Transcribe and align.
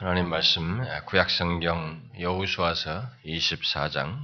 하나님 0.00 0.28
말씀 0.28 0.80
구약성경 1.06 2.12
여우수아서 2.20 3.02
24장 3.24 4.16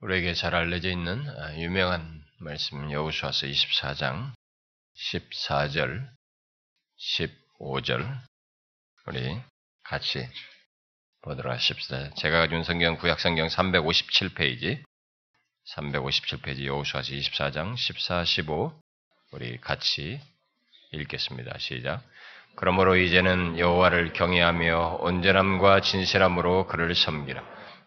우리에게 0.00 0.32
잘 0.32 0.54
알려져 0.54 0.88
있는 0.88 1.22
유명한 1.58 2.24
말씀 2.38 2.90
여우수아서 2.90 3.46
24장 3.46 4.32
14절 4.96 6.08
15절 6.98 8.20
우리 9.08 9.38
같이 9.82 10.26
보도록 11.20 11.52
하십시다. 11.52 12.14
제가 12.14 12.38
가진 12.38 12.64
성경 12.64 12.96
구약성경 12.96 13.48
357페이지 13.48 14.82
357페이지 15.76 16.64
여우수아서 16.64 17.12
24장 17.12 17.76
14, 17.76 18.24
15 18.24 18.80
우리 19.32 19.60
같이 19.60 20.18
읽겠습니다. 20.92 21.58
시작. 21.58 22.02
그러므로 22.58 22.96
이제는 22.96 23.56
여호와를 23.56 24.12
경외하며 24.14 24.98
온전함과 25.00 25.80
진실함으로 25.80 26.66
그를 26.66 26.92
섬기라. 26.92 27.40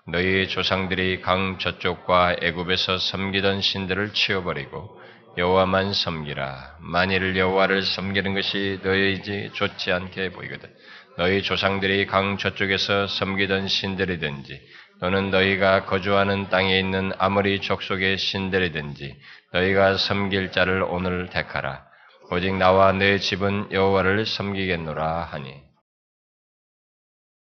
너희 0.08 0.48
조상들이 0.48 1.20
강 1.20 1.58
저쪽과 1.60 2.38
애굽에서 2.42 2.98
섬기던 2.98 3.60
신들을 3.60 4.14
치워버리고 4.14 4.98
여호와만 5.38 5.92
섬기라. 5.92 6.78
만일 6.80 7.36
여호와를 7.36 7.82
섬기는 7.82 8.34
것이 8.34 8.80
너희에게 8.82 9.52
좋지 9.52 9.92
않게 9.92 10.30
보이거든. 10.30 10.70
너희 11.18 11.42
조상들이 11.42 12.06
강 12.06 12.38
저쪽에서 12.38 13.08
섬기던 13.08 13.68
신들이든지 13.68 14.58
또는 15.02 15.32
너희가 15.32 15.84
거주하는 15.84 16.50
땅에 16.50 16.80
있는 16.80 17.12
아무리 17.18 17.60
족속의 17.60 18.18
신들이든지 18.18 19.18
너희가 19.52 19.98
섬길 19.98 20.54
자를 20.54 20.82
오늘 20.82 21.30
택하라. 21.30 21.91
오직 22.34 22.56
나와 22.56 22.94
내 22.94 23.20
집은 23.20 23.74
여호와를 23.74 24.26
섬기겠노라 24.26 25.24
하니. 25.26 25.54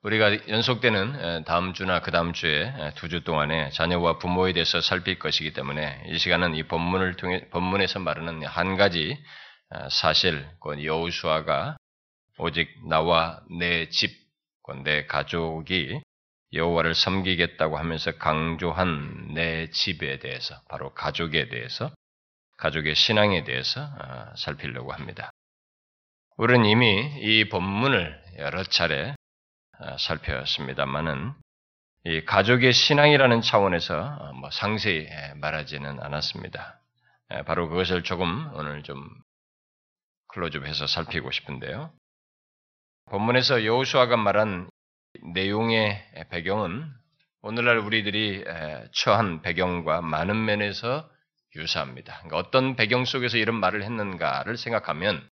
우리가 0.02 0.46
연속되는 0.46 1.42
다음 1.44 1.72
주나 1.72 2.00
그 2.02 2.12
다음 2.12 2.32
주에 2.32 2.72
두 2.94 3.08
주 3.08 3.24
동안에 3.24 3.70
자녀와 3.70 4.18
부모에 4.18 4.52
대해서 4.52 4.80
살필 4.80 5.18
것이기 5.18 5.54
때문에 5.54 6.04
이 6.06 6.18
시간은 6.18 6.54
이 6.54 6.62
본문을 6.62 7.16
통해 7.16 7.48
본문에서 7.50 7.98
말하는 7.98 8.44
한 8.44 8.76
가지 8.76 9.18
사실, 9.90 10.46
곧 10.60 10.84
여호수아가 10.84 11.76
오직 12.38 12.68
나와 12.88 13.40
내 13.58 13.88
집, 13.88 14.12
내 14.84 15.04
가족이 15.06 16.00
여호와를 16.52 16.94
섬기겠다고 16.94 17.76
하면서 17.76 18.12
강조한 18.12 19.34
내 19.34 19.68
집에 19.70 20.20
대해서, 20.20 20.54
바로 20.68 20.94
가족에 20.94 21.48
대해서 21.48 21.90
가족의 22.56 22.94
신앙에 22.94 23.44
대해서 23.44 23.82
어, 23.82 24.34
살피려고 24.36 24.92
합니다. 24.92 25.30
우리는 26.36 26.64
이미 26.64 27.20
이 27.20 27.48
본문을 27.48 28.22
여러 28.38 28.62
차례 28.64 29.14
어, 29.78 29.96
살펴봤습니다만은 29.98 31.34
이 32.04 32.24
가족의 32.24 32.72
신앙이라는 32.72 33.40
차원에서 33.42 33.98
어, 33.98 34.32
뭐 34.34 34.50
상세히 34.50 35.06
말하지는 35.36 36.02
않았습니다. 36.02 36.80
바로 37.44 37.68
그것을 37.68 38.04
조금 38.04 38.50
오늘 38.54 38.84
좀 38.84 39.04
클로즈업해서 40.28 40.86
살피고 40.86 41.32
싶은데요. 41.32 41.92
본문에서 43.10 43.64
여호수아가 43.64 44.16
말한 44.16 44.70
내용의 45.34 46.28
배경은 46.30 46.88
오늘날 47.42 47.78
우리들이 47.78 48.44
처한 48.92 49.42
배경과 49.42 50.02
많은 50.02 50.44
면에서 50.44 51.10
유사합니다. 51.56 52.14
그러니까 52.18 52.36
어떤 52.36 52.76
배경 52.76 53.04
속에서 53.04 53.36
이런 53.36 53.56
말을 53.56 53.82
했는가를 53.82 54.56
생각하면 54.56 55.28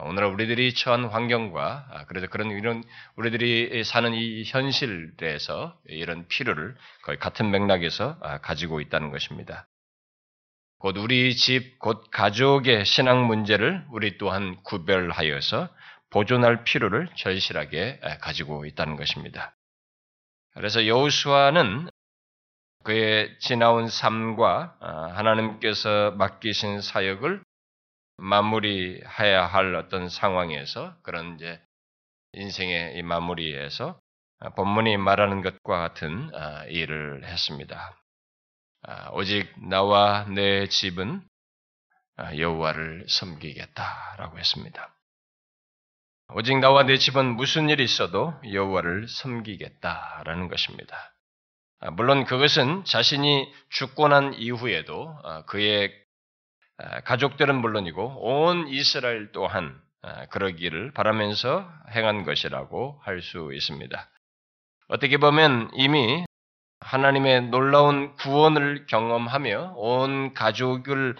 오늘날 0.00 0.30
우리들이 0.32 0.74
처한 0.74 1.06
환경과 1.06 1.88
아, 1.90 2.04
그래서 2.06 2.28
그런 2.28 2.50
이런 2.50 2.84
우리들이 3.16 3.82
사는 3.84 4.14
이 4.14 4.44
현실에서 4.44 5.76
이런 5.86 6.28
필요를 6.28 6.76
거의 7.02 7.18
같은 7.18 7.50
맥락에서 7.50 8.16
아, 8.20 8.38
가지고 8.38 8.80
있다는 8.80 9.10
것입니다. 9.10 9.66
곧 10.78 10.96
우리 10.98 11.34
집, 11.34 11.80
곧 11.80 12.08
가족의 12.12 12.84
신앙 12.84 13.26
문제를 13.26 13.84
우리 13.90 14.16
또한 14.18 14.56
구별하여서 14.62 15.68
보존할 16.10 16.62
필요를 16.62 17.08
절실하게 17.16 18.00
아, 18.02 18.18
가지고 18.18 18.66
있다는 18.66 18.96
것입니다. 18.96 19.56
그래서 20.54 20.86
여호수아는 20.86 21.88
그의 22.84 23.38
지나온 23.40 23.88
삶과 23.88 24.76
아, 24.80 25.06
하나님께서 25.14 26.12
맡기신 26.12 26.80
사역을 26.80 27.42
마무리해야 28.18 29.46
할 29.46 29.74
어떤 29.74 30.08
상황에서 30.08 30.96
그런 31.02 31.36
이제 31.36 31.60
인생의 32.32 32.96
이 32.96 33.02
마무리에서 33.02 34.00
아, 34.40 34.50
본문이 34.50 34.96
말하는 34.96 35.42
것과 35.42 35.78
같은 35.78 36.30
아, 36.34 36.64
일을 36.64 37.24
했습니다. 37.24 37.96
오직 39.12 39.52
나와 39.68 40.24
내 40.28 40.68
집은 40.68 41.20
여호와를 42.36 43.06
섬기겠다라고 43.08 44.38
했습니다. 44.38 44.94
오직 46.34 46.58
나와 46.58 46.84
내 46.84 46.96
집은 46.96 47.36
무슨 47.36 47.68
일이 47.68 47.82
있어도 47.82 48.34
여호와를 48.50 49.08
섬기겠다라는 49.08 50.48
것입니다. 50.48 51.12
아, 51.80 51.90
물론 51.90 52.24
그것은 52.24 52.84
자신이 52.84 53.52
죽고 53.70 54.08
난 54.08 54.34
이후에도 54.34 55.16
아, 55.24 55.42
그의 55.44 55.92
아, 56.78 57.00
가족들은 57.02 57.54
물론이고 57.60 58.20
온 58.20 58.68
이스라엘 58.68 59.32
또한 59.32 59.80
그러기를 60.30 60.92
바라면서 60.92 61.68
행한 61.90 62.24
것이라고 62.24 63.00
할 63.02 63.20
수 63.20 63.50
있습니다. 63.52 64.08
어떻게 64.88 65.18
보면 65.18 65.70
이미 65.74 66.24
하나님의 66.80 67.48
놀라운 67.48 68.14
구원을 68.14 68.86
경험하며 68.86 69.74
온 69.76 70.32
가족을 70.34 71.16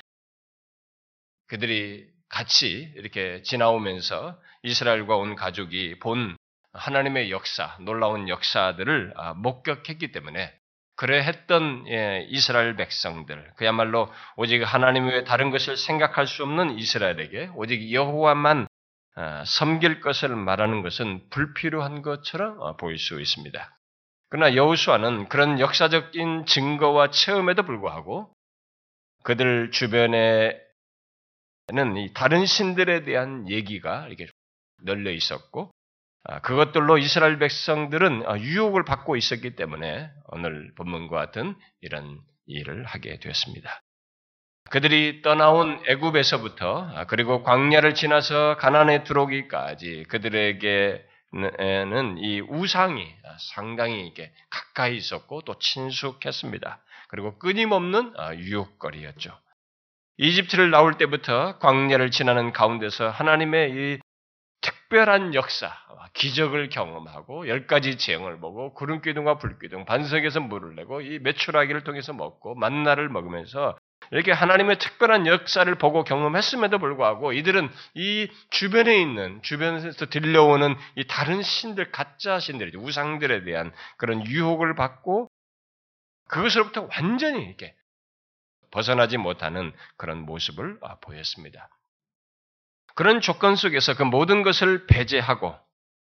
그들이 1.49 2.09
같이 2.29 2.93
이렇게 2.95 3.43
지나오면서 3.43 4.41
이스라엘과 4.63 5.17
온 5.17 5.35
가족이 5.35 5.99
본 5.99 6.37
하나님의 6.73 7.31
역사, 7.31 7.77
놀라운 7.81 8.29
역사들을 8.29 9.15
아, 9.17 9.35
목격했기 9.35 10.13
때문에 10.13 10.53
그래 10.97 11.23
했던 11.23 11.85
예, 11.89 12.27
이스라엘 12.29 12.75
백성들, 12.75 13.53
그야말로 13.57 14.13
오직 14.37 14.63
하나님 14.65 15.07
외에 15.07 15.23
다른 15.23 15.51
것을 15.51 15.77
생각할 15.77 16.27
수 16.27 16.43
없는 16.43 16.79
이스라엘에게 16.79 17.51
오직 17.55 17.93
여호와만 17.93 18.67
아, 19.15 19.45
섬길 19.45 20.01
것을 20.01 20.35
말하는 20.35 20.83
것은 20.83 21.29
불필요한 21.31 22.03
것처럼 22.03 22.61
어, 22.61 22.77
보일 22.77 22.99
수 22.99 23.21
있습니다. 23.21 23.77
그러나 24.31 24.55
여호수아는 24.55 25.29
그런 25.29 25.59
역사적인 25.59 26.47
증거와 26.47 27.11
체험에도 27.11 27.63
불구하고 27.63 28.33
그들 29.23 29.71
주변에는 29.71 30.59
이 31.97 32.13
다른 32.13 32.45
신들에 32.45 33.05
대한 33.05 33.49
얘기가 33.49 34.07
이렇게 34.09 34.27
널려 34.83 35.11
있었고 35.13 35.71
아, 35.71 35.78
그것들로 36.43 36.99
이스라엘 36.99 37.39
백성들은 37.39 38.25
아, 38.27 38.39
유혹을 38.39 38.85
받고 38.85 39.17
있었기 39.17 39.57
때문에 39.57 40.11
오늘 40.29 40.73
본문과 40.77 41.17
같은 41.17 41.57
이런 41.81 42.21
일을 42.47 42.85
하게 42.85 43.19
되었습니다. 43.19 43.81
그들이 44.71 45.23
떠나온 45.23 45.81
애굽에서부터 45.87 46.91
아, 46.95 47.07
그리고 47.07 47.43
광야를 47.43 47.95
지나서 47.95 48.57
가난에 48.59 49.05
들어오기까지 49.05 50.05
그들에게는 50.09 52.19
이 52.19 52.41
우상이 52.43 53.07
상당히 53.55 54.07
이게 54.07 54.31
가까이 54.51 54.97
있었고 54.97 55.43
또 55.43 55.59
친숙했습니다. 55.59 56.83
그리고 57.09 57.39
끊임없는 57.39 58.13
유혹거리였죠. 58.37 59.33
이집트를 60.19 60.71
나올 60.71 60.99
때부터 60.99 61.59
광야를 61.59 62.11
지나는 62.11 62.53
가운데서 62.53 63.09
하나님의 63.09 63.71
이 63.71 63.99
특별한 64.89 65.35
역사, 65.35 65.71
기적을 66.15 66.71
경험하고 66.71 67.47
열 67.49 67.67
가지 67.67 67.99
재앙을 67.99 68.41
보고 68.41 68.73
구름 68.73 69.03
기둥과 69.03 69.37
불 69.37 69.59
기둥, 69.59 69.85
반석에서 69.85 70.41
물을 70.41 70.75
내고 70.77 71.03
이 71.03 71.19
메추라기를 71.19 71.85
통해서 71.85 72.15
먹고 72.15 72.55
만나를 72.55 73.11
먹으면서 73.11 73.77
이렇게 74.11 74.33
하나님의 74.33 74.79
특별한 74.79 75.27
역사를 75.27 75.73
보고 75.75 76.05
경험했음에도 76.05 76.79
불구하고 76.79 77.35
이들은 77.35 77.69
이 77.95 78.31
주변에 78.49 78.99
있는 78.99 79.43
주변에서 79.43 80.07
들려오는 80.07 80.75
이 80.97 81.07
다른 81.07 81.43
신들 81.43 81.91
가짜 81.91 82.41
신들 82.41 82.75
우상들에 82.75 83.45
대한 83.45 83.71
그런 83.99 84.27
유혹을 84.27 84.75
받고 84.75 85.29
그것으로부터 86.29 86.89
완전히 86.97 87.45
이렇게 87.45 87.75
벗어나지 88.71 89.19
못하는 89.19 89.73
그런 89.99 90.25
모습을 90.25 90.79
아, 90.81 90.97
보였습니다. 91.01 91.69
그런 92.99 93.21
조건 93.21 93.55
속에서 93.55 93.95
그 93.95 94.03
모든 94.03 94.43
것을 94.43 94.89
배제하고 94.89 95.57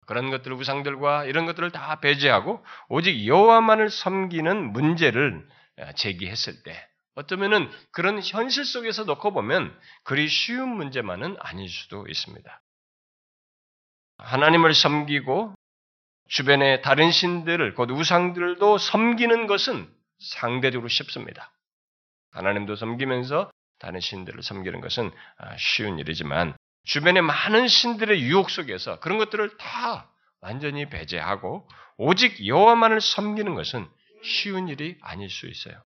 그런 0.08 0.32
것들 0.32 0.52
우상들과 0.54 1.26
이런 1.26 1.46
것들을 1.46 1.70
다 1.70 2.00
배제하고 2.00 2.66
오직 2.88 3.28
여호와만을 3.28 3.92
섬기는 3.92 4.74
문제를 4.74 5.48
제기했을 5.96 6.64
때 6.64 6.84
어쩌면은 7.14 7.70
그런 7.92 8.20
현실 8.24 8.66
속에서 8.66 9.04
놓고 9.04 9.34
보면 9.34 9.80
그리 10.04 10.28
쉬운 10.28 10.70
문제만은 10.70 11.38
아닐 11.40 11.70
수도 11.70 12.08
있습니다. 12.08 12.62
하나님을 14.18 14.74
섬기고 14.74 15.54
주변의 16.28 16.82
다른 16.82 17.12
신들을 17.12 17.76
곧 17.76 17.92
우상들도 17.92 18.80
섬기는 18.80 19.46
것은 19.46 19.88
상대적으로 20.18 20.90
쉽습니다. 20.90 21.52
하나님도 22.32 22.76
섬기면서 22.76 23.52
다른 23.78 24.00
신들을 24.00 24.42
섬기는 24.42 24.82
것은 24.82 25.12
아, 25.38 25.56
쉬운 25.58 26.00
일이지만 26.00 26.56
주변의 26.86 27.22
많은 27.22 27.68
신들의 27.68 28.22
유혹 28.22 28.50
속에서 28.50 29.00
그런 29.00 29.18
것들을 29.18 29.58
다 29.58 30.10
완전히 30.42 30.90
배제하고 30.90 31.68
오직 31.98 32.46
여호와만을 32.46 33.02
섬기는 33.02 33.56
것은 33.56 33.88
쉬운 34.24 34.68
일이 34.70 34.98
아닐 35.02 35.30
수 35.30 35.48
있어요. 35.48 35.82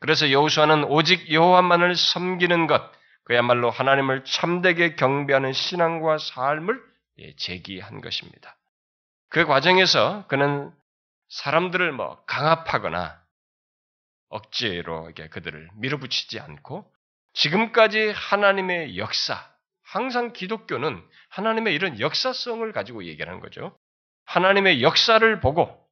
그래서 0.00 0.30
여호수아는 0.30 0.84
오직 0.84 1.32
여호와만을 1.32 1.96
섬기는 1.96 2.66
것, 2.66 2.92
그야말로 3.24 3.70
하나님을 3.70 4.24
참되게 4.24 4.94
경배하는 4.94 5.52
신앙과 5.52 6.18
삶을 6.18 6.80
예, 7.18 7.34
제기한 7.36 8.00
것입니다. 8.00 8.56
그 9.28 9.44
과정에서 9.44 10.26
그는 10.28 10.72
사람들을 11.28 11.92
뭐 11.92 12.22
강압하거나 12.24 13.20
억지로 14.30 15.04
이렇게 15.06 15.28
그들을 15.28 15.68
밀어붙이지 15.74 16.40
않고 16.40 16.90
지금까지 17.34 18.12
하나님의 18.14 18.96
역사, 18.96 19.50
항상 19.88 20.34
기독교는 20.34 21.02
하나님의 21.30 21.74
이런 21.74 21.98
역사성을 21.98 22.70
가지고 22.72 23.04
얘기하는 23.04 23.40
거죠. 23.40 23.78
하나님의 24.26 24.82
역사를 24.82 25.40
보고 25.40 25.88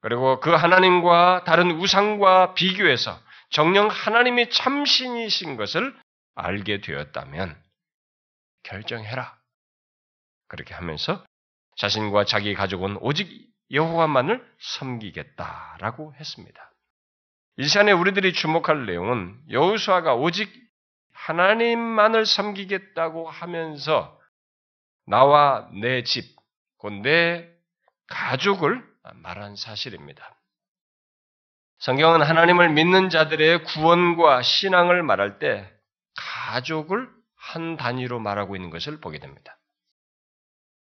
그리고 0.00 0.38
그 0.38 0.50
하나님과 0.50 1.42
다른 1.44 1.72
우상과 1.72 2.54
비교해서 2.54 3.18
정령 3.50 3.88
하나님이 3.88 4.50
참신이신 4.50 5.56
것을 5.56 5.94
알게 6.36 6.80
되었다면 6.80 7.60
결정해라. 8.62 9.36
그렇게 10.46 10.74
하면서 10.74 11.24
자신과 11.76 12.24
자기 12.24 12.54
가족은 12.54 12.98
오직 13.00 13.48
여호와만을 13.72 14.46
섬기겠다라고 14.60 16.14
했습니다. 16.14 16.72
이 17.56 17.66
시간에 17.66 17.90
우리들이 17.90 18.32
주목할 18.32 18.86
내용은 18.86 19.40
여호수아가 19.50 20.14
오직 20.14 20.52
하나님만을 21.26 22.26
섬기겠다고 22.26 23.28
하면서 23.28 24.18
나와 25.06 25.68
내 25.80 26.02
집, 26.02 26.36
곧내 26.78 27.48
가족을 28.08 28.84
말한 29.14 29.56
사실입니다. 29.56 30.36
성경은 31.78 32.22
하나님을 32.22 32.70
믿는 32.70 33.08
자들의 33.08 33.64
구원과 33.64 34.42
신앙을 34.42 35.02
말할 35.02 35.38
때 35.38 35.68
가족을 36.16 37.08
한 37.36 37.76
단위로 37.76 38.20
말하고 38.20 38.56
있는 38.56 38.70
것을 38.70 39.00
보게 39.00 39.18
됩니다. 39.18 39.58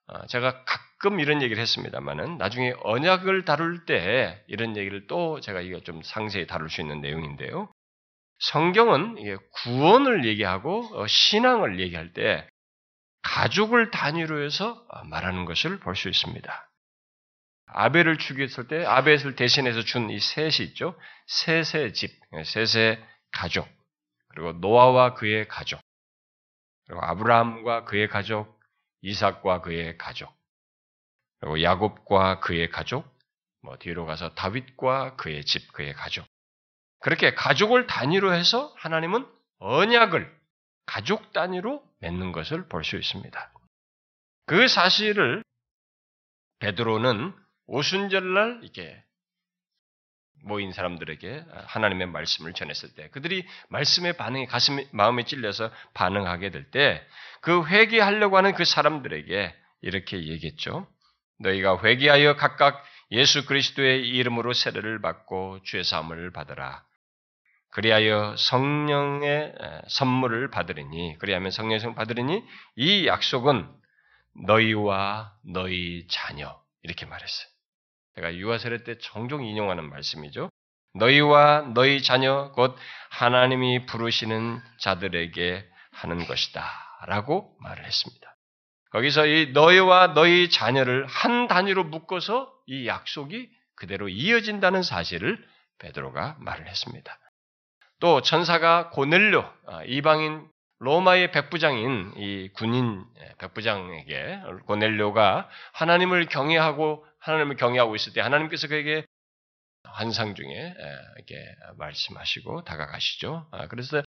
어, 0.07 0.25
제가 0.27 0.63
가끔 0.63 1.19
이런 1.19 1.41
얘기를 1.41 1.61
했습니다만은 1.61 2.37
나중에 2.37 2.73
언약을 2.83 3.45
다룰 3.45 3.85
때 3.85 4.43
이런 4.47 4.77
얘기를 4.77 5.05
또 5.07 5.39
제가 5.41 5.61
이거 5.61 5.79
좀 5.81 6.01
상세히 6.01 6.47
다룰 6.47 6.69
수 6.69 6.81
있는 6.81 7.01
내용인데요. 7.01 7.69
성경은 8.39 9.15
구원을 9.63 10.25
얘기하고 10.25 10.89
어, 10.93 11.07
신앙을 11.07 11.79
얘기할 11.79 12.13
때 12.13 12.47
가족을 13.23 13.91
단위로 13.91 14.43
해서 14.43 14.85
어, 14.89 15.03
말하는 15.05 15.45
것을 15.45 15.79
볼 15.79 15.95
수 15.95 16.09
있습니다. 16.09 16.69
아벨을 17.69 18.17
죽였을 18.17 18.67
때 18.67 18.85
아벨을 18.85 19.35
대신해서 19.35 19.81
준 19.81 20.09
이 20.09 20.19
셋이 20.19 20.67
있죠. 20.69 20.97
셋의 21.27 21.93
집, 21.93 22.11
셋의 22.45 23.03
가족, 23.31 23.67
그리고 24.29 24.53
노아와 24.53 25.15
그의 25.15 25.47
가족, 25.47 25.81
그리고 26.85 27.03
아브라함과 27.03 27.83
그의 27.83 28.07
가족, 28.07 28.57
이삭과 29.01 29.61
그의 29.61 29.97
가족, 29.97 30.33
그리고 31.41 31.61
야곱과 31.61 32.39
그의 32.39 32.69
가족, 32.69 33.05
뭐 33.61 33.77
뒤로 33.77 34.05
가서 34.05 34.33
다윗과 34.33 35.17
그의 35.17 35.43
집, 35.43 35.73
그의 35.73 35.93
가족. 35.93 36.25
그렇게 36.99 37.33
가족을 37.33 37.87
단위로 37.87 38.33
해서 38.33 38.73
하나님은 38.77 39.25
언약을 39.59 40.35
가족 40.85 41.33
단위로 41.33 41.83
맺는 41.99 42.31
것을 42.31 42.67
볼 42.67 42.83
수 42.83 42.95
있습니다. 42.97 43.51
그 44.45 44.67
사실을 44.67 45.43
베드로는 46.59 47.33
오순절날 47.67 48.61
이렇게 48.63 49.03
모인 50.43 50.71
사람들에게 50.71 51.45
하나님의 51.65 52.07
말씀을 52.07 52.53
전했을 52.53 52.93
때 52.93 53.09
그들이 53.09 53.45
말씀의 53.69 54.13
반응이 54.17 54.45
가슴 54.47 54.79
마음에 54.91 55.23
찔려서 55.23 55.71
반응하게 55.93 56.51
될 56.51 56.71
때 56.71 57.05
그 57.41 57.65
회개하려고 57.67 58.35
하는 58.35 58.53
그 58.55 58.65
사람들에게 58.65 59.55
이렇게 59.81 60.17
얘기했죠. 60.27 60.87
너희가 61.39 61.81
회개하여 61.83 62.35
각각 62.35 62.83
예수 63.11 63.45
그리스도의 63.45 64.07
이름으로 64.09 64.53
세례를 64.53 65.01
받고 65.01 65.61
죄 65.63 65.83
사함을 65.83 66.31
받으라. 66.31 66.83
그리하여 67.77 68.35
성령의 68.39 69.53
선물을 69.87 70.49
받으리니 70.49 71.17
그리하면 71.19 71.51
성령의 71.51 71.79
선물 71.79 71.95
받으리니 71.95 72.43
이 72.75 73.05
약속은 73.05 73.69
너희와 74.47 75.31
너희 75.45 76.07
자녀 76.09 76.59
이렇게 76.81 77.05
말했어요. 77.05 77.47
제가 78.15 78.33
유아 78.33 78.57
세례 78.57 78.83
때 78.83 78.97
종종 78.97 79.45
인용하는 79.45 79.87
말씀이죠. 79.91 80.49
너희와 80.95 81.73
너희 81.75 82.01
자녀 82.01 82.51
곧 82.55 82.75
하나님이 83.11 83.85
부르시는 83.85 84.59
자들에게 84.79 85.63
하는 85.91 86.25
것이다. 86.25 86.67
라고 87.05 87.55
말을 87.59 87.85
했습니다. 87.85 88.35
거기서 88.89 89.27
이 89.27 89.51
너희와 89.51 90.15
너희 90.15 90.49
자녀를 90.49 91.05
한 91.05 91.47
단위로 91.47 91.83
묶어서 91.83 92.51
이 92.65 92.87
약속이 92.87 93.51
그대로 93.75 94.09
이어진다는 94.09 94.81
사실을 94.81 95.37
베드로가 95.77 96.37
말을 96.39 96.65
했습니다. 96.65 97.19
또 97.99 98.21
천사가 98.21 98.89
고넬료 98.89 99.43
아, 99.65 99.83
이방인 99.85 100.47
로마의 100.79 101.31
백부장인 101.31 102.13
이 102.17 102.49
군인 102.53 103.03
예, 103.19 103.33
백부장에게 103.39 104.41
고넬료가 104.67 105.49
하나님을 105.73 106.27
경외하고 106.27 107.03
하나님을 107.19 107.55
경외하고 107.55 107.95
있을 107.95 108.13
때 108.13 108.21
하나님께서 108.21 108.67
그에게 108.67 109.05
환상 109.83 110.35
중에 110.35 110.75
이렇게 111.15 111.55
말씀하시고 111.77 112.63
다가가시죠. 112.63 113.47
아, 113.51 113.67
그래서 113.67 114.03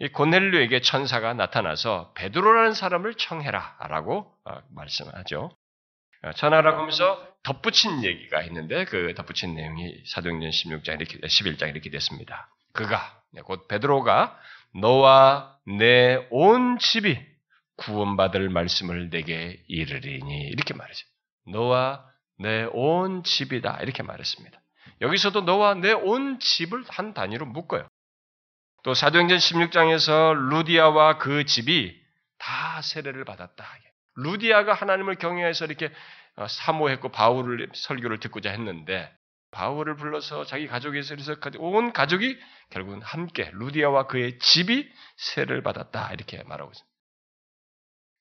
이 0.00 0.08
고넬료에게 0.08 0.80
천사가 0.80 1.34
나타나서 1.34 2.12
베드로라는 2.14 2.74
사람을 2.74 3.14
청해라라고 3.14 4.36
어, 4.44 4.58
말씀하죠. 4.70 5.56
어, 6.22 6.32
천하라고 6.32 6.78
하면서 6.78 7.34
덧붙인 7.42 8.04
얘기가 8.04 8.42
있는데 8.44 8.84
그 8.86 9.14
덧붙인 9.14 9.54
내용이 9.54 10.02
사도행전 10.06 10.50
16장 10.50 11.00
이렇게 11.00 11.18
11장 11.18 11.68
이렇게 11.68 11.90
됐습니다. 11.90 12.48
그가 12.72 12.98
네, 12.98 13.23
곧 13.42 13.66
베드로가 13.68 14.38
너와 14.80 15.56
내 15.66 16.26
온 16.30 16.78
집이 16.78 17.18
구원받을 17.76 18.50
말씀을 18.50 19.10
내게 19.10 19.62
이르리니 19.68 20.48
이렇게 20.48 20.74
말하죠. 20.74 21.06
너와 21.48 22.04
내 22.38 22.68
온 22.72 23.22
집이다. 23.24 23.78
이렇게 23.82 24.02
말했습니다. 24.02 24.60
여기서도 25.00 25.42
너와 25.42 25.74
내 25.74 25.92
온 25.92 26.38
집을 26.38 26.84
한 26.88 27.14
단위로 27.14 27.46
묶어요. 27.46 27.88
또 28.84 28.94
사도행전 28.94 29.38
16장에서 29.38 30.34
루디아와 30.50 31.18
그 31.18 31.44
집이 31.44 31.98
다 32.38 32.82
세례를 32.82 33.24
받았다. 33.24 33.64
루디아가 34.16 34.74
하나님을 34.74 35.16
경외해서 35.16 35.64
이렇게 35.64 35.90
어, 36.36 36.46
사모했고 36.46 37.10
바울을 37.10 37.68
설교를 37.74 38.20
듣고자 38.20 38.50
했는데 38.50 39.10
바울을 39.54 39.96
불러서 39.96 40.44
자기 40.44 40.66
가족에서 40.66 41.14
온 41.58 41.92
가족이 41.92 42.36
결국은 42.70 43.00
함께 43.02 43.50
루디아와 43.54 44.08
그의 44.08 44.38
집이 44.40 44.90
세례를 45.16 45.62
받았다 45.62 46.12
이렇게 46.12 46.42
말하고 46.42 46.72
있습니다. 46.72 46.94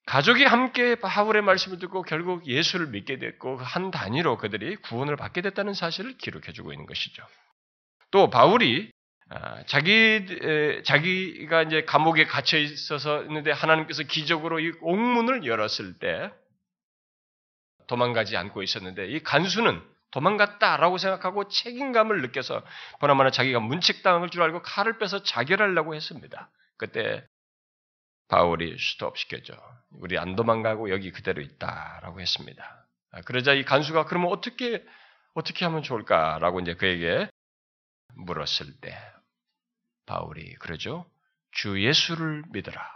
가족이 0.06 0.44
함께 0.44 0.96
바울의 0.96 1.42
말씀을 1.42 1.80
듣고 1.80 2.04
결국 2.04 2.46
예수를 2.46 2.88
믿게 2.88 3.18
됐고 3.18 3.58
한 3.58 3.90
단위로 3.90 4.38
그들이 4.38 4.76
구원을 4.78 5.16
받게 5.16 5.42
됐다는 5.42 5.74
사실을 5.74 6.18
기록해주고 6.18 6.72
있는 6.72 6.86
것이죠. 6.86 7.26
또 8.12 8.30
바울이 8.30 8.92
아, 9.30 9.64
자기 9.66 10.84
자기가 10.84 11.64
이제 11.64 11.86
감옥에 11.86 12.26
갇혀 12.26 12.60
있어서 12.60 13.24
있는데 13.24 13.52
하나님께서 13.52 14.04
기적으로 14.04 14.60
이 14.60 14.72
옥문을 14.82 15.46
열었을 15.46 15.98
때 15.98 16.30
도망가지 17.88 18.38
않고 18.38 18.62
있었는데 18.62 19.08
이 19.08 19.24
간수는 19.24 19.93
도망갔다라고 20.14 21.00
생각하고 21.00 21.48
책임감을 21.48 22.22
느껴서 22.22 22.64
보나마나 23.00 23.32
자기가 23.32 23.60
문책당할 23.60 24.30
줄 24.30 24.44
알고 24.44 24.62
칼을 24.62 25.00
빼서 25.00 25.24
자결하려고 25.24 25.96
했습니다. 25.96 26.52
그때 26.78 27.26
바울이 28.28 28.78
스톱시켰죠. 28.78 29.54
우리 29.92 30.18
안 30.20 30.36
도망가고 30.36 30.92
여기 30.92 31.12
그대로 31.12 31.42
있다라고 31.42 32.22
했습니다. 32.22 32.88
아, 33.12 33.22
그러자 33.22 33.54
이 33.54 33.66
간수가 33.66 34.06
그러면 34.06 34.32
어떻게 34.32 34.86
어떻게 35.34 35.66
하면 35.66 35.82
좋을까라고 35.82 36.60
이제 36.60 36.76
그에게 36.76 37.28
물었을 38.16 38.68
때 38.82 38.96
바울이 40.06 40.54
그러죠. 40.56 41.10
주 41.52 41.84
예수를 41.84 42.44
믿어라. 42.52 42.88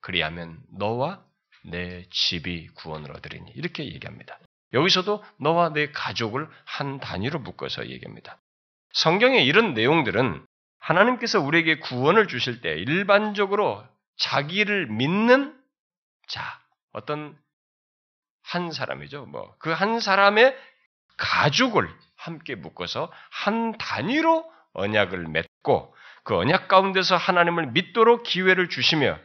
그리하면 0.00 0.60
너와 0.76 1.24
내 1.64 2.08
집이 2.10 2.68
구원을 2.74 3.12
얻으리니 3.12 3.52
이렇게 3.52 3.84
얘기합니다. 3.84 4.38
여기서도 4.74 5.24
너와 5.38 5.70
내 5.70 5.90
가족을 5.90 6.48
한 6.64 7.00
단위로 7.00 7.38
묶어서 7.38 7.88
얘기합니다. 7.88 8.38
성경의 8.92 9.46
이런 9.46 9.74
내용들은 9.74 10.44
하나님께서 10.80 11.40
우리에게 11.40 11.78
구원을 11.78 12.28
주실 12.28 12.60
때 12.60 12.74
일반적으로 12.74 13.84
자기를 14.18 14.88
믿는 14.88 15.58
자, 16.28 16.42
어떤 16.92 17.36
한 18.42 18.70
사람이죠. 18.72 19.26
뭐, 19.26 19.56
그 19.58 19.72
한 19.72 20.00
사람의 20.00 20.56
가족을 21.16 21.88
함께 22.16 22.54
묶어서 22.54 23.10
한 23.30 23.76
단위로 23.78 24.50
언약을 24.74 25.28
맺고 25.28 25.94
그 26.24 26.36
언약 26.36 26.68
가운데서 26.68 27.16
하나님을 27.16 27.68
믿도록 27.68 28.22
기회를 28.24 28.68
주시며 28.68 29.18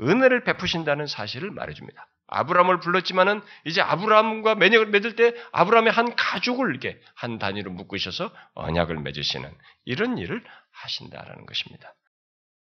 은혜를 0.00 0.44
베푸신다는 0.44 1.06
사실을 1.06 1.50
말해줍니다. 1.50 2.06
아브라함을 2.34 2.80
불렀지만은 2.80 3.42
이제 3.64 3.80
아브라함과 3.80 4.56
매력을 4.56 4.86
맺을 4.86 5.16
때 5.16 5.34
아브라함의 5.52 5.92
한 5.92 6.14
가족을 6.16 6.70
이렇게 6.70 7.00
한 7.14 7.38
단위로 7.38 7.70
묶으셔서 7.70 8.32
언약을 8.54 8.98
맺으시는 8.98 9.50
이런 9.84 10.18
일을 10.18 10.42
하신다라는 10.72 11.46
것입니다. 11.46 11.94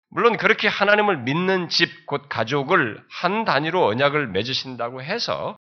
물론 0.08 0.36
그렇게 0.36 0.68
하나님을 0.68 1.18
믿는 1.18 1.70
집, 1.70 2.06
곧 2.06 2.26
가족을 2.28 3.02
한 3.08 3.44
단위로 3.44 3.86
언약을 3.86 4.26
맺으신다고 4.28 5.02
해서 5.02 5.56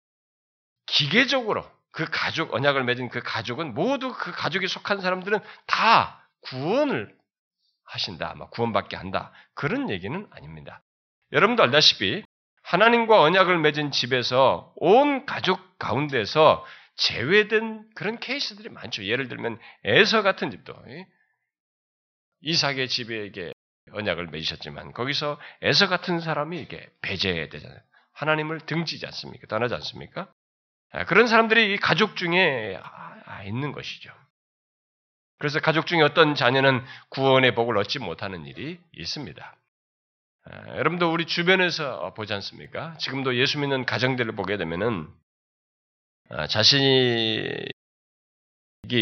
기계적으로 0.86 1.70
그 1.90 2.06
가족, 2.10 2.54
언약을 2.54 2.84
맺은 2.84 3.10
그 3.10 3.20
가족은 3.22 3.74
모두 3.74 4.12
그 4.14 4.32
가족에 4.32 4.66
속한 4.66 5.00
사람들은 5.02 5.40
다 5.66 6.26
구원을 6.42 7.14
하신다, 7.84 8.34
구원받게 8.52 8.96
한다. 8.96 9.32
그런 9.54 9.90
얘기는 9.90 10.26
아닙니다. 10.30 10.82
여러분도 11.32 11.62
알다시피 11.62 12.22
하나님과 12.68 13.22
언약을 13.22 13.58
맺은 13.60 13.92
집에서 13.92 14.75
온 14.76 15.25
가족 15.25 15.78
가운데서 15.78 16.66
제외된 16.96 17.88
그런 17.94 18.18
케이스들이 18.20 18.68
많죠. 18.68 19.04
예를 19.06 19.28
들면 19.28 19.58
에서 19.84 20.20
같은 20.20 20.50
집도 20.50 20.75
이삭의 22.42 22.88
집에게 22.88 23.52
언약을 23.92 24.26
맺으셨지만 24.26 24.92
거기서 24.92 25.40
에서 25.62 25.88
같은 25.88 26.20
사람이 26.20 26.60
이게 26.60 26.87
배제되잖아요. 27.00 27.80
하나님을 28.12 28.60
등지지 28.66 29.06
않습니까? 29.06 29.46
떠나지 29.46 29.72
않습니까? 29.75 30.30
아, 30.92 31.06
그런 31.06 31.26
사람들이 31.26 31.72
이 31.72 31.78
가족 31.78 32.16
중에 32.16 32.78
아, 32.82 33.42
있는 33.44 33.72
것이죠. 33.72 34.12
그래서 35.38 35.58
가족 35.60 35.87
중에 35.87 36.02
어떤 36.02 36.34
자녀는 36.34 36.84
구원의 37.08 37.54
복을 37.54 37.78
얻지 37.78 37.98
못하는 38.00 38.44
일이 38.44 38.78
있습니다. 38.92 39.57
아, 40.50 40.76
여러분도 40.76 41.12
우리 41.12 41.26
주변에서 41.26 42.14
보지 42.14 42.33
않습니까? 42.35 42.97
지금도 42.99 43.37
예수 43.37 43.59
믿는 43.59 43.85
가정들을 43.85 44.33
보게 44.35 44.57
되면은 44.57 45.09
자신이 46.49 47.67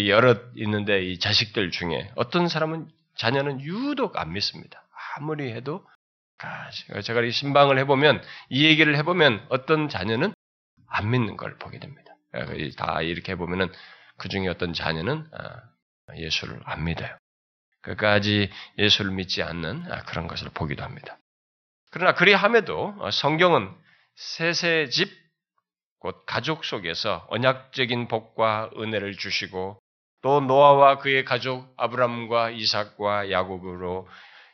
여럿 0.09 0.53
있는데 0.57 1.05
이 1.05 1.19
자식들 1.19 1.71
중에 1.71 2.11
어떤 2.17 2.49
사람은 2.49 2.89
자녀는 3.17 3.61
유독 3.61 4.17
안 4.17 4.33
믿습니다. 4.33 4.83
아무리 5.17 5.53
해도 5.53 5.87
제가 7.05 7.23
이 7.23 7.31
신방을 7.31 7.79
해보면 7.81 8.23
이 8.51 8.67
얘기를 8.67 8.97
해보면 8.97 9.47
어떤 9.49 9.89
자녀는 9.89 10.35
안 10.89 11.11
믿는 11.11 11.37
걸 11.37 11.57
보게 11.59 11.79
됩니다. 11.79 12.15
다 12.77 13.01
이렇게 13.03 13.33
해보면은 13.33 13.73
그 14.19 14.29
중에 14.29 14.49
어떤 14.49 14.73
자녀는 14.73 15.29
예수를 16.17 16.61
안 16.65 16.85
믿어요. 16.85 17.17
끝까지 17.83 18.51
예수를 18.79 19.13
믿지 19.13 19.43
않는 19.43 19.85
그런 20.07 20.27
것을 20.27 20.51
보기도 20.51 20.83
합니다. 20.83 21.19
그러나 21.97 22.13
그리함에도 22.13 22.95
성경은 23.11 23.75
셋의 24.17 24.91
집, 24.91 25.11
곧 25.99 26.25
가족 26.27 26.67
속에서 26.67 27.27
언약적인 27.31 28.09
복과 28.09 28.69
은혜를 28.77 29.17
주시고 29.17 29.79
또 30.21 30.41
노아와 30.41 30.99
그의 30.99 31.25
가족 31.25 31.73
아브람과 31.79 32.51
이삭과 32.51 33.31
야곱으로 33.31 34.07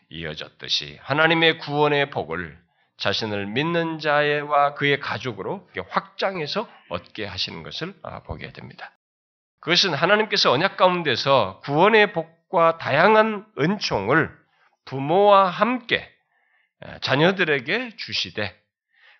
이어졌듯이 0.08 1.00
하나님의 1.02 1.58
구원의 1.58 2.10
복을 2.10 2.56
자신을 2.98 3.46
믿는 3.46 3.98
자와 3.98 4.74
그의 4.74 5.00
가족으로 5.00 5.68
확장해서 5.88 6.68
얻게 6.90 7.26
하시는 7.26 7.64
것을 7.64 7.92
보게 8.24 8.52
됩니다. 8.52 8.92
그것은 9.58 9.94
하나님께서 9.94 10.52
언약 10.52 10.76
가운데서 10.76 11.60
구원의 11.64 12.12
복과 12.12 12.78
다양한 12.78 13.46
은총을 13.58 14.30
부모와 14.84 15.48
함께 15.48 16.11
자녀들에게 17.00 17.96
주시되 17.96 18.60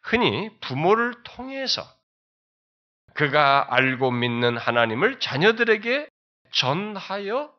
흔히 0.02 0.50
부모를 0.60 1.14
통해서 1.22 1.82
그가 3.14 3.66
알고 3.70 4.10
믿는 4.10 4.56
하나님을 4.56 5.20
자녀들에게 5.20 6.08
전하여 6.52 7.54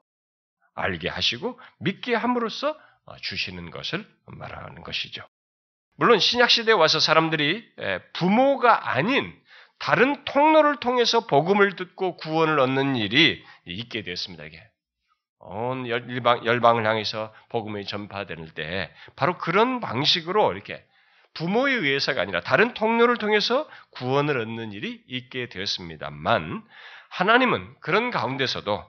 알게 0.76 1.10
하시고 1.10 1.60
믿게 1.80 2.16
함으로써 2.16 2.78
주시는 3.22 3.70
것을 3.72 4.08
말하는 4.26 4.82
것이죠. 4.82 5.26
물론 5.96 6.20
신약 6.20 6.50
시대에 6.50 6.74
와서 6.74 7.00
사람들이 7.00 7.64
부모가 8.14 8.92
아닌 8.92 9.32
다른 9.78 10.24
통로를 10.26 10.78
통해서 10.78 11.28
복음을 11.28 11.76
듣고 11.76 12.18
구원을 12.18 12.60
얻는 12.60 12.96
일이 12.96 13.44
있게 13.66 14.02
되었습니다. 14.02 14.46
이게 14.46 14.73
온 15.46 15.88
열방, 15.88 16.46
열방을 16.46 16.86
향해서 16.86 17.34
복음이 17.50 17.86
전파될 17.86 18.54
때 18.56 18.92
바로 19.16 19.38
그런 19.38 19.80
방식으로 19.80 20.54
이렇게 20.54 20.84
부모에 21.34 21.74
의해서가 21.74 22.22
아니라 22.22 22.42
다른 22.42 22.74
통로를 22.74 23.18
통해서 23.18 23.68
구원을 23.92 24.40
얻는 24.40 24.72
일이 24.72 25.02
있게 25.08 25.50
되었습니다만 25.50 26.64
하나님은 27.10 27.76
그런 27.82 28.12
가운데서도 28.12 28.84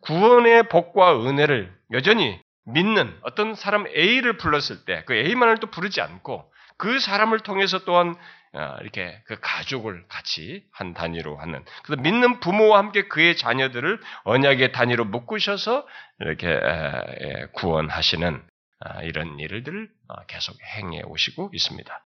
구원의 0.00 0.64
복과 0.68 1.20
은혜를 1.26 1.72
여전히 1.92 2.40
믿는 2.64 3.18
어떤 3.22 3.54
사람 3.54 3.86
A를 3.86 4.36
불렀을 4.36 4.84
때 4.84 5.04
그 5.06 5.14
A만을 5.14 5.58
또 5.58 5.68
부르지 5.68 6.00
않고 6.00 6.50
그 6.76 6.98
사람을 6.98 7.40
통해서 7.40 7.84
또한 7.84 8.10
어, 8.10 8.16
이렇게 8.52 9.22
그 9.26 9.38
가족을 9.40 10.04
같이 10.08 10.64
한 10.72 10.92
단위로 10.92 11.36
하는 11.36 11.64
그 11.84 11.92
믿는 11.92 12.40
부모와 12.40 12.78
함께 12.78 13.06
그의 13.08 13.36
자녀들을 13.36 14.00
언약의 14.24 14.72
단위로 14.72 15.04
묶으셔서 15.04 15.86
이렇게 16.18 16.58
구원하시는 17.52 18.50
아, 18.80 19.02
이런 19.02 19.38
일들을 19.38 19.88
어, 20.08 20.24
계속 20.26 20.56
행해 20.62 21.02
오시고 21.02 21.50
있습니다. 21.52 22.04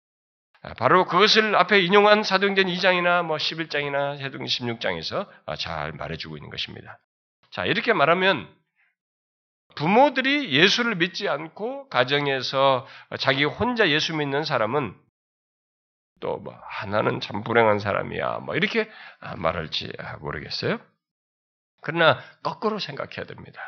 아, 0.62 0.74
바로 0.74 1.06
그것을 1.06 1.54
앞에 1.54 1.80
인용한 1.80 2.24
사도행전 2.24 2.66
2장이나 2.66 3.24
뭐 3.24 3.36
11장이나 3.36 4.18
사도행전 4.20 4.46
16장에서 4.46 5.28
아, 5.46 5.54
잘 5.54 5.92
말해주고 5.92 6.36
있는 6.36 6.50
것입니다. 6.50 6.98
자 7.52 7.64
이렇게 7.64 7.92
말하면 7.92 8.52
부모들이 9.76 10.52
예수를 10.52 10.96
믿지 10.96 11.28
않고 11.28 11.88
가정에서 11.88 12.86
자기 13.18 13.44
혼자 13.44 13.88
예수 13.88 14.16
믿는 14.16 14.42
사람은 14.42 14.94
또 16.20 16.38
뭐 16.38 16.58
하나는 16.68 17.20
참 17.20 17.42
불행한 17.44 17.78
사람이야 17.78 18.38
뭐 18.38 18.56
이렇게 18.56 18.90
말할지 19.36 19.92
모르겠어요. 20.20 20.78
그러나 21.82 22.20
거꾸로 22.42 22.78
생각해야 22.78 23.26
됩니다. 23.26 23.60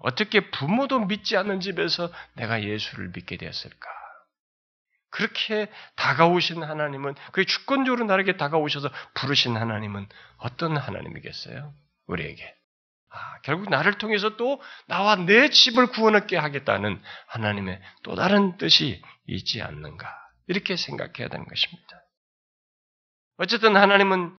어떻게 0.00 0.50
부모도 0.50 1.00
믿지 1.00 1.36
않는 1.36 1.60
집에서 1.60 2.10
내가 2.34 2.62
예수를 2.62 3.10
믿게 3.14 3.36
되었을까? 3.36 3.88
그렇게 5.10 5.70
다가오신 5.96 6.62
하나님은, 6.62 7.14
그 7.32 7.44
주권적으로 7.44 8.06
나에게 8.06 8.38
다가오셔서 8.38 8.88
부르신 9.14 9.56
하나님은 9.56 10.08
어떤 10.38 10.76
하나님이겠어요? 10.76 11.74
우리에게. 12.06 12.54
아, 13.10 13.38
결국 13.42 13.68
나를 13.68 13.98
통해서 13.98 14.36
또 14.38 14.60
나와 14.88 15.16
내 15.16 15.50
집을 15.50 15.88
구원하게 15.88 16.38
하겠다는 16.38 17.00
하나님의 17.26 17.80
또 18.02 18.14
다른 18.14 18.56
뜻이 18.56 19.02
있지 19.26 19.60
않는가. 19.60 20.21
이렇게 20.46 20.76
생각해야 20.76 21.28
되는 21.28 21.46
것입니다. 21.46 22.02
어쨌든 23.38 23.76
하나님은 23.76 24.36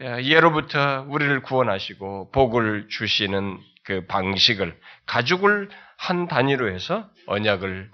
예로부터 0.00 1.06
우리를 1.08 1.42
구원하시고 1.42 2.30
복을 2.32 2.88
주시는 2.88 3.60
그 3.84 4.06
방식을 4.06 4.80
가족을 5.06 5.70
한 5.96 6.28
단위로 6.28 6.72
해서 6.72 7.10
언약을 7.26 7.90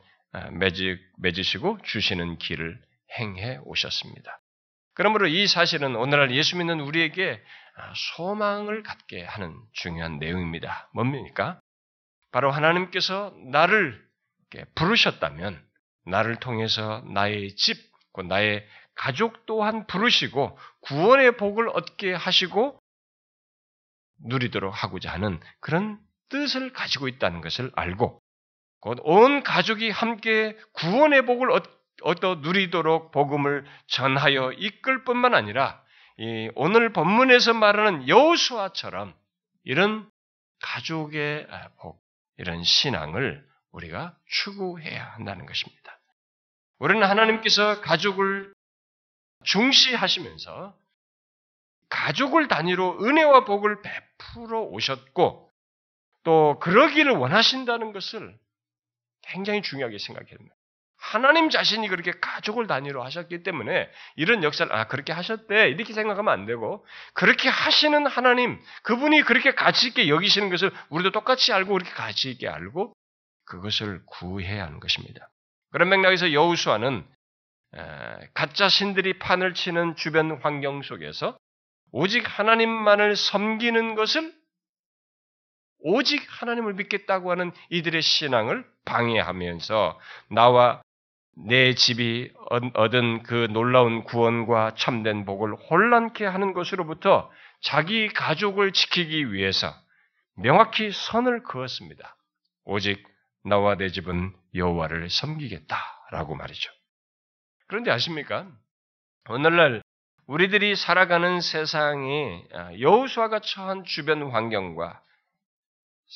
맺으시고 1.18 1.78
주시는 1.82 2.38
길을 2.38 2.80
행해 3.18 3.58
오셨습니다. 3.64 4.40
그러므로 4.94 5.26
이 5.26 5.46
사실은 5.46 5.96
오늘날 5.96 6.30
예수 6.32 6.56
믿는 6.56 6.80
우리에게 6.80 7.40
아, 7.76 7.92
소망을 8.16 8.82
갖게 8.82 9.24
하는 9.24 9.54
중요한 9.72 10.18
내용입니다. 10.18 10.90
뭡니까? 10.92 11.60
바로 12.32 12.50
하나님께서 12.50 13.32
나를 13.52 14.04
부르셨다면 14.74 15.62
나를 16.08 16.36
통해서 16.36 17.02
나의 17.06 17.54
집, 17.56 17.76
나의 18.26 18.66
가족 18.94 19.46
또한 19.46 19.86
부르시고 19.86 20.58
구원의 20.80 21.36
복을 21.36 21.68
얻게 21.68 22.12
하시고 22.12 22.78
누리도록 24.24 24.72
하고자 24.82 25.12
하는 25.12 25.40
그런 25.60 26.00
뜻을 26.28 26.72
가지고 26.72 27.06
있다는 27.08 27.40
것을 27.40 27.70
알고 27.76 28.20
곧 28.80 28.98
온 29.02 29.42
가족이 29.42 29.90
함께 29.90 30.56
구원의 30.72 31.26
복을 31.26 31.50
얻, 31.50 31.64
얻어 32.02 32.36
누리도록 32.36 33.12
복음을 33.12 33.64
전하여 33.86 34.52
이끌 34.52 35.04
뿐만 35.04 35.34
아니라 35.34 35.82
이 36.18 36.50
오늘 36.54 36.92
본문에서 36.92 37.54
말하는 37.54 38.08
여호수아처럼 38.08 39.14
이런 39.64 40.10
가족의 40.60 41.46
복, 41.80 42.02
이런 42.36 42.62
신앙을 42.64 43.46
우리가 43.72 44.16
추구해야 44.26 45.12
한다는 45.12 45.46
것입니다. 45.46 45.97
우리는 46.78 47.06
하나님께서 47.06 47.80
가족을 47.80 48.52
중시하시면서 49.44 50.76
가족을 51.88 52.49
단위로 52.49 53.04
은혜와 53.04 53.44
복을 53.44 53.82
베풀어 53.82 54.62
오셨고 54.62 55.50
또 56.25 56.58
그러기를 56.61 57.12
원하신다는 57.12 57.92
것을 57.92 58.38
굉장히 59.23 59.62
중요하게 59.62 59.99
생각해야 59.99 60.37
됩니다. 60.37 60.54
하나님 61.00 61.49
자신이 61.49 61.88
그렇게 61.88 62.11
가족을 62.20 62.66
단위로 62.66 63.02
하셨기 63.04 63.42
때문에 63.44 63.88
이런 64.16 64.42
역사를 64.42 64.70
아 64.75 64.88
그렇게 64.88 65.12
하셨대 65.12 65.68
이렇게 65.68 65.92
생각하면 65.92 66.32
안 66.32 66.44
되고 66.44 66.85
그렇게 67.14 67.49
하시는 67.49 68.06
하나님 68.06 68.61
그분이 68.82 69.23
그렇게 69.23 69.54
가치 69.54 69.88
있게 69.88 70.08
여기시는 70.08 70.50
것을 70.50 70.73
우리도 70.90 71.12
똑같이 71.12 71.52
알고 71.52 71.73
그렇게 71.73 71.90
가치 71.92 72.30
있게 72.32 72.49
알고 72.49 72.92
그것을 73.44 74.02
구해야 74.06 74.64
하는 74.66 74.80
것입니다. 74.80 75.30
그런 75.70 75.88
맥락에서 75.88 76.32
여우수아는 76.32 77.06
가짜 78.34 78.68
신들이 78.68 79.18
판을 79.18 79.54
치는 79.54 79.96
주변 79.96 80.40
환경 80.42 80.82
속에서 80.82 81.37
오직 81.92 82.25
하나님만을 82.38 83.16
섬기는 83.16 83.94
것을 83.94 84.32
오직 85.80 86.26
하나님을 86.28 86.75
믿겠다고 86.75 87.30
하는 87.30 87.52
이들의 87.70 88.02
신앙을 88.02 88.64
방해하면서 88.84 89.98
나와 90.30 90.82
내 91.46 91.75
집이 91.75 92.32
얻은 92.75 93.22
그 93.22 93.46
놀라운 93.52 94.02
구원과 94.02 94.75
참된 94.75 95.25
복을 95.25 95.54
혼란케 95.54 96.25
하는 96.25 96.52
것으로부터 96.52 97.30
자기 97.60 98.08
가족을 98.08 98.72
지키기 98.72 99.32
위해서 99.32 99.72
명확히 100.34 100.90
선을 100.90 101.44
그었습니다. 101.44 102.16
오직 102.64 103.04
나와 103.45 103.76
내 103.76 103.88
집은 103.88 104.35
여호와를 104.54 105.11
섬기겠다라고 105.11 106.35
말이죠. 106.35 106.71
그런데 107.66 107.90
아십니까? 107.90 108.50
오늘날 109.28 109.83
우리들이 110.26 110.76
살아가는 110.76 111.40
세상이 111.40 112.45
여호수아가 112.80 113.40
처한 113.40 113.85
주변 113.85 114.30
환경과 114.30 115.02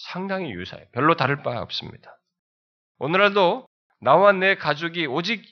상당히 0.09 0.51
유사해요. 0.53 0.87
별로 0.93 1.15
다를 1.17 1.43
바 1.43 1.61
없습니다. 1.63 2.19
오늘날도 2.99 3.67
나와 4.01 4.33
내 4.33 4.57
가족이 4.57 5.07
오직 5.07 5.45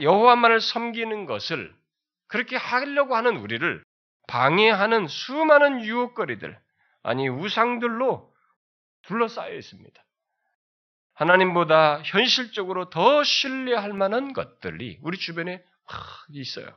여호와만을 0.00 0.60
섬기는 0.60 1.26
것을 1.26 1.74
그렇게 2.26 2.56
하려고 2.56 3.16
하는 3.16 3.36
우리를 3.36 3.82
방해하는 4.26 5.08
수많은 5.08 5.82
유혹거리들, 5.84 6.58
아니 7.02 7.28
우상들로 7.28 8.32
둘러싸여 9.02 9.54
있습니다. 9.54 10.02
하나님보다 11.18 12.00
현실적으로 12.04 12.90
더 12.90 13.24
신뢰할 13.24 13.92
만한 13.92 14.32
것들이 14.32 15.00
우리 15.02 15.18
주변에 15.18 15.60
있어요. 16.30 16.68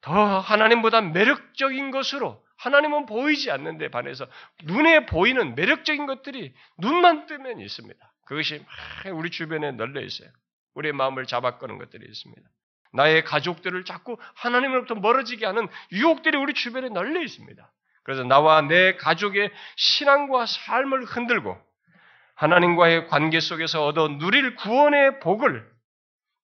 더 0.00 0.38
하나님보다 0.38 1.00
매력적인 1.00 1.90
것으로 1.90 2.42
하나님은 2.56 3.06
보이지 3.06 3.50
않는데 3.50 3.90
반해서 3.90 4.26
눈에 4.62 5.06
보이는 5.06 5.56
매력적인 5.56 6.06
것들이 6.06 6.54
눈만 6.78 7.26
뜨면 7.26 7.58
있습니다. 7.58 8.12
그것이 8.26 8.64
우리 9.12 9.30
주변에 9.30 9.72
널려 9.72 10.00
있어요. 10.02 10.28
우리의 10.74 10.92
마음을 10.92 11.26
잡아끄는 11.26 11.78
것들이 11.78 12.06
있습니다. 12.08 12.48
나의 12.92 13.24
가족들을 13.24 13.84
자꾸 13.84 14.18
하나님으로부터 14.34 14.94
멀어지게 14.94 15.46
하는 15.46 15.66
유혹들이 15.90 16.36
우리 16.38 16.54
주변에 16.54 16.88
널려 16.88 17.20
있습니다. 17.22 17.72
그래서 18.04 18.22
나와 18.22 18.62
내 18.62 18.94
가족의 18.94 19.50
신앙과 19.76 20.46
삶을 20.46 21.04
흔들고 21.04 21.69
하나님과의 22.40 23.08
관계 23.08 23.38
속에서 23.38 23.84
얻어 23.84 24.08
누릴 24.08 24.56
구원의 24.56 25.20
복을 25.20 25.62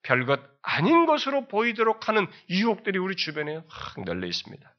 별것 0.02 0.40
아닌 0.60 1.06
것으로 1.06 1.48
보이도록 1.48 2.08
하는 2.08 2.26
유혹들이 2.50 2.98
우리 2.98 3.16
주변에 3.16 3.62
확 3.66 4.04
널려 4.04 4.26
있습니다. 4.26 4.74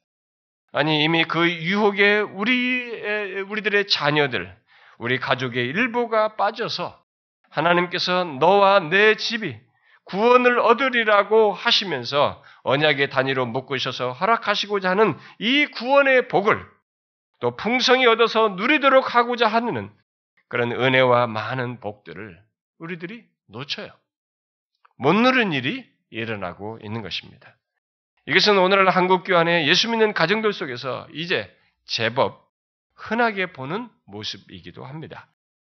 아니 0.73 1.03
이미 1.03 1.23
그 1.23 1.51
유혹에 1.51 2.19
우리 2.19 3.41
우리들의 3.49 3.87
자녀들, 3.87 4.55
우리 4.99 5.17
가족의 5.17 5.65
일부가 5.65 6.35
빠져서 6.35 7.01
하나님께서 7.49 8.23
너와 8.23 8.81
내 8.81 9.15
집이 9.15 9.59
구원을 10.03 10.59
얻으리라고 10.59 11.51
하시면서 11.51 12.43
언약의 12.61 13.09
단위로 13.09 13.47
묶으셔서 13.47 14.11
허락하시고자 14.11 14.91
하는 14.91 15.17
이 15.39 15.65
구원의 15.65 16.27
복을 16.27 16.63
또 17.39 17.55
풍성히 17.55 18.05
얻어서 18.05 18.49
누리도록 18.49 19.15
하고자 19.15 19.47
하는 19.47 19.89
그런 20.47 20.71
은혜와 20.71 21.27
많은 21.27 21.79
복들을 21.79 22.41
우리들이 22.79 23.25
놓쳐요. 23.47 23.89
못 24.97 25.13
누른 25.13 25.53
일이 25.53 25.89
일어나고 26.09 26.79
있는 26.81 27.01
것입니다. 27.01 27.55
이것은 28.27 28.57
오늘날 28.57 28.89
한국 28.89 29.23
교환의 29.23 29.67
예수 29.67 29.89
믿는 29.89 30.13
가정들 30.13 30.51
속에서 30.53 31.07
이제 31.13 31.53
제법 31.85 32.51
흔하게 32.95 33.53
보는 33.53 33.89
모습이기도 34.05 34.85
합니다. 34.85 35.29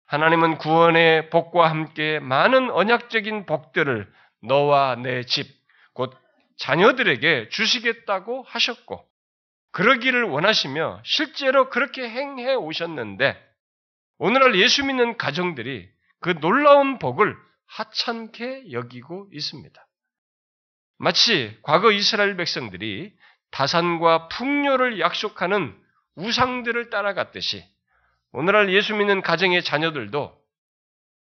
하나님은 0.05 0.57
구원의 0.57 1.29
복과 1.29 1.69
함께 1.69 2.19
많은 2.19 2.71
언약적인 2.71 3.45
복들을 3.45 4.11
너와 4.41 4.95
내 4.95 5.23
집, 5.23 5.47
곧 5.93 6.17
자녀들에게 6.57 7.49
주시겠다고 7.49 8.43
하셨고, 8.47 9.05
그러기를 9.71 10.23
원하시며 10.23 11.01
실제로 11.03 11.69
그렇게 11.69 12.09
행해 12.09 12.55
오셨는데, 12.55 13.48
오늘날 14.19 14.55
예수 14.55 14.85
믿는 14.85 15.17
가정들이 15.17 15.89
그 16.19 16.37
놀라운 16.41 16.99
복을 16.99 17.37
하찮게 17.65 18.73
여기고 18.73 19.29
있습니다. 19.31 19.87
마치 20.97 21.57
과거 21.63 21.91
이스라엘 21.91 22.35
백성들이 22.35 23.15
다산과 23.51 24.27
풍요를 24.27 24.99
약속하는 24.99 25.73
우상들을 26.15 26.89
따라갔듯이 26.89 27.63
오늘날 28.33 28.73
예수 28.73 28.93
믿는 28.93 29.21
가정의 29.21 29.63
자녀들도 29.63 30.37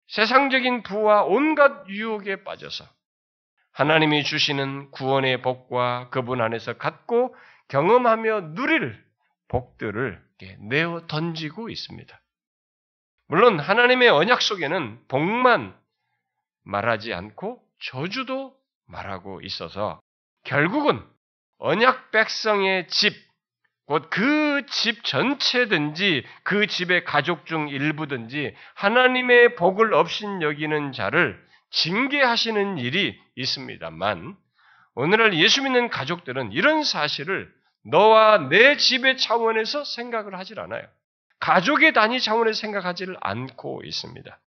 세상적인 0.09 0.83
부와 0.83 1.23
온갖 1.23 1.89
유혹에 1.89 2.43
빠져서 2.43 2.85
하나님이 3.71 4.25
주시는 4.25 4.91
구원의 4.91 5.41
복과 5.41 6.11
그분 6.11 6.41
안에서 6.41 6.75
갖고 6.75 7.35
경험하며 7.69 8.55
누릴 8.55 9.03
복들을 9.47 10.21
내어 10.69 11.07
던지고 11.07 11.71
있습니다. 11.71 12.22
물론 13.33 13.59
하나님의 13.59 14.11
언약 14.11 14.43
속에는 14.43 15.05
복만 15.09 15.75
말하지 16.65 17.15
않고 17.15 17.63
저주도 17.81 18.55
말하고 18.87 19.41
있어서 19.41 20.03
결국은 20.45 21.03
언약 21.57 22.11
백성의 22.11 22.89
집, 22.89 23.15
곧 23.87 24.11
그 24.11 24.67
집 24.69 25.03
전체든지 25.03 26.27
그 26.43 26.67
집의 26.67 27.05
가족 27.05 27.47
중 27.47 27.71
일부든지 27.71 28.55
하나님의 28.75 29.55
복을 29.55 29.95
없인 29.95 30.43
여기는 30.43 30.93
자를 30.93 31.43
징계하시는 31.71 32.77
일이 32.77 33.19
있습니다만 33.37 34.37
오늘날 34.95 35.33
예수 35.39 35.63
믿는 35.63 35.89
가족들은 35.89 36.53
이런 36.53 36.85
사실을 36.85 37.51
너와 37.87 38.51
내 38.51 38.77
집의 38.77 39.17
차원에서 39.17 39.85
생각을 39.85 40.39
하질 40.39 40.61
않아요. 40.61 40.87
가족의 41.43 41.93
단위 41.93 42.21
차원에서 42.21 42.61
생각하지를 42.61 43.17
않고 43.21 43.83
있습니다. 43.85 44.41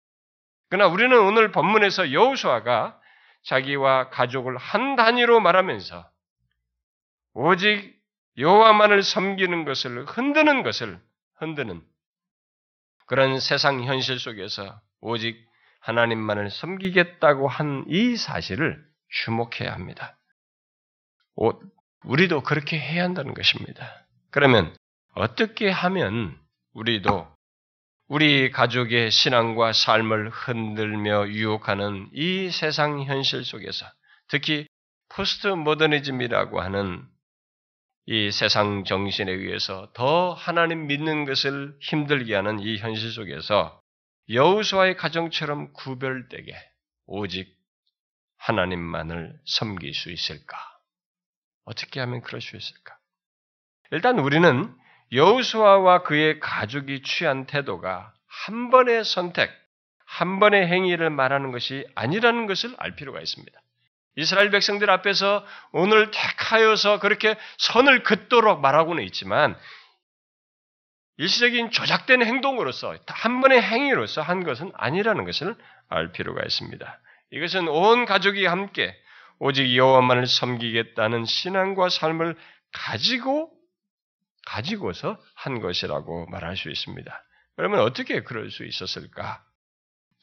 그러나 0.69 0.91
우리는 0.91 1.19
오늘 1.19 1.51
본문에서 1.51 2.13
여우수아가 2.13 2.97
자기와 3.43 4.09
가족을 4.11 4.55
한 4.55 4.95
단위로 4.95 5.41
말하면서 5.41 6.09
오직 7.33 8.01
여호와만을 8.37 9.03
섬기는 9.03 9.65
것을 9.65 10.05
흔드는 10.05 10.63
것을 10.63 11.01
흔드는 11.35 11.81
그런 13.07 13.41
세상 13.41 13.83
현실 13.83 14.17
속에서 14.17 14.79
오직 15.01 15.45
하나님만을 15.81 16.49
섬기겠다고 16.49 17.49
한 17.49 17.85
이 17.89 18.15
사실을 18.15 18.81
주목해야 19.09 19.73
합니다. 19.73 20.17
우리도 22.05 22.41
그렇게 22.43 22.79
해야 22.79 23.03
한다는 23.03 23.33
것입니다. 23.33 24.07
그러면 24.31 24.73
어떻게 25.13 25.69
하면 25.69 26.39
우리도 26.75 27.33
우리 28.07 28.51
가족의 28.51 29.09
신앙과 29.09 29.73
삶을 29.73 30.29
흔들며 30.29 31.29
유혹하는 31.29 32.09
이 32.13 32.51
세상 32.51 33.01
현실 33.03 33.43
속에서 33.43 33.85
특히 34.27 34.67
포스트 35.09 35.47
모더니즘이라고 35.47 36.61
하는 36.61 37.03
이 38.07 38.29
세상 38.31 38.83
정신에 38.83 39.31
의해서 39.31 39.89
더 39.93 40.33
하나님 40.33 40.85
믿는 40.87 41.25
것을 41.25 41.75
힘들게 41.81 42.35
하는 42.35 42.59
이 42.59 42.77
현실 42.77 43.09
속에서 43.09 43.81
여우수와의 44.29 44.97
가정처럼 44.97 45.71
구별되게 45.73 46.53
오직 47.05 47.55
하나님만을 48.37 49.39
섬길 49.45 49.93
수 49.93 50.11
있을까? 50.11 50.57
어떻게 51.63 51.99
하면 52.01 52.21
그럴 52.21 52.41
수 52.41 52.57
있을까? 52.57 52.97
일단 53.91 54.19
우리는 54.19 54.75
여우수아와 55.11 56.03
그의 56.03 56.39
가족이 56.39 57.03
취한 57.03 57.45
태도가 57.45 58.13
한 58.27 58.69
번의 58.69 59.05
선택, 59.05 59.51
한 60.05 60.39
번의 60.39 60.67
행위를 60.67 61.09
말하는 61.09 61.51
것이 61.51 61.85
아니라는 61.95 62.47
것을 62.47 62.75
알 62.77 62.95
필요가 62.95 63.19
있습니다. 63.19 63.59
이스라엘 64.17 64.49
백성들 64.49 64.89
앞에서 64.89 65.45
오늘 65.71 66.09
택하여서 66.11 66.99
그렇게 66.99 67.35
선을 67.57 68.03
긋도록 68.03 68.61
말하고는 68.61 69.03
있지만 69.05 69.57
일시적인 71.17 71.71
조작된 71.71 72.23
행동으로서 72.23 72.95
한 73.07 73.41
번의 73.41 73.61
행위로서 73.61 74.21
한 74.21 74.43
것은 74.43 74.71
아니라는 74.75 75.25
것을 75.25 75.55
알 75.89 76.11
필요가 76.11 76.41
있습니다. 76.43 76.99
이것은 77.31 77.67
온 77.67 78.05
가족이 78.05 78.45
함께 78.45 78.95
오직 79.39 79.75
여호와만을 79.75 80.27
섬기겠다는 80.27 81.25
신앙과 81.25 81.89
삶을 81.89 82.37
가지고 82.71 83.54
가지고서 84.45 85.21
한 85.33 85.59
것이라고 85.59 86.27
말할 86.27 86.55
수 86.55 86.69
있습니다. 86.69 87.23
그러면 87.55 87.81
어떻게 87.81 88.23
그럴 88.23 88.51
수 88.51 88.63
있었을까? 88.65 89.43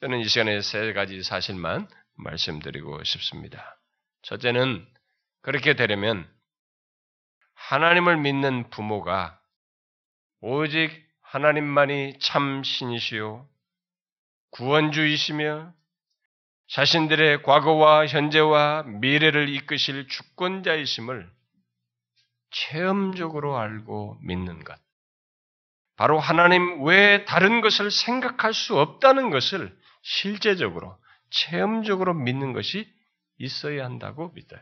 저는 0.01 0.21
이 0.21 0.25
시간에 0.25 0.61
세 0.61 0.93
가지 0.93 1.23
사실만 1.23 1.89
말씀드리고 2.17 3.03
싶습니다. 3.05 3.79
첫째는 4.23 4.87
그렇게 5.43 5.75
되려면 5.75 6.29
하나님을 7.55 8.17
믿는 8.17 8.71
부모가 8.71 9.41
오직 10.41 10.91
하나님만이 11.21 12.19
참 12.21 12.63
신이시요 12.63 13.49
구원주이시며 14.51 15.73
자신들의 16.69 17.43
과거와 17.43 18.07
현재와 18.07 18.85
미래를 18.85 19.49
이끄실 19.49 20.09
주권자이심을 20.09 21.31
체험적으로 22.53 23.59
알고 23.59 24.19
믿는 24.23 24.65
것. 24.65 24.79
바로 25.97 26.19
하나님 26.19 26.85
외에 26.85 27.25
다른 27.25 27.61
것을 27.61 27.91
생각할 27.91 28.55
수 28.55 28.79
없다는 28.79 29.31
것을 29.31 29.77
실제적으로, 30.03 30.99
체험적으로 31.31 32.15
믿는 32.15 32.53
것이 32.53 32.93
있어야 33.39 33.85
한다고 33.85 34.33
믿어요. 34.35 34.61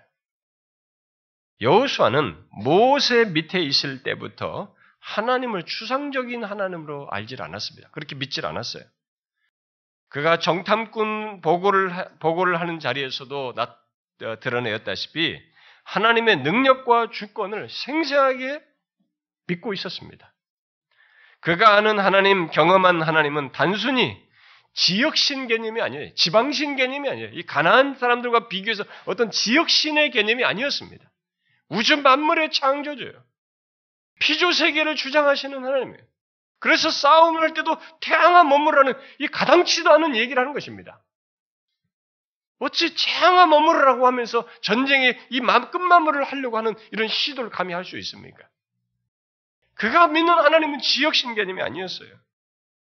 여호수아는 1.60 2.42
모세 2.64 3.26
밑에 3.26 3.60
있을 3.60 4.02
때부터 4.02 4.74
하나님을 5.00 5.64
추상적인 5.64 6.44
하나님으로 6.44 7.08
알질 7.10 7.42
않았습니다. 7.42 7.90
그렇게 7.90 8.16
믿질 8.16 8.46
않았어요. 8.46 8.82
그가 10.08 10.38
정탐꾼 10.38 11.40
보고를 11.40 12.18
보고를 12.18 12.60
하는 12.60 12.80
자리에서도 12.80 13.54
나, 13.54 13.76
어, 14.22 14.40
드러내었다시피 14.40 15.40
하나님의 15.84 16.38
능력과 16.38 17.10
주권을 17.10 17.68
생생하게 17.70 18.62
믿고 19.46 19.72
있었습니다. 19.74 20.32
그가 21.40 21.74
아는 21.74 21.98
하나님, 21.98 22.50
경험한 22.50 23.02
하나님은 23.02 23.52
단순히 23.52 24.16
지역신 24.74 25.48
개념이 25.48 25.80
아니에요. 25.80 26.14
지방신 26.14 26.76
개념이 26.76 27.08
아니에요. 27.08 27.30
이 27.32 27.42
가나안 27.42 27.96
사람들과 27.96 28.48
비교해서 28.48 28.84
어떤 29.06 29.30
지역신의 29.30 30.10
개념이 30.10 30.44
아니었습니다. 30.44 31.10
우주 31.68 31.96
만물의 31.96 32.52
창조주예요. 32.52 33.12
피조 34.20 34.52
세계를 34.52 34.96
주장하시는 34.96 35.64
하나님이에요. 35.64 36.04
그래서 36.58 36.90
싸움을 36.90 37.40
할 37.40 37.54
때도 37.54 37.76
태양아 38.00 38.44
머무라는 38.44 38.92
이 39.18 39.26
가당치도 39.26 39.90
않은 39.90 40.14
얘기를 40.14 40.38
하는 40.40 40.52
것입니다. 40.52 41.02
어찌 42.60 42.94
태양아 42.94 43.46
머무르라고 43.46 44.06
하면서 44.06 44.46
전쟁의 44.62 45.18
이 45.30 45.40
끝마무리를 45.40 46.24
하려고 46.24 46.56
하는 46.56 46.74
이런 46.92 47.08
시도를 47.08 47.50
감히 47.50 47.74
할 47.74 47.84
수 47.84 47.98
있습니까? 47.98 48.38
그가 49.74 50.08
믿는 50.08 50.32
하나님은 50.32 50.80
지역 50.80 51.14
신 51.14 51.34
개념이 51.34 51.62
아니었어요. 51.62 52.08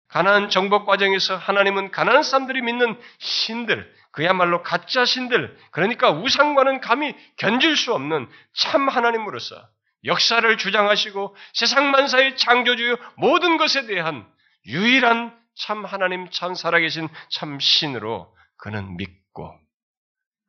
가나안 0.07 0.49
정복 0.49 0.85
과정에서 0.87 1.37
하나님은 1.37 1.91
가나안 1.91 2.23
사람들이 2.23 2.61
믿는 2.63 2.99
신들, 3.19 3.93
그야말로 4.11 4.61
가짜 4.63 5.05
신들, 5.05 5.57
그러니까 5.71 6.11
우상과는 6.11 6.81
감히 6.81 7.15
견질 7.37 7.77
수 7.77 7.93
없는 7.93 8.27
참 8.53 8.89
하나님으로서 8.89 9.55
역사를 10.03 10.57
주장하시고 10.57 11.35
세상 11.53 11.91
만사의 11.91 12.35
창조주요 12.35 12.95
모든 13.15 13.57
것에 13.57 13.85
대한 13.85 14.27
유일한 14.65 15.39
참 15.55 15.85
하나님 15.85 16.29
참 16.31 16.55
살아계신 16.55 17.07
참 17.29 17.59
신으로 17.59 18.35
그는 18.57 18.97
믿 18.97 19.20
고 19.33 19.61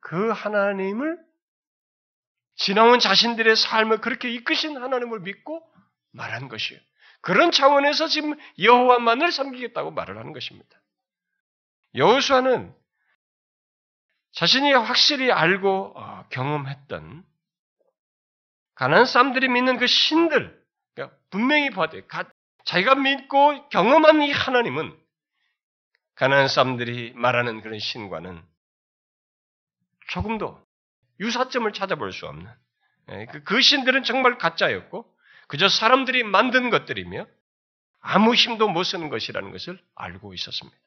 그 0.03 0.29
하나님을 0.29 1.17
지나온 2.55 2.99
자신들의 2.99 3.55
삶을 3.55 4.01
그렇게 4.01 4.29
이끄신 4.29 4.77
하나님을 4.77 5.21
믿고 5.21 5.65
말한 6.11 6.49
것이에요. 6.49 6.79
그런 7.21 7.51
차원에서 7.51 8.07
지금 8.07 8.35
여호와만을 8.59 9.31
섬기겠다고 9.31 9.91
말을 9.91 10.17
하는 10.17 10.33
것입니다. 10.33 10.69
여호수아는 11.95 12.75
자신이 14.33 14.73
확실히 14.73 15.31
알고 15.31 15.93
어, 15.97 16.27
경험했던 16.29 17.23
가난 18.75 19.05
사람들이 19.05 19.47
믿는 19.47 19.77
그 19.77 19.87
신들, 19.87 20.63
그러니까 20.93 21.17
분명히 21.29 21.69
돼. 21.69 22.05
자기가 22.65 22.95
믿고 22.95 23.69
경험한 23.69 24.21
이 24.23 24.31
하나님은 24.31 24.99
가난 26.15 26.47
사람들이 26.47 27.13
말하는 27.15 27.61
그런 27.61 27.79
신과는 27.79 28.52
조금도 30.07 30.61
유사점을 31.19 31.71
찾아볼 31.73 32.11
수 32.11 32.27
없는 32.27 32.49
예, 33.11 33.25
그, 33.31 33.43
그 33.43 33.61
신들은 33.61 34.03
정말 34.03 34.37
가짜였고 34.37 35.05
그저 35.47 35.67
사람들이 35.69 36.23
만든 36.23 36.69
것들이며 36.69 37.25
아무 38.01 38.33
힘도 38.33 38.67
못 38.67 38.83
쓰는 38.83 39.09
것이라는 39.09 39.51
것을 39.51 39.79
알고 39.95 40.33
있었습니다. 40.33 40.77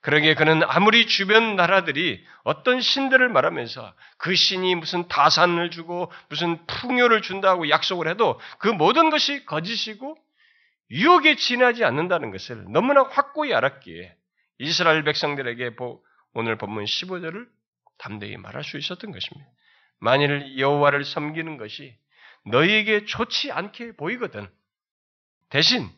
그러기에 0.00 0.34
그는 0.34 0.62
아무리 0.62 1.06
주변 1.06 1.56
나라들이 1.56 2.24
어떤 2.44 2.80
신들을 2.80 3.28
말하면서 3.28 3.94
그 4.18 4.34
신이 4.34 4.76
무슨 4.76 5.08
다산을 5.08 5.70
주고 5.70 6.12
무슨 6.28 6.64
풍요를 6.66 7.22
준다고 7.22 7.68
약속을 7.68 8.08
해도 8.08 8.38
그 8.58 8.68
모든 8.68 9.10
것이 9.10 9.44
거짓이고 9.46 10.16
유혹에 10.90 11.34
지나지 11.34 11.84
않는다는 11.84 12.30
것을 12.30 12.66
너무나 12.68 13.02
확고히 13.02 13.52
알았기에 13.52 14.14
이스라엘 14.58 15.02
백성들에게 15.02 15.72
오늘 16.34 16.56
본문 16.56 16.84
15절을 16.84 17.48
담대히 17.98 18.36
말할 18.36 18.64
수 18.64 18.78
있었던 18.78 19.10
것입니다. 19.10 19.48
만일 19.98 20.58
여호와를 20.58 21.04
섬기는 21.04 21.56
것이 21.56 21.96
너희에게 22.46 23.04
좋지 23.06 23.52
않게 23.52 23.96
보이거든. 23.96 24.46
대신 25.50 25.88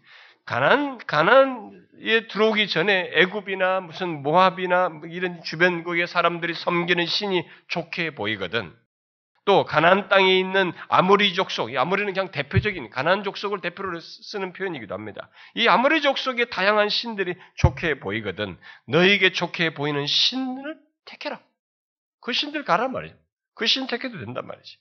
가난 0.45 0.99
가난에 0.99 2.27
들어오기 2.31 2.69
전에 2.69 3.11
애굽이나 3.15 3.81
무슨 3.81 4.23
모압이나 4.23 4.89
뭐 4.89 5.09
이런 5.09 5.43
주변국의 5.43 6.07
사람들이 6.07 6.55
섬기는 6.55 7.05
신이 7.05 7.45
좋게 7.69 8.15
보이거든. 8.15 8.75
또 9.45 9.65
가나안 9.65 10.09
땅에 10.09 10.39
있는 10.39 10.73
아모리 10.89 11.33
족속, 11.33 11.75
아모리는 11.75 12.13
그냥 12.13 12.31
대표적인 12.31 12.91
가나안 12.91 13.25
족속을 13.25 13.63
대표로 13.63 13.99
쓰는 14.01 14.53
표현이기도 14.53 14.95
합니다. 14.95 15.31
이 15.55 15.67
아모리 15.69 16.03
족속의 16.03 16.51
다양한 16.51 16.91
신들이 16.91 17.35
좋게 17.57 18.01
보이거든. 18.01 18.59
너에게 18.87 19.33
좋게 19.33 19.73
보이는 19.73 20.07
신을 20.07 20.77
택해라. 21.07 21.41
그 22.21 22.33
신들 22.33 22.65
가란 22.65 22.93
말이에요. 22.93 23.17
그 23.55 23.67
신 23.67 23.87
택해도 23.87 24.19
된단 24.19 24.47
말이지. 24.47 24.79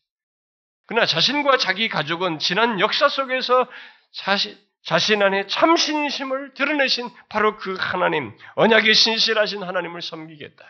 그러나 0.86 1.06
자신과 1.06 1.58
자기 1.58 1.89
가족은 1.89 2.39
지난 2.39 2.80
역사 2.80 3.10
속에서 3.10 3.69
자신, 4.13 4.58
자신 4.84 5.21
안에 5.21 5.47
참신심을 5.47 6.54
드러내신 6.54 7.10
바로 7.30 7.58
그 7.58 7.76
하나님, 7.78 8.38
언약의 8.56 8.93
신실하신 8.93 9.63
하나님을 9.63 10.02
섬기겠다. 10.02 10.65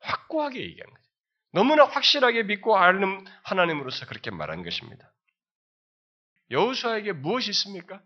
확고하게 0.00 0.60
얘기한 0.60 0.88
거죠. 0.90 1.04
너무나 1.52 1.84
확실하게 1.84 2.44
믿고 2.44 2.76
아는 2.76 3.24
하나님으로서 3.42 4.06
그렇게 4.06 4.30
말한 4.30 4.62
것입니다. 4.64 5.12
여호수아에게 6.50 7.12
무엇이 7.12 7.50
있습니까? 7.50 8.02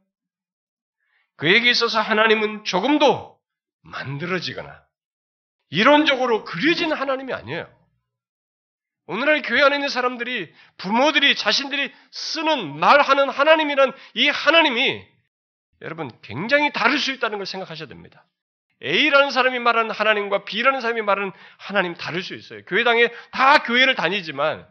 그에게 1.36 1.70
있어서 1.70 2.00
하나님은 2.00 2.64
조금도 2.64 3.38
만들어지거나 3.82 4.87
이론적으로 5.70 6.44
그려진 6.44 6.92
하나님이 6.92 7.32
아니에요. 7.32 7.68
오늘날 9.06 9.40
교회 9.42 9.62
안에 9.62 9.76
있는 9.76 9.88
사람들이 9.88 10.52
부모들이 10.76 11.34
자신들이 11.34 11.92
쓰는 12.10 12.78
말하는 12.78 13.30
하나님이란 13.30 13.92
이 14.14 14.28
하나님이 14.28 15.06
여러분 15.80 16.10
굉장히 16.22 16.72
다를 16.72 16.98
수 16.98 17.12
있다는 17.12 17.38
걸 17.38 17.46
생각하셔야 17.46 17.88
됩니다. 17.88 18.24
A라는 18.82 19.30
사람이 19.30 19.58
말하는 19.58 19.90
하나님과 19.90 20.44
B라는 20.44 20.80
사람이 20.80 21.02
말하는 21.02 21.32
하나님 21.56 21.94
다를 21.94 22.22
수 22.22 22.34
있어요. 22.34 22.62
교회당에 22.66 23.08
다 23.32 23.62
교회를 23.62 23.94
다니지만 23.94 24.66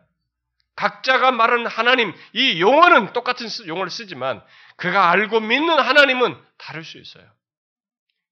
각자가 0.75 1.31
말하는 1.31 1.65
하나님 1.65 2.13
이 2.33 2.61
용어는 2.61 3.13
똑같은 3.13 3.47
용어를 3.65 3.89
쓰지만 3.89 4.43
그가 4.75 5.09
알고 5.09 5.39
믿는 5.39 5.79
하나님은 5.79 6.37
다를 6.57 6.83
수 6.83 6.99
있어요. 6.99 7.25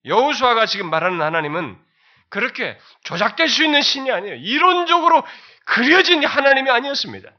여우수아가 0.05 0.67
지금 0.67 0.89
말하는 0.91 1.19
하나님은 1.21 1.83
그렇게 2.29 2.77
조작될 3.03 3.47
수 3.47 3.63
있는 3.63 3.81
신이 3.81 4.11
아니에요. 4.11 4.35
이론적으로 4.35 5.23
그려진 5.65 6.23
하나님이 6.23 6.69
아니었습니다. 6.69 7.31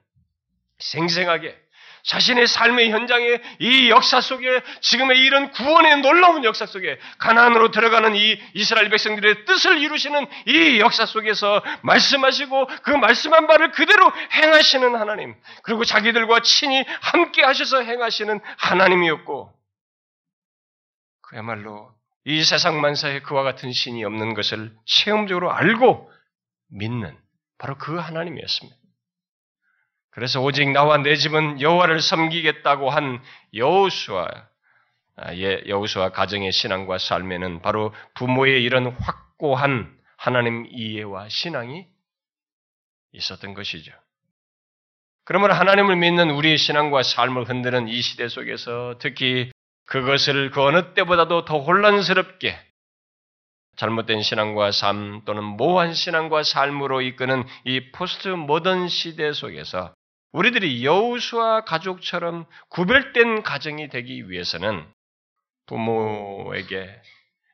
생생하게 0.78 1.66
자신의 2.06 2.46
삶의 2.46 2.92
현장에 2.92 3.40
이 3.58 3.90
역사 3.90 4.20
속에 4.20 4.62
지금의 4.80 5.20
이런 5.20 5.50
구원의 5.50 6.02
놀라운 6.02 6.44
역사 6.44 6.64
속에 6.64 7.00
가나안으로 7.18 7.72
들어가는 7.72 8.14
이 8.14 8.40
이스라엘 8.54 8.88
백성들의 8.90 9.44
뜻을 9.44 9.78
이루시는 9.78 10.24
이 10.46 10.78
역사 10.78 11.04
속에서 11.04 11.64
말씀하시고 11.82 12.66
그 12.84 12.90
말씀한 12.92 13.48
바를 13.48 13.72
그대로 13.72 14.12
행하시는 14.32 14.94
하나님 14.94 15.34
그리고 15.64 15.84
자기들과 15.84 16.40
친히 16.40 16.84
함께 17.00 17.42
하셔서 17.42 17.82
행하시는 17.82 18.40
하나님이었고 18.56 19.52
그야말로 21.22 21.95
이 22.28 22.42
세상 22.42 22.80
만사에 22.80 23.20
그와 23.20 23.44
같은 23.44 23.70
신이 23.70 24.04
없는 24.04 24.34
것을 24.34 24.74
체험적으로 24.84 25.52
알고 25.52 26.10
믿는 26.68 27.16
바로 27.56 27.78
그 27.78 27.96
하나님이었습니다. 27.96 28.76
그래서 30.10 30.42
오직 30.42 30.68
나와 30.72 30.98
내 30.98 31.14
집은 31.14 31.60
여호와를 31.60 32.00
섬기겠다고 32.00 32.90
한 32.90 33.22
여호수아 33.54 34.26
여호수아 35.68 36.10
가정의 36.10 36.50
신앙과 36.50 36.98
삶에는 36.98 37.62
바로 37.62 37.94
부모의 38.14 38.60
이런 38.60 38.88
확고한 38.88 39.96
하나님 40.16 40.66
이해와 40.68 41.28
신앙이 41.28 41.86
있었던 43.12 43.54
것이죠. 43.54 43.92
그러면 45.24 45.52
하나님을 45.52 45.94
믿는 45.94 46.30
우리의 46.30 46.58
신앙과 46.58 47.04
삶을 47.04 47.48
흔드는 47.48 47.86
이 47.86 48.00
시대 48.00 48.26
속에서 48.26 48.96
특히 48.98 49.50
그것을 49.86 50.50
그 50.50 50.62
어느 50.62 50.94
때보다도 50.94 51.44
더 51.44 51.58
혼란스럽게 51.58 52.58
잘못된 53.76 54.22
신앙과 54.22 54.72
삶 54.72 55.22
또는 55.24 55.44
모호한 55.44 55.94
신앙과 55.94 56.42
삶으로 56.42 57.02
이끄는 57.02 57.44
이 57.64 57.92
포스트 57.92 58.28
모던 58.28 58.88
시대 58.88 59.32
속에서 59.32 59.94
우리들이 60.32 60.84
여우수와 60.84 61.64
가족처럼 61.64 62.46
구별된 62.70 63.42
가정이 63.42 63.88
되기 63.88 64.30
위해서는 64.30 64.86
부모에게 65.66 67.00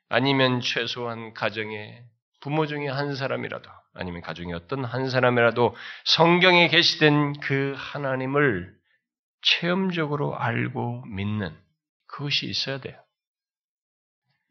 아니면 0.09 0.61
최소한 0.61 1.33
가정의 1.35 2.03
부모 2.40 2.66
중에 2.66 2.88
한 2.88 3.14
사람이라도 3.14 3.71
아니면 3.95 4.21
가정의 4.21 4.55
어떤 4.55 4.85
한 4.85 5.11
사람이라도 5.11 5.75
성경에 6.05 6.68
계시된 6.68 7.40
그 7.40 7.75
하나님을 7.77 8.75
체험적으로 9.42 10.37
알고 10.37 11.05
믿는 11.07 11.57
그것이 12.12 12.46
있어야 12.46 12.79
돼요. 12.79 13.03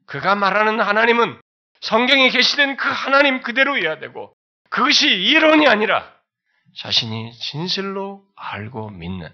그가 0.08 0.36
말하는 0.36 0.82
하나님은 0.82 1.40
성경에 1.80 2.30
계시된 2.30 2.76
그 2.76 2.90
하나님 2.90 3.42
그대로여야 3.42 4.00
되고 4.00 4.36
그것이 4.70 5.08
이론이 5.08 5.68
아니라 5.68 6.12
자신이 6.78 7.32
진실로 7.34 8.26
알고 8.36 8.90
믿는 8.90 9.30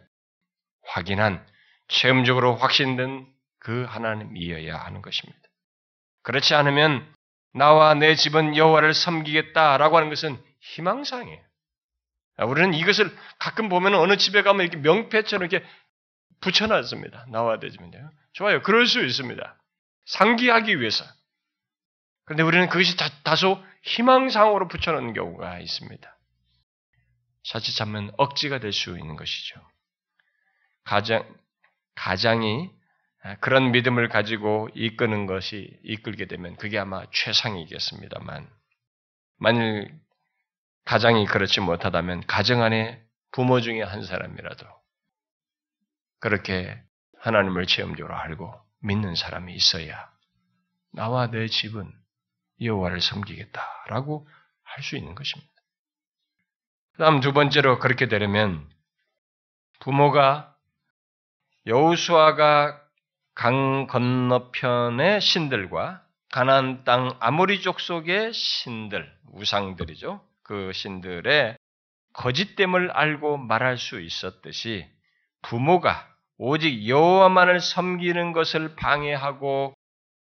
확인한 0.83 1.45
체험적으로 1.87 2.55
확신된 2.55 3.25
그 3.59 3.85
하나님이어야 3.85 4.77
하는 4.77 5.01
것입니다. 5.01 5.39
그렇지 6.23 6.53
않으면 6.53 7.13
나와 7.53 7.93
내 7.93 8.15
집은 8.15 8.57
여호와를 8.57 8.93
섬기겠다라고 8.93 9.97
하는 9.97 10.09
것은 10.09 10.41
희망상이에요. 10.61 11.41
우리는 12.45 12.73
이것을 12.73 13.15
가끔 13.39 13.69
보면 13.69 13.95
어느 13.95 14.17
집에 14.17 14.43
가면 14.43 14.61
이렇게 14.61 14.77
명패처럼 14.77 15.47
이렇게 15.47 15.65
붙여놨습니다. 16.41 17.27
나와 17.29 17.59
내 17.59 17.69
집인데요. 17.69 18.09
좋아요. 18.33 18.61
그럴 18.61 18.85
수 18.85 19.03
있습니다. 19.03 19.61
상기하기 20.05 20.79
위해서. 20.79 21.05
그런데 22.25 22.43
우리는 22.43 22.67
그것이 22.69 22.97
다, 22.97 23.35
소 23.35 23.63
희망상으로 23.83 24.67
붙여놓는 24.67 25.13
경우가 25.13 25.59
있습니다. 25.59 26.17
자칫하면 27.43 28.11
억지가 28.17 28.59
될 28.59 28.73
수 28.73 28.97
있는 28.97 29.15
것이죠. 29.15 29.61
가장, 30.83 31.25
가장이 31.95 32.69
그런 33.39 33.71
믿음을 33.71 34.09
가지고 34.09 34.69
이끄는 34.75 35.25
것이 35.25 35.79
이끌게 35.83 36.27
되면 36.27 36.55
그게 36.57 36.77
아마 36.77 37.05
최상이겠습니다만, 37.11 38.49
만일 39.37 39.99
가장이 40.85 41.25
그렇지 41.25 41.59
못하다면 41.61 42.27
가정 42.27 42.61
안에 42.61 43.01
부모 43.31 43.59
중에 43.61 43.81
한 43.81 44.03
사람이라도 44.03 44.65
그렇게 46.19 46.81
하나님을 47.19 47.65
체험적으로 47.65 48.15
알고 48.15 48.53
믿는 48.81 49.15
사람이 49.15 49.53
있어야 49.53 50.09
나와 50.93 51.29
내 51.29 51.47
집은 51.47 51.91
여호와를 52.61 53.01
섬기겠다라고 53.01 54.27
할 54.63 54.83
수 54.83 54.95
있는 54.95 55.15
것입니다. 55.15 55.51
그다음 56.93 57.19
두 57.19 57.33
번째로 57.33 57.79
그렇게 57.79 58.07
되려면 58.07 58.69
부모가 59.79 60.55
여우수아가 61.65 62.81
강 63.33 63.87
건너편의 63.87 65.21
신들과 65.21 66.03
가나안 66.31 66.83
땅 66.83 67.15
아모리 67.19 67.61
족 67.61 67.79
속의 67.79 68.33
신들 68.33 69.11
우상들이죠. 69.31 70.21
그 70.43 70.71
신들의 70.73 71.57
거짓됨을 72.13 72.91
알고 72.91 73.37
말할 73.37 73.77
수 73.77 73.99
있었듯이 73.99 74.89
부모가 75.41 76.07
오직 76.37 76.87
여호와만을 76.87 77.59
섬기는 77.59 78.31
것을 78.31 78.75
방해하고 78.75 79.73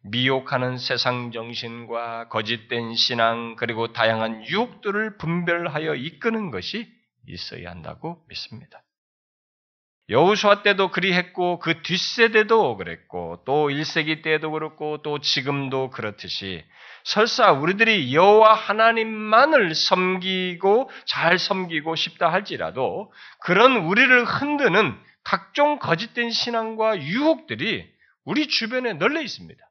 미혹하는 0.03 0.79
세상 0.79 1.33
정신과 1.33 2.29
거짓된 2.29 2.95
신앙 2.95 3.57
그리고 3.57 3.93
다양한 3.93 4.47
유혹들을 4.47 5.19
분별하여 5.19 5.95
이끄는 5.97 6.51
것이 6.51 6.91
있어야 7.27 7.71
한다고 7.71 8.25
믿습니다. 8.29 8.83
여우수아 10.11 10.63
때도 10.63 10.91
그리했고 10.91 11.59
그 11.59 11.83
뒷세대도 11.83 12.77
그랬고 12.77 13.43
또 13.45 13.69
1세기 13.69 14.23
때도 14.23 14.51
그렇고 14.53 15.03
또 15.03 15.21
지금도 15.21 15.91
그렇듯이 15.91 16.65
설사 17.05 17.53
우리들이 17.53 18.15
여호와 18.15 18.55
하나님만을 18.55 19.75
섬기고 19.75 20.91
잘 21.07 21.39
섬기고 21.39 21.95
싶다 21.95 22.33
할지라도 22.33 23.13
그런 23.41 23.77
우리를 23.77 24.25
흔드는 24.25 24.99
각종 25.25 25.79
거짓된 25.79 26.31
신앙과 26.31 26.99
유혹들이 27.01 27.87
우리 28.25 28.49
주변에 28.49 28.95
널려 28.95 29.21
있습니다. 29.21 29.63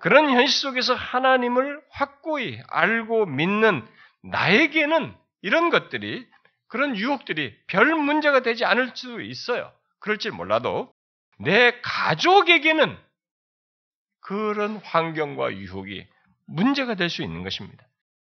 그런 0.00 0.30
현실 0.30 0.48
속에서 0.48 0.94
하나님을 0.94 1.80
확고히 1.90 2.60
알고 2.68 3.26
믿는 3.26 3.86
나에게는 4.22 5.14
이런 5.42 5.70
것들이 5.70 6.26
그런 6.68 6.96
유혹들이 6.96 7.56
별 7.66 7.94
문제가 7.94 8.40
되지 8.40 8.64
않을 8.64 8.92
수 8.94 9.22
있어요. 9.22 9.72
그럴지 10.00 10.30
몰라도 10.30 10.92
내 11.38 11.80
가족에게는 11.80 12.96
그런 14.20 14.76
환경과 14.78 15.54
유혹이 15.54 16.06
문제가 16.46 16.94
될 16.94 17.08
수 17.08 17.22
있는 17.22 17.42
것입니다. 17.42 17.86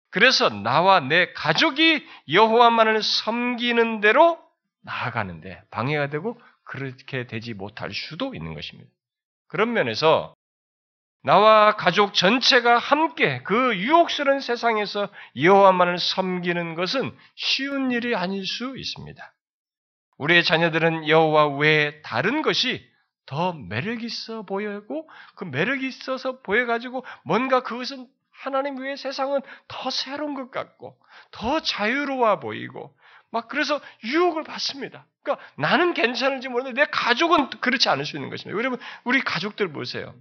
그래서 0.10 0.50
나와 0.50 1.00
내 1.00 1.32
가족이 1.34 2.06
여호와만을 2.30 3.02
섬기는 3.02 4.02
대로 4.02 4.40
나아가는데 4.82 5.64
방해가 5.72 6.10
되고 6.10 6.40
그렇게 6.64 7.28
되지 7.28 7.54
못할 7.54 7.94
수도 7.94 8.36
있는 8.36 8.54
것입니다. 8.54 8.90
그런 9.48 9.74
면에서 9.74 10.34
나와 11.24 11.76
가족 11.76 12.14
전체가 12.14 12.78
함께 12.78 13.42
그 13.44 13.78
유혹스러운 13.78 14.40
세상에서 14.40 15.10
여호와만을 15.40 16.00
섬기는 16.00 16.76
것은 16.76 17.16
쉬운 17.36 17.92
일이 17.92 18.16
아닐 18.16 18.46
수 18.46 18.76
있습니다. 18.76 19.34
우리의 20.18 20.44
자녀들은 20.44 21.08
여호와 21.08 21.58
외에 21.58 22.02
다른 22.02 22.42
것이 22.42 22.90
더 23.26 23.54
매력 23.54 24.04
있어 24.04 24.44
보이고 24.44 25.10
그 25.36 25.44
매력 25.44 25.84
있어서 25.84 26.42
보여 26.42 26.66
가지고 26.66 27.06
뭔가 27.24 27.62
그것은 27.62 28.08
하나님 28.32 28.78
외의 28.78 28.98
세상은 28.98 29.42
더 29.68 29.92
새로운 29.92 30.34
것 30.34 30.50
같고 30.50 30.98
더 31.30 31.60
자유로워 31.60 32.40
보이고 32.40 32.96
막 33.30 33.48
그래서 33.48 33.80
유혹을 34.04 34.44
받습니다. 34.44 35.06
그러니까 35.24 35.46
나는 35.56 35.94
괜찮을지 35.94 36.50
모르는데 36.50 36.82
내 36.82 36.88
가족은 36.92 37.52
그렇지 37.62 37.90
않을 37.90 38.06
수 38.06 38.18
있는 38.18 38.30
것입니다. 38.32 38.58
여러분 38.58 38.80
우리 39.04 39.22
가족들 39.22 39.72
보세요. 39.72 40.14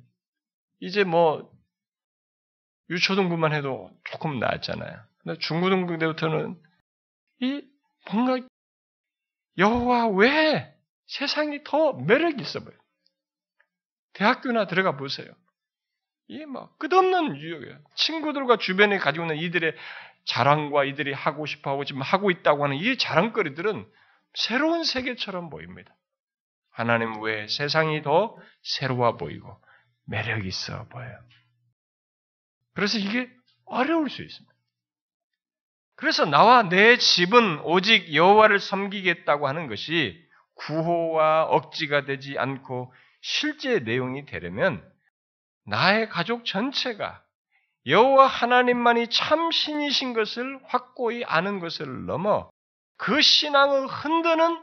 이제 0.81 1.05
뭐 1.05 1.51
유초등부만 2.91 3.53
해도 3.53 3.91
조금 4.05 4.39
나았잖아요. 4.39 5.01
근데 5.23 5.39
중고등부 5.39 5.99
때부터는 5.99 6.61
이 7.41 7.63
뭔가 8.11 8.47
여호와 9.59 10.09
외에 10.09 10.75
세상이 11.07 11.65
더 11.65 11.93
매력이 11.93 12.43
있어 12.43 12.61
보여요. 12.61 12.79
대학교나 14.15 14.67
들어가 14.67 14.97
보세요. 14.97 15.31
이게 16.29 16.47
막 16.47 16.79
끝없는 16.79 17.37
유혹이에요. 17.37 17.79
친구들과 17.95 18.57
주변에 18.57 18.99
가지고 18.99 19.25
있는 19.25 19.37
이들의 19.37 19.75
자랑과 20.25 20.85
이들이 20.85 21.13
하고 21.13 21.47
싶어 21.47 21.71
하고 21.71 21.85
지금 21.85 22.03
하고 22.03 22.31
있다고 22.31 22.65
하는 22.65 22.77
이 22.77 22.97
자랑거리들은 22.97 23.87
새로운 24.35 24.85
세계처럼 24.85 25.51
보입니다. 25.51 25.95
하나님 26.71 27.21
외에 27.21 27.49
세상이 27.49 28.03
더 28.03 28.37
새로워 28.63 29.17
보이고 29.17 29.61
매력이 30.11 30.49
있어 30.49 30.87
보여요. 30.89 31.17
그래서 32.75 32.99
이게 32.99 33.31
어려울 33.65 34.11
수 34.11 34.23
있습니다. 34.23 34.55
그래서 35.95 36.25
나와 36.25 36.69
내 36.69 36.97
집은 36.97 37.61
오직 37.61 38.15
여호와를 38.15 38.59
섬기겠다고 38.59 39.47
하는 39.47 39.69
것이 39.69 40.21
구호와 40.55 41.45
억지가 41.45 42.05
되지 42.05 42.39
않고 42.39 42.93
실제 43.21 43.79
내용이 43.81 44.27
되려면 44.27 44.85
나의 45.65 46.09
가족 46.09 46.45
전체가 46.45 47.23
여호와 47.87 48.27
하나님만이 48.27 49.09
참 49.09 49.51
신이신 49.51 50.13
것을 50.13 50.59
확고히 50.65 51.25
아는 51.25 51.61
것을 51.61 52.07
넘어 52.07 52.51
그 52.97 53.23
신앙을 53.23 53.87
흔드는 53.87 54.61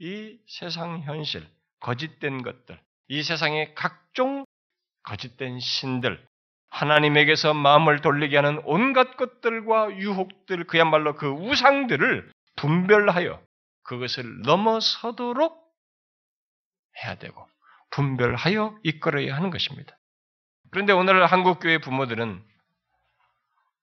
이 0.00 0.38
세상 0.46 1.00
현실, 1.02 1.46
거짓된 1.80 2.42
것들, 2.42 2.80
이 3.08 3.22
세상의 3.22 3.74
각종 3.74 4.44
거짓된 5.10 5.58
신들, 5.58 6.24
하나님에게서 6.68 7.52
마음을 7.52 8.00
돌리게 8.00 8.36
하는 8.36 8.60
온갖 8.64 9.16
것들과 9.16 9.96
유혹들, 9.96 10.68
그야말로 10.68 11.16
그 11.16 11.28
우상들을 11.28 12.30
분별하여 12.54 13.42
그것을 13.82 14.42
넘어서도록 14.42 15.58
해야 17.02 17.16
되고, 17.16 17.44
분별하여 17.90 18.78
이끌어야 18.84 19.34
하는 19.34 19.50
것입니다. 19.50 19.98
그런데 20.70 20.92
오늘 20.92 21.26
한국교회 21.26 21.78
부모들은 21.78 22.44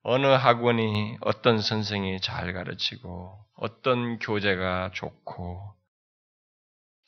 어느 0.04 0.28
학원이 0.28 1.18
어떤 1.20 1.60
선생이 1.60 2.22
잘 2.22 2.54
가르치고 2.54 3.38
어떤 3.56 4.20
교재가 4.20 4.92
좋고 4.94 5.76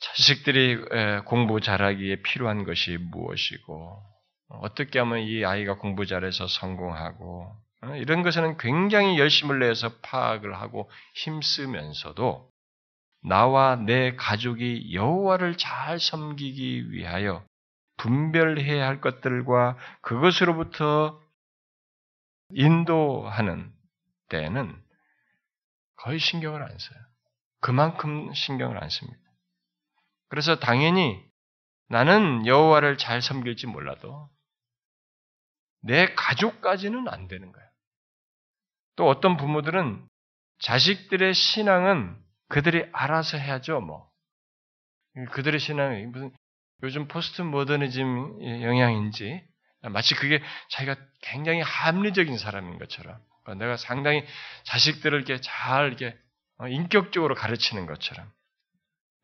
자식들이 0.00 0.76
공부 1.24 1.62
잘하기에 1.62 2.20
필요한 2.20 2.64
것이 2.64 2.98
무엇이고 2.98 4.09
어떻게 4.50 4.98
하면 4.98 5.20
이 5.20 5.44
아이가 5.44 5.76
공부 5.76 6.06
잘해서 6.06 6.46
성공하고 6.46 7.54
어, 7.82 7.96
이런 7.96 8.22
것에는 8.22 8.58
굉장히 8.58 9.18
열심을 9.18 9.60
내서 9.60 9.94
파악을 10.02 10.54
하고 10.60 10.90
힘쓰면서도 11.14 12.50
나와 13.22 13.76
내 13.76 14.14
가족이 14.16 14.92
여호와를 14.92 15.56
잘 15.56 15.98
섬기기 15.98 16.90
위하여 16.92 17.44
분별해야 17.96 18.86
할 18.86 19.00
것들과 19.00 19.76
그것으로부터 20.00 21.20
인도하는 22.50 23.72
때는 24.28 24.74
거의 25.96 26.18
신경을 26.18 26.62
안 26.62 26.78
써요. 26.78 26.98
그만큼 27.60 28.32
신경을 28.32 28.82
안 28.82 28.88
씁니다. 28.88 29.20
그래서 30.28 30.58
당연히 30.58 31.22
나는 31.88 32.46
여호와를 32.46 32.96
잘 32.96 33.20
섬길지 33.20 33.66
몰라도 33.66 34.30
내 35.82 36.12
가족까지는 36.14 37.08
안 37.08 37.28
되는 37.28 37.52
거예요. 37.52 37.68
또 38.96 39.08
어떤 39.08 39.36
부모들은 39.36 40.06
자식들의 40.60 41.32
신앙은 41.32 42.16
그들이 42.48 42.86
알아서 42.92 43.38
해야죠, 43.38 43.80
뭐. 43.80 44.10
그들의 45.32 45.58
신앙이 45.58 46.06
무슨 46.06 46.32
요즘 46.82 47.08
포스트 47.08 47.42
모더니즘 47.42 48.62
영향인지 48.62 49.42
마치 49.82 50.14
그게 50.14 50.42
자기가 50.70 50.96
굉장히 51.22 51.60
합리적인 51.62 52.38
사람인 52.38 52.78
것처럼 52.78 53.18
그러니까 53.42 53.64
내가 53.64 53.76
상당히 53.76 54.24
자식들을 54.64 55.16
이렇게 55.16 55.40
잘 55.40 55.88
이렇게 55.88 56.18
인격적으로 56.68 57.34
가르치는 57.34 57.86
것처럼 57.86 58.30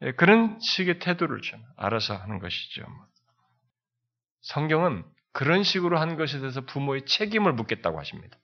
예, 0.02 0.12
그런 0.12 0.58
식의 0.60 0.98
태도를 0.98 1.40
좀 1.40 1.62
알아서 1.76 2.16
하는 2.16 2.38
것이죠. 2.38 2.84
성경은 4.42 5.04
그런 5.36 5.64
식으로 5.64 5.98
한 5.98 6.16
것에 6.16 6.38
대해서 6.38 6.62
부모의 6.62 7.04
책임을 7.04 7.52
묻겠다고 7.52 7.98
하십니다. 7.98 8.38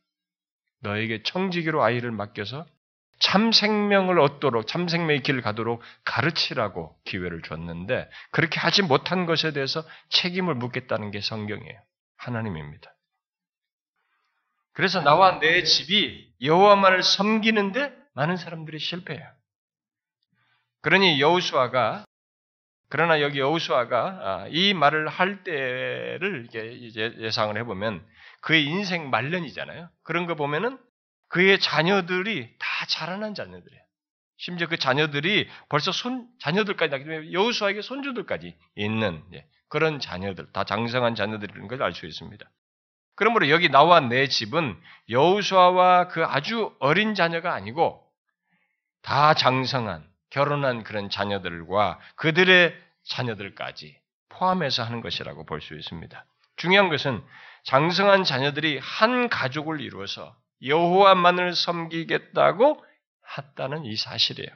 너에게 0.80 1.22
청지기로 1.22 1.82
아이를 1.82 2.10
맡겨서 2.10 2.66
참 3.18 3.50
생명을 3.50 4.20
얻도록 4.20 4.66
참 4.66 4.88
생명의 4.88 5.22
길을 5.22 5.40
가도록 5.40 5.80
가르치라고 6.04 6.94
기회를 7.06 7.40
줬는데 7.40 8.10
그렇게 8.30 8.60
하지 8.60 8.82
못한 8.82 9.24
것에 9.24 9.54
대해서 9.54 9.82
책임을 10.10 10.54
묻겠다는 10.56 11.12
게 11.12 11.22
성경이에요. 11.22 11.80
하나님입니다. 12.18 12.94
그래서 14.74 15.00
나와 15.00 15.38
내 15.38 15.62
집이 15.62 16.34
여호와만을 16.42 17.02
섬기는데 17.02 17.90
많은 18.12 18.36
사람들이 18.36 18.78
실패해요. 18.78 19.26
그러니 20.82 21.22
여호수아가 21.22 22.04
그러나 22.92 23.22
여기 23.22 23.38
여호수아가 23.38 24.48
이 24.50 24.74
말을 24.74 25.08
할 25.08 25.44
때를 25.44 26.46
이제 26.50 27.14
예상을 27.20 27.56
해보면 27.56 28.04
그의 28.42 28.66
인생 28.66 29.08
말년이잖아요. 29.08 29.88
그런 30.02 30.26
거 30.26 30.34
보면은 30.34 30.76
그의 31.28 31.58
자녀들이 31.58 32.54
다 32.58 32.86
자라난 32.88 33.34
자녀들이에요. 33.34 33.82
심지어 34.36 34.66
그 34.66 34.76
자녀들이 34.76 35.48
벌써 35.70 35.90
손 35.90 36.28
자녀들까지 36.40 36.90
나기 36.90 37.04
때문에 37.04 37.32
여호수아에게 37.32 37.80
손주들까지 37.80 38.54
있는 38.74 39.22
예, 39.32 39.46
그런 39.70 39.98
자녀들, 39.98 40.52
다 40.52 40.64
장성한 40.64 41.14
자녀들인 41.14 41.68
걸 41.68 41.80
알 41.80 41.94
수 41.94 42.04
있습니다. 42.04 42.44
그러므로 43.16 43.48
여기 43.48 43.70
나와 43.70 44.00
내 44.00 44.26
집은 44.26 44.78
여우수아와 45.08 46.08
그 46.08 46.26
아주 46.26 46.76
어린 46.78 47.14
자녀가 47.14 47.54
아니고 47.54 48.06
다 49.00 49.32
장성한 49.32 50.12
결혼한 50.28 50.82
그런 50.82 51.10
자녀들과 51.10 52.00
그들의 52.16 52.74
자녀들까지 53.04 53.98
포함해서 54.28 54.82
하는 54.82 55.00
것이라고 55.00 55.44
볼 55.44 55.60
수 55.60 55.74
있습니다. 55.74 56.24
중요한 56.56 56.88
것은 56.88 57.22
장성한 57.64 58.24
자녀들이 58.24 58.78
한 58.82 59.28
가족을 59.28 59.80
이루어서 59.80 60.36
여호와만을 60.64 61.54
섬기겠다고 61.54 62.84
했다는 63.36 63.84
이 63.84 63.96
사실이에요. 63.96 64.48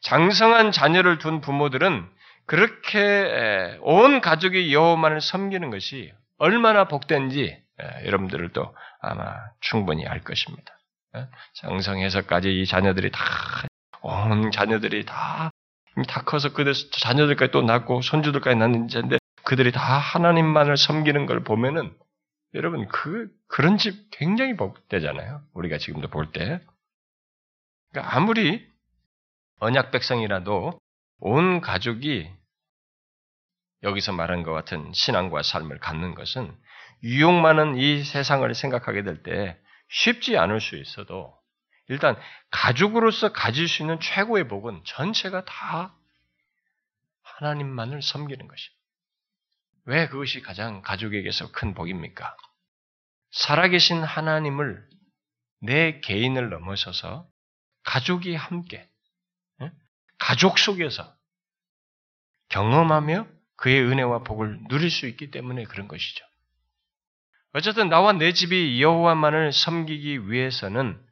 장성한 0.00 0.72
자녀를 0.72 1.18
둔 1.18 1.40
부모들은 1.40 2.08
그렇게 2.46 3.78
온 3.82 4.20
가족이 4.20 4.72
여호와만을 4.72 5.20
섬기는 5.20 5.70
것이 5.70 6.12
얼마나 6.38 6.84
복된지 6.84 7.60
여러분들도 8.04 8.74
아마 9.00 9.34
충분히 9.60 10.06
알 10.06 10.20
것입니다. 10.20 10.78
장성해서까지 11.54 12.60
이 12.60 12.66
자녀들이 12.66 13.10
다, 13.10 13.20
온 14.02 14.50
자녀들이 14.50 15.04
다, 15.04 15.50
다 16.04 16.22
커서 16.22 16.52
그들 16.52 16.72
자녀들까지 16.74 17.52
또 17.52 17.62
낳고 17.62 18.02
손주들까지 18.02 18.56
낳는 18.56 18.88
자인데 18.88 19.18
그들이 19.44 19.72
다 19.72 19.80
하나님만을 19.80 20.76
섬기는 20.76 21.26
걸 21.26 21.44
보면은 21.44 21.96
여러분 22.54 22.86
그 22.88 23.28
그런 23.46 23.78
집 23.78 24.10
굉장히 24.10 24.56
복되잖아요. 24.56 25.42
우리가 25.54 25.78
지금도 25.78 26.08
볼 26.08 26.32
때. 26.32 26.60
그러니까 27.90 28.16
아무리 28.16 28.66
언약 29.60 29.90
백성이라도 29.90 30.78
온 31.20 31.60
가족이 31.60 32.30
여기서 33.82 34.12
말한 34.12 34.42
것 34.42 34.52
같은 34.52 34.92
신앙과 34.92 35.42
삶을 35.42 35.78
갖는 35.78 36.14
것은 36.14 36.54
유욕 37.02 37.32
많은 37.32 37.76
이 37.76 38.02
세상을 38.02 38.52
생각하게 38.54 39.02
될 39.02 39.22
때 39.22 39.58
쉽지 39.88 40.36
않을 40.36 40.60
수 40.60 40.76
있어도 40.76 41.37
일단 41.88 42.16
가족으로서 42.50 43.32
가질 43.32 43.66
수 43.66 43.82
있는 43.82 43.98
최고의 44.00 44.48
복은 44.48 44.82
전체가 44.84 45.44
다 45.44 45.96
하나님만을 47.22 48.02
섬기는 48.02 48.46
것이에요. 48.46 48.78
왜 49.86 50.08
그것이 50.08 50.42
가장 50.42 50.82
가족에게서 50.82 51.50
큰 51.50 51.74
복입니까? 51.74 52.36
살아계신 53.30 54.02
하나님을 54.02 54.86
내 55.60 56.00
개인을 56.00 56.50
넘어서서 56.50 57.26
가족이 57.84 58.34
함께 58.34 58.88
가족 60.18 60.58
속에서 60.58 61.16
경험하며 62.50 63.26
그의 63.56 63.82
은혜와 63.82 64.24
복을 64.24 64.60
누릴 64.68 64.90
수 64.90 65.06
있기 65.06 65.30
때문에 65.30 65.64
그런 65.64 65.88
것이죠. 65.88 66.24
어쨌든 67.54 67.88
나와 67.88 68.12
내 68.12 68.32
집이 68.32 68.82
여호와만을 68.82 69.52
섬기기 69.52 70.30
위해서는 70.30 71.02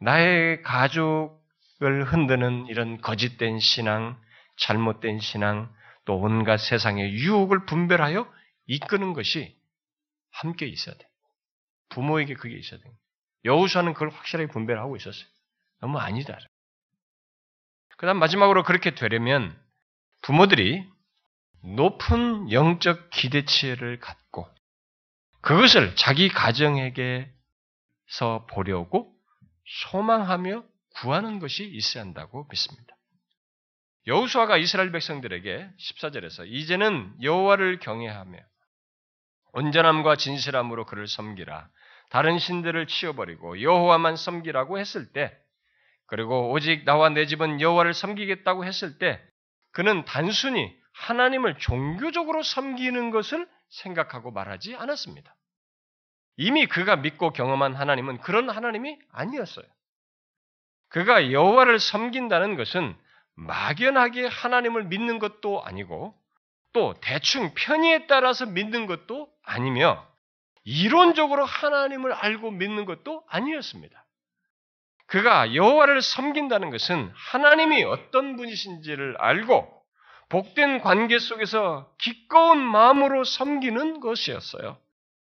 나의 0.00 0.62
가족을 0.62 2.04
흔드는 2.04 2.66
이런 2.68 3.00
거짓된 3.00 3.58
신앙, 3.58 4.20
잘못된 4.56 5.20
신앙, 5.20 5.72
또 6.04 6.18
온갖 6.18 6.58
세상의 6.58 7.12
유혹을 7.12 7.66
분별하여 7.66 8.32
이끄는 8.66 9.12
것이 9.12 9.56
함께 10.30 10.66
있어야 10.66 10.94
돼. 10.96 11.08
부모에게 11.90 12.34
그게 12.34 12.56
있어야 12.56 12.80
돼. 12.80 12.90
여우수아는 13.44 13.94
그걸 13.94 14.10
확실하게 14.10 14.50
분별하고 14.50 14.96
있었어요. 14.96 15.26
너무 15.80 15.98
아니다. 15.98 16.38
그 17.96 18.06
다음 18.06 18.18
마지막으로 18.18 18.62
그렇게 18.62 18.94
되려면 18.94 19.58
부모들이 20.22 20.88
높은 21.62 22.52
영적 22.52 23.10
기대치를 23.10 23.98
갖고 23.98 24.48
그것을 25.40 25.96
자기 25.96 26.28
가정에게서 26.28 27.32
보려고 28.48 29.17
소망하며 29.68 30.64
구하는 30.96 31.38
것이 31.38 31.64
있어야 31.64 32.02
한다고 32.02 32.46
믿습니다. 32.50 32.96
여호수아가 34.06 34.56
이스라엘 34.56 34.90
백성들에게 34.90 35.70
14절에서 35.78 36.46
이제는 36.46 37.14
여호와를 37.22 37.78
경외하며 37.78 38.38
온전함과 39.52 40.16
진실함으로 40.16 40.86
그를 40.86 41.06
섬기라. 41.06 41.68
다른 42.10 42.38
신들을 42.38 42.86
치워버리고 42.86 43.60
여호와만 43.60 44.16
섬기라고 44.16 44.78
했을 44.78 45.12
때 45.12 45.36
그리고 46.06 46.50
오직 46.52 46.84
나와 46.84 47.10
내 47.10 47.26
집은 47.26 47.60
여호와를 47.60 47.92
섬기겠다고 47.92 48.64
했을 48.64 48.98
때 48.98 49.20
그는 49.72 50.04
단순히 50.06 50.74
하나님을 50.94 51.58
종교적으로 51.58 52.42
섬기는 52.42 53.10
것을 53.10 53.46
생각하고 53.68 54.30
말하지 54.30 54.74
않았습니다. 54.74 55.36
이미 56.38 56.66
그가 56.66 56.96
믿고 56.96 57.32
경험한 57.32 57.74
하나님은 57.74 58.18
그런 58.18 58.48
하나님이 58.48 58.96
아니었어요. 59.12 59.66
그가 60.88 61.32
여호와를 61.32 61.80
섬긴다는 61.80 62.56
것은 62.56 62.96
막연하게 63.34 64.26
하나님을 64.26 64.84
믿는 64.84 65.18
것도 65.18 65.62
아니고 65.64 66.14
또 66.72 66.94
대충 67.00 67.52
편의에 67.54 68.06
따라서 68.06 68.46
믿는 68.46 68.86
것도 68.86 69.28
아니며 69.42 70.06
이론적으로 70.62 71.44
하나님을 71.44 72.12
알고 72.12 72.52
믿는 72.52 72.84
것도 72.84 73.24
아니었습니다. 73.28 74.04
그가 75.06 75.54
여호와를 75.54 76.02
섬긴다는 76.02 76.70
것은 76.70 77.10
하나님이 77.14 77.82
어떤 77.82 78.36
분이신지를 78.36 79.16
알고 79.18 79.74
복된 80.28 80.82
관계 80.82 81.18
속에서 81.18 81.90
기꺼운 81.98 82.58
마음으로 82.58 83.24
섬기는 83.24 83.98
것이었어요. 84.00 84.78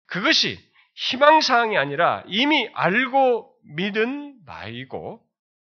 그것이 0.06 0.58
희망사항이 0.94 1.76
아니라 1.76 2.22
이미 2.26 2.68
알고 2.74 3.52
믿은 3.64 4.44
바이고 4.46 5.20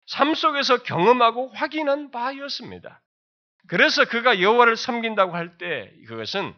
삶 0.07 0.35
속에서 0.35 0.83
경험하고 0.83 1.49
확인한 1.49 2.11
바였습니다. 2.11 3.03
그래서 3.67 4.05
그가 4.07 4.41
여호와를 4.41 4.77
섬긴다고 4.77 5.35
할 5.35 5.59
때 5.59 5.93
그것은 6.07 6.55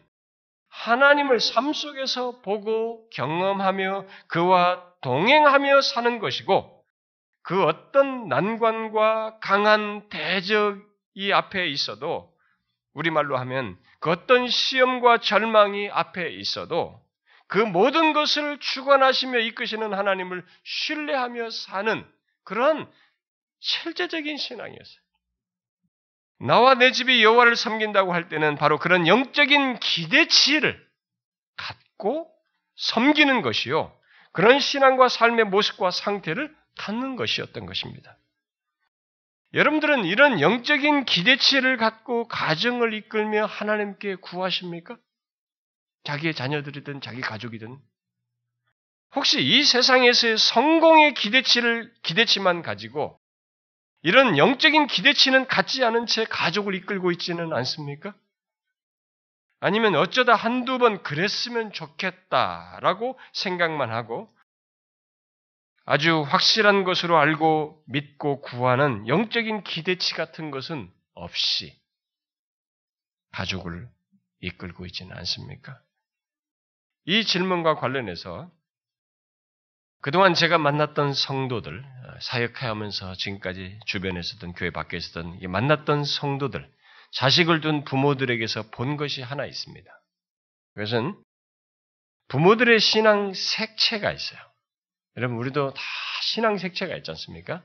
하나님을 0.69 1.39
삶 1.41 1.73
속에서 1.73 2.39
보고 2.41 3.09
경험하며 3.09 4.05
그와 4.27 4.83
동행하며 5.01 5.81
사는 5.81 6.19
것이고 6.19 6.81
그 7.43 7.63
어떤 7.65 8.29
난관과 8.29 9.39
강한 9.41 10.07
대적이 10.09 11.33
앞에 11.33 11.67
있어도 11.67 12.31
우리말로 12.93 13.37
하면 13.37 13.77
그 13.99 14.11
어떤 14.11 14.47
시험과 14.47 15.17
절망이 15.19 15.89
앞에 15.89 16.29
있어도 16.29 17.01
그 17.51 17.57
모든 17.57 18.13
것을 18.13 18.59
주관하시며 18.59 19.39
이끄시는 19.39 19.93
하나님을 19.93 20.45
신뢰하며 20.63 21.49
사는 21.49 22.09
그런 22.45 22.89
실제적인 23.59 24.37
신앙이었어요. 24.37 25.01
나와 26.39 26.75
내 26.75 26.93
집이 26.93 27.21
여호와를 27.21 27.57
섬긴다고 27.57 28.13
할 28.13 28.29
때는 28.29 28.55
바로 28.55 28.79
그런 28.79 29.05
영적인 29.05 29.79
기대치를 29.79 30.81
갖고 31.57 32.33
섬기는 32.77 33.41
것이요. 33.41 33.93
그런 34.31 34.61
신앙과 34.61 35.09
삶의 35.09 35.43
모습과 35.47 35.91
상태를 35.91 36.55
갖는 36.77 37.17
것이었던 37.17 37.65
것입니다. 37.65 38.17
여러분들은 39.53 40.05
이런 40.05 40.39
영적인 40.39 41.03
기대치를 41.03 41.75
갖고 41.75 42.29
가정을 42.29 42.93
이끌며 42.93 43.45
하나님께 43.45 44.15
구하십니까? 44.15 44.97
자기의 46.03 46.33
자녀들이든 46.33 47.01
자기 47.01 47.21
가족이든 47.21 47.77
혹시 49.15 49.41
이 49.41 49.63
세상에서의 49.63 50.37
성공의 50.37 51.13
기대치를 51.13 51.93
기대치만 52.01 52.61
가지고 52.61 53.19
이런 54.03 54.37
영적인 54.37 54.87
기대치는 54.87 55.47
갖지 55.47 55.83
않은 55.83 56.07
채 56.07 56.23
가족을 56.25 56.75
이끌고 56.75 57.11
있지는 57.11 57.53
않습니까? 57.53 58.15
아니면 59.59 59.95
어쩌다 59.95 60.33
한두 60.33 60.79
번 60.79 61.03
그랬으면 61.03 61.71
좋겠다라고 61.71 63.19
생각만 63.33 63.91
하고 63.91 64.27
아주 65.85 66.21
확실한 66.21 66.83
것으로 66.83 67.17
알고 67.17 67.83
믿고 67.85 68.41
구하는 68.41 69.07
영적인 69.07 69.63
기대치 69.63 70.15
같은 70.15 70.49
것은 70.49 70.91
없이 71.13 71.79
가족을 73.33 73.87
이끌고 74.39 74.85
있지는 74.87 75.15
않습니까? 75.17 75.79
이 77.05 77.23
질문과 77.25 77.75
관련해서 77.75 78.49
그동안 80.01 80.33
제가 80.33 80.57
만났던 80.57 81.13
성도들, 81.13 81.83
사역하면서 82.21 83.13
지금까지 83.15 83.79
주변에 83.85 84.21
서든 84.21 84.53
교회 84.53 84.71
밖에 84.71 84.99
서든 84.99 85.39
만났던 85.47 86.03
성도들, 86.03 86.67
자식을 87.11 87.61
둔 87.61 87.83
부모들에게서 87.83 88.69
본 88.71 88.97
것이 88.97 89.21
하나 89.21 89.45
있습니다. 89.45 89.91
그것은 90.73 91.15
부모들의 92.29 92.79
신앙 92.79 93.33
색채가 93.33 94.11
있어요. 94.11 94.39
여러분, 95.17 95.37
우리도 95.37 95.73
다 95.73 95.81
신앙 96.21 96.57
색채가 96.57 96.95
있지 96.97 97.11
않습니까? 97.11 97.63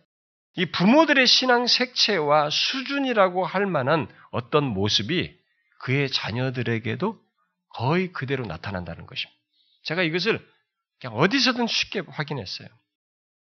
이 0.56 0.66
부모들의 0.66 1.26
신앙 1.26 1.66
색채와 1.66 2.50
수준이라고 2.50 3.46
할 3.46 3.66
만한 3.66 4.08
어떤 4.30 4.64
모습이 4.64 5.38
그의 5.80 6.10
자녀들에게도 6.10 7.25
거의 7.76 8.10
그대로 8.10 8.46
나타난다는 8.46 9.06
것입니다. 9.06 9.38
제가 9.82 10.02
이것을 10.02 10.40
그냥 10.98 11.16
어디서든 11.18 11.66
쉽게 11.66 12.00
확인했어요. 12.08 12.68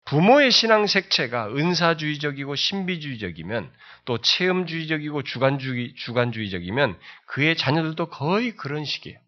부모의 0.06 0.52
신앙 0.52 0.88
색채가 0.88 1.50
은사주의적이고 1.50 2.56
신비주의적이면 2.56 3.72
또 4.06 4.18
체험주의적이고 4.20 5.24
주관주의, 5.24 5.94
주관주의적이면 5.96 6.98
그의 7.28 7.58
자녀들도 7.58 8.10
거의 8.10 8.56
그런 8.56 8.86
식이에요. 8.86 9.20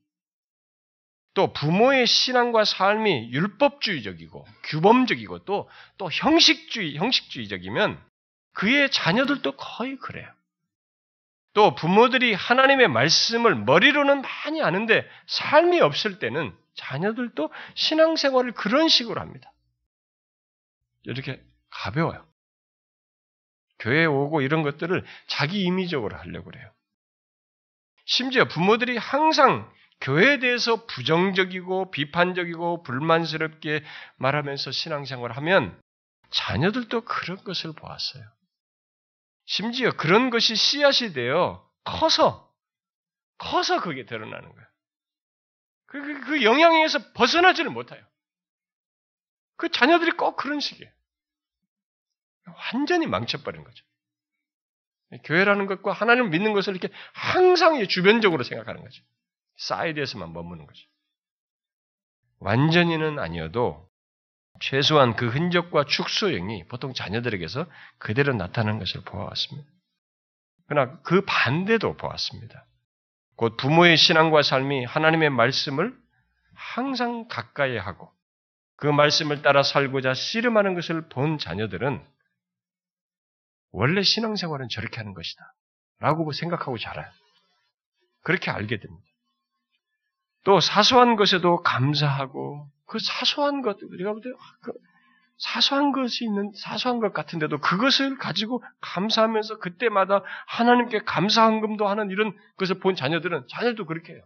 또 1.34 1.52
부모의 1.52 2.08
신앙과 2.08 2.64
삶이 2.64 3.30
율법주의적이고 3.32 4.48
규범적이고 4.64 5.40
또, 5.46 5.70
또 5.98 6.10
형식주의, 6.12 6.96
형식주의적이면 6.96 8.02
그의 8.54 8.90
자녀들도 8.90 9.58
거의 9.58 9.98
그래요. 9.98 10.32
또 11.54 11.76
부모들이 11.76 12.34
하나님의 12.34 12.88
말씀을 12.88 13.56
머리로는 13.56 14.22
많이 14.22 14.62
아는데 14.62 15.08
삶이 15.28 15.82
없을 15.82 16.20
때는 16.20 16.56
자녀들도 16.76 17.52
신앙생활을 17.76 18.54
그런 18.54 18.88
식으로 18.90 19.22
합니다. 19.22 19.52
이렇게 21.04 21.42
가벼워요. 21.70 22.26
교회에 23.80 24.06
오고 24.06 24.42
이런 24.42 24.64
것들을 24.64 25.04
자기 25.28 25.64
임의적으로 25.64 26.18
하려고 26.18 26.46
그래요. 26.46 26.72
심지어 28.06 28.46
부모들이 28.46 28.98
항상 28.98 29.72
교회에 30.02 30.40
대해서 30.40 30.86
부정적이고 30.86 31.92
비판적이고 31.92 32.84
불만스럽게 32.84 33.84
말하면서 34.18 34.72
신앙생활을 34.72 35.38
하면 35.38 35.80
자녀들도 36.30 37.02
그런 37.02 37.44
것을 37.44 37.74
보았어요. 37.74 38.24
심지어 39.46 39.92
그런 39.92 40.30
것이 40.30 40.56
씨앗이 40.56 41.14
되어 41.14 41.70
커서 41.84 42.54
커서 43.38 43.82
그게 43.82 44.06
드러나는 44.06 44.50
거예요. 44.50 44.68
그, 45.88 46.02
그, 46.02 46.22
그 46.26 46.44
영향에서 46.44 47.12
벗어나지를 47.14 47.70
못해요. 47.70 48.04
그 49.58 49.70
자녀들이 49.70 50.12
꼭 50.12 50.36
그런 50.36 50.60
식이에요. 50.60 50.92
완전히 52.74 53.08
망쳐버린 53.08 53.64
거죠. 53.64 53.86
교회라는 55.24 55.68
것과 55.68 55.92
하나님을 55.92 56.30
믿는 56.32 56.54
것을 56.54 56.76
이렇게 56.76 56.94
항상 57.14 57.86
주변적으로 57.88 58.44
생각하는 58.44 58.82
거죠. 58.82 59.04
사이드에서만 59.58 60.34
머무는 60.34 60.66
거죠. 60.66 60.88
완전히는 62.40 63.20
아니어도 63.20 63.90
최소한 64.60 65.16
그 65.16 65.28
흔적과 65.28 65.86
축소형이 65.86 66.68
보통 66.68 66.94
자녀들에게서 66.94 67.66
그대로 67.98 68.34
나타나는 68.34 68.80
것을 68.80 69.02
보아왔습니다. 69.02 69.70
그러나 70.68 71.00
그 71.02 71.22
반대도 71.26 71.98
보았습니다. 71.98 72.66
곧 73.36 73.58
부모의 73.58 73.98
신앙과 73.98 74.44
삶이 74.44 74.86
하나님의 74.86 75.30
말씀을 75.32 75.96
항상 76.54 77.28
가까이 77.28 77.78
하고 77.78 78.12
그 78.78 78.88
말씀을 78.88 79.42
따라 79.42 79.64
살고자 79.64 80.14
씨름하는 80.14 80.76
것을 80.76 81.08
본 81.10 81.38
자녀들은 81.38 82.06
원래 83.72 84.04
신앙생활은 84.04 84.70
저렇게 84.70 84.98
하는 84.98 85.14
것이다. 85.14 85.54
라고 86.00 86.32
생각하고 86.32 86.78
자라요. 86.78 87.10
그렇게 88.24 88.52
알게 88.52 88.80
됩니다. 88.80 89.08
또 90.44 90.60
사소한 90.60 91.16
것에도 91.16 91.62
감사하고 91.64 92.70
그 92.94 93.00
사소한 93.00 93.64
것 93.64 93.82
우리가 93.82 94.12
볼때 94.12 94.30
그 94.62 94.72
사소한 95.40 95.94
것이 95.94 96.26
있는 96.26 96.52
사소한 96.56 97.00
것 97.00 97.12
같은데도 97.12 97.58
그것을 97.58 98.20
가지고 98.20 98.64
감사하면서 98.82 99.58
그때마다 99.58 100.22
하나님께 100.46 101.00
감사한금도 101.00 101.88
하는 101.88 102.12
이런 102.12 102.38
것을 102.58 102.80
본 102.80 102.96
자녀들은 102.96 103.48
자녀도 103.50 103.88
그렇게 103.88 104.14
해요. 104.14 104.22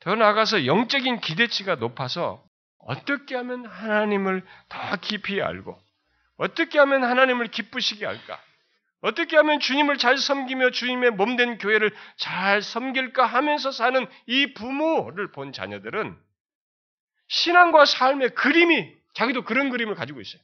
더 0.00 0.16
나아가서 0.16 0.66
영적인 0.66 1.20
기대치가 1.20 1.76
높아서 1.76 2.44
어떻게 2.78 3.36
하면 3.36 3.66
하나님을 3.66 4.44
더 4.68 4.96
깊이 5.00 5.40
알고 5.40 5.78
어떻게 6.38 6.80
하면 6.80 7.04
하나님을 7.04 7.52
기쁘시게 7.52 8.04
할까? 8.04 8.40
어떻게 9.00 9.36
하면 9.36 9.60
주님을 9.60 9.96
잘 9.98 10.18
섬기며 10.18 10.70
주님의 10.70 11.12
몸 11.12 11.36
된 11.36 11.58
교회를 11.58 11.94
잘 12.16 12.62
섬길까 12.62 13.24
하면서 13.24 13.70
사는 13.70 14.08
이 14.26 14.54
부모를 14.54 15.30
본 15.30 15.52
자녀들은 15.52 16.16
신앙과 17.32 17.86
삶의 17.86 18.34
그림이 18.34 18.92
자기도 19.14 19.42
그런 19.42 19.70
그림을 19.70 19.94
가지고 19.94 20.20
있어요. 20.20 20.40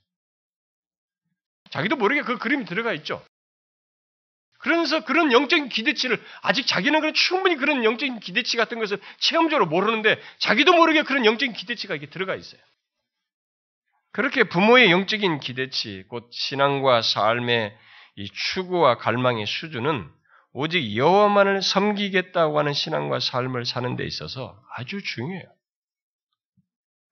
자기도 1.69 1.97
모르게 1.97 2.23
그 2.23 2.39
그림이 2.39 2.65
들어가 2.65 2.95
있죠. 2.95 3.23
그러면서 4.59 5.05
그런 5.05 5.31
영적인 5.31 5.69
기대치를 5.69 6.19
아직 6.41 6.67
자기는 6.67 6.99
그런 7.01 7.13
충분히 7.13 7.57
그런 7.57 7.85
영적인 7.85 8.21
기대치 8.21 8.57
같은 8.57 8.79
것을 8.79 8.99
체험적으로 9.19 9.67
모르는데 9.67 10.19
자기도 10.39 10.73
모르게 10.73 11.03
그런 11.03 11.27
영적인 11.27 11.53
기대치가 11.53 11.95
이렇게 11.95 12.11
들어가 12.11 12.35
있어요. 12.35 12.61
그렇게 14.11 14.45
부모의 14.45 14.91
영적인 14.91 15.41
기대치, 15.41 16.05
곧 16.09 16.31
신앙과 16.33 17.03
삶의 17.03 17.77
이 18.17 18.31
추구와 18.31 18.97
갈망의 18.97 19.47
수준은 19.47 20.11
오직 20.55 20.97
여호와만을 20.97 21.61
섬기겠다고 21.61 22.59
하는 22.59 22.73
신앙과 22.73 23.21
삶을 23.21 23.67
사는 23.67 23.95
데 23.95 24.07
있어서 24.07 24.59
아주 24.75 25.03
중요해요. 25.03 25.58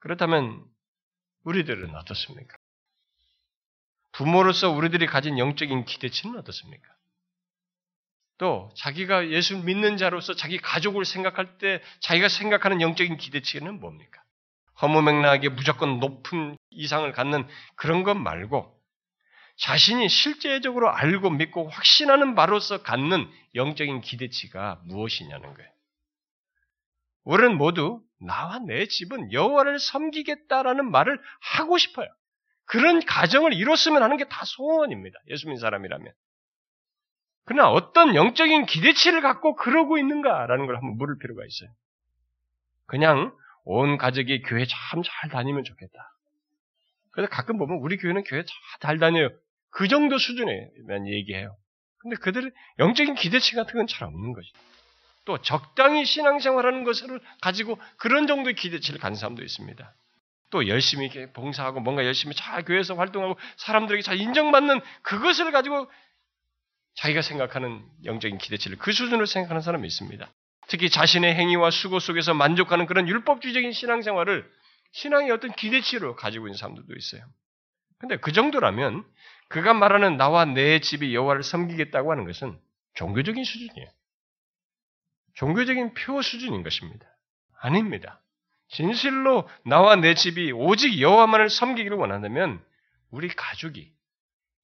그렇다면 0.07 0.64
우리들은 1.42 1.96
어떻습니까? 1.96 2.57
부모로서 4.12 4.70
우리들이 4.70 5.07
가진 5.07 5.36
영적인 5.36 5.84
기대치는 5.84 6.38
어떻습니까? 6.38 6.88
또 8.38 8.70
자기가 8.76 9.30
예수 9.30 9.59
믿는 9.59 9.96
자로서 9.96 10.34
자기 10.34 10.59
가족을 10.59 11.04
생각할 11.04 11.59
때 11.59 11.82
자기가 11.98 12.28
생각하는 12.28 12.80
영적인 12.80 13.16
기대치는 13.16 13.80
뭡니까? 13.80 14.22
허무맹랑하게 14.80 15.48
무조건 15.48 15.98
높은 15.98 16.57
이상을 16.70 17.11
갖는 17.11 17.48
그런 17.74 18.04
것 18.04 18.14
말고 18.14 18.80
자신이 19.57 20.09
실제적으로 20.09 20.88
알고 20.88 21.30
믿고 21.30 21.68
확신하는 21.68 22.36
바로서 22.36 22.80
갖는 22.80 23.28
영적인 23.57 24.02
기대치가 24.02 24.80
무엇이냐는 24.84 25.52
거예요. 25.52 25.70
우리는 27.24 27.59
모두 27.59 28.05
나와 28.20 28.58
내 28.58 28.86
집은 28.86 29.32
여호와를 29.32 29.78
섬기겠다라는 29.78 30.90
말을 30.90 31.20
하고 31.40 31.78
싶어요. 31.78 32.08
그런 32.64 33.04
가정을 33.04 33.52
이뤘으면 33.52 34.02
하는 34.02 34.16
게 34.16 34.24
다 34.28 34.44
소원입니다. 34.44 35.18
예수 35.28 35.46
믿는 35.46 35.60
사람이라면. 35.60 36.12
그러나 37.44 37.70
어떤 37.70 38.14
영적인 38.16 38.66
기대치를 38.66 39.20
갖고 39.20 39.54
그러고 39.54 39.98
있는가라는 39.98 40.66
걸 40.66 40.76
한번 40.76 40.96
물을 40.96 41.16
필요가 41.18 41.44
있어요. 41.46 41.70
그냥 42.86 43.32
온 43.64 43.98
가족이 43.98 44.42
교회 44.42 44.64
참 44.66 45.02
잘 45.04 45.30
다니면 45.30 45.62
좋겠다. 45.64 45.92
그래서 47.12 47.30
가끔 47.30 47.56
보면 47.58 47.78
우리 47.78 47.96
교회는 47.96 48.24
교회 48.24 48.44
잘 48.80 48.98
다녀요. 48.98 49.30
그 49.70 49.88
정도 49.88 50.18
수준에만 50.18 51.06
얘기해요. 51.08 51.56
근데 51.98 52.16
그들의 52.16 52.50
영적인 52.78 53.14
기대치 53.14 53.54
같은 53.54 53.74
건 53.74 53.86
잘 53.86 54.08
없는 54.08 54.32
거죠. 54.32 54.48
또 55.26 55.42
적당히 55.42 56.06
신앙생활하는 56.06 56.84
것을 56.84 57.20
가지고 57.42 57.78
그런 57.98 58.26
정도의 58.26 58.54
기대치를 58.54 58.98
가진 58.98 59.16
사람도 59.16 59.42
있습니다. 59.42 59.94
또 60.50 60.68
열심히 60.68 61.06
이렇게 61.06 61.32
봉사하고 61.32 61.80
뭔가 61.80 62.04
열심히 62.04 62.34
잘 62.34 62.64
교회에서 62.64 62.94
활동하고 62.94 63.36
사람들에게 63.56 64.02
잘 64.02 64.18
인정받는 64.18 64.80
그것을 65.02 65.50
가지고 65.50 65.90
자기가 66.94 67.20
생각하는 67.20 67.84
영적인 68.04 68.38
기대치를 68.38 68.78
그 68.78 68.92
수준으로 68.92 69.26
생각하는 69.26 69.60
사람이 69.60 69.86
있습니다. 69.86 70.32
특히 70.68 70.88
자신의 70.88 71.34
행위와 71.34 71.70
수고 71.70 71.98
속에서 71.98 72.32
만족하는 72.32 72.86
그런 72.86 73.08
율법주의적인 73.08 73.72
신앙생활을 73.72 74.48
신앙의 74.92 75.30
어떤 75.32 75.52
기대치로 75.52 76.16
가지고 76.16 76.46
있는 76.46 76.56
사람들도 76.56 76.94
있어요. 76.96 77.22
근데 77.98 78.16
그 78.16 78.32
정도라면 78.32 79.04
그가 79.48 79.74
말하는 79.74 80.16
나와 80.16 80.44
내 80.44 80.80
집이 80.80 81.14
여호와를 81.14 81.42
섬기겠다고 81.42 82.10
하는 82.10 82.24
것은 82.24 82.58
종교적인 82.94 83.42
수준이에요. 83.44 83.88
종교적인 85.37 85.95
표 85.95 86.20
수준인 86.22 86.62
것입니다. 86.62 87.07
아닙니다. 87.61 88.20
진실로 88.68 89.49
나와 89.64 89.97
내 89.97 90.14
집이 90.14 90.53
오직 90.53 91.01
여호와만을 91.01 91.51
섬기기를 91.51 91.97
원한다면 91.97 92.62
우리 93.11 93.28
가족이 93.28 93.93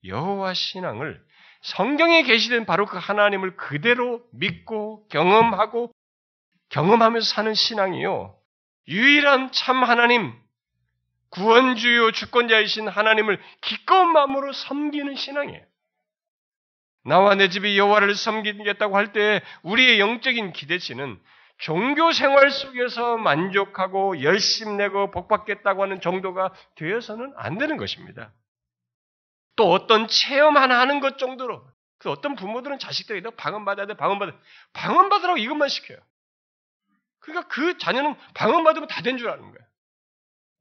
여호와 0.04 0.54
신앙을 0.54 1.24
성경에 1.62 2.22
계시된 2.24 2.66
바로 2.66 2.86
그 2.86 2.98
하나님을 2.98 3.56
그대로 3.56 4.22
믿고 4.32 5.06
경험하고 5.08 5.92
경험하면서 6.70 7.26
사는 7.32 7.54
신앙이요. 7.54 8.36
유일한 8.88 9.52
참 9.52 9.84
하나님, 9.84 10.34
구원주요 11.30 12.10
주권자이신 12.12 12.88
하나님을 12.88 13.40
기꺼운 13.60 14.12
마음으로 14.12 14.52
섬기는 14.52 15.14
신앙이에요. 15.14 15.62
나와 17.04 17.34
내 17.34 17.48
집이 17.48 17.76
여호와를 17.78 18.14
섬기겠다고 18.14 18.96
할 18.96 19.12
때 19.12 19.42
우리의 19.62 19.98
영적인 20.00 20.52
기대치는 20.52 21.20
종교 21.58 22.12
생활 22.12 22.50
속에서 22.50 23.16
만족하고 23.18 24.22
열심 24.22 24.76
내고 24.76 25.10
복받겠다고 25.10 25.82
하는 25.82 26.00
정도가 26.00 26.52
되어서는 26.76 27.32
안 27.36 27.58
되는 27.58 27.76
것입니다. 27.76 28.32
또 29.56 29.70
어떤 29.70 30.08
체험 30.08 30.56
하나 30.56 30.80
하는 30.80 31.00
것 31.00 31.18
정도로 31.18 31.64
그 31.98 32.10
어떤 32.10 32.34
부모들은 32.34 32.78
자식들에게 32.80 33.30
방언받아야 33.36 33.86
돼, 33.86 33.94
방언받아. 33.94 34.32
방언받으라고 34.72 35.38
이것만 35.38 35.68
시켜요. 35.68 35.98
그러니까 37.20 37.46
그 37.48 37.78
자녀는 37.78 38.16
방언받으면 38.34 38.88
다 38.88 39.02
된 39.02 39.18
줄 39.18 39.28
아는 39.28 39.42
거예요. 39.42 39.66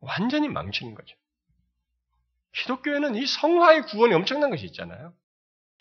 완전히 0.01 0.49
망치는 0.49 0.93
거죠. 0.93 1.15
기독교에는 2.53 3.15
이 3.15 3.25
성화의 3.25 3.83
구원이 3.83 4.13
엄청난 4.13 4.49
것이 4.51 4.65
있잖아요. 4.65 5.13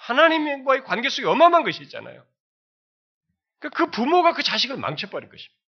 하나님과의 0.00 0.84
관계 0.84 1.08
속에 1.08 1.26
어마어마한 1.26 1.64
것이 1.64 1.82
있잖아요. 1.82 2.24
그러니까 3.58 3.76
그 3.76 3.90
부모가 3.90 4.32
그 4.32 4.42
자식을 4.42 4.76
망쳐버릴 4.76 5.28
것입니다. 5.28 5.60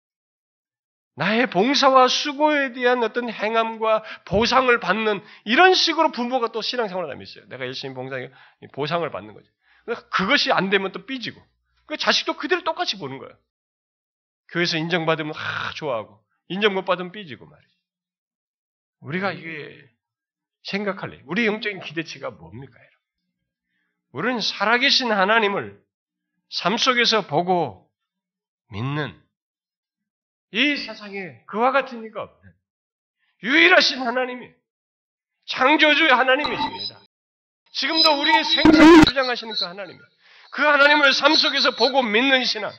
나의 1.15 1.47
봉사와 1.51 2.07
수고에 2.07 2.73
대한 2.73 3.03
어떤 3.03 3.29
행함과 3.29 4.03
보상을 4.25 4.79
받는 4.79 5.23
이런 5.45 5.75
식으로 5.75 6.11
부모가 6.11 6.51
또 6.51 6.61
신앙생활을 6.61 7.09
하면 7.11 7.21
있어요. 7.21 7.45
내가 7.49 7.65
열심히 7.65 7.93
봉사해 7.93 8.31
보상을 8.73 9.07
받는 9.09 9.33
거죠. 9.35 9.47
그것이 10.09 10.51
안 10.51 10.71
되면 10.71 10.91
또 10.91 11.05
삐지고. 11.05 11.39
그 11.85 11.97
자식도 11.97 12.37
그대로 12.37 12.63
똑같이 12.63 12.97
보는 12.97 13.19
거예요. 13.19 13.37
교회에서 14.49 14.77
인정받으면 14.77 15.33
아 15.35 15.73
좋아하고 15.75 16.23
인정 16.47 16.73
못 16.73 16.85
받으면 16.85 17.11
삐지고 17.11 17.45
말이죠. 17.45 17.69
우리가 19.01 19.33
이게 19.33 19.87
생각할래. 20.63 21.21
우리 21.25 21.45
영적인 21.45 21.81
기대치가 21.81 22.31
뭡니까? 22.31 22.79
우리는 24.13 24.39
살아계신 24.39 25.11
하나님을 25.11 25.77
삶 26.49 26.77
속에서 26.77 27.27
보고 27.27 27.89
믿는 28.71 29.19
이 30.51 30.77
세상에 30.77 31.43
그와 31.47 31.71
같은 31.71 32.05
이가 32.05 32.21
없는 32.21 32.53
유일하신 33.41 34.01
하나님이 34.01 34.51
창조주의 35.45 36.11
하나님이십니다. 36.11 36.99
지금도 37.71 38.21
우리의 38.21 38.43
생사를 38.43 39.03
주장하시는 39.05 39.53
그 39.59 39.65
하나님, 39.65 39.99
그 40.51 40.61
하나님을 40.61 41.11
삶 41.13 41.33
속에서 41.33 41.71
보고 41.71 42.03
믿는 42.03 42.45
신앙, 42.45 42.71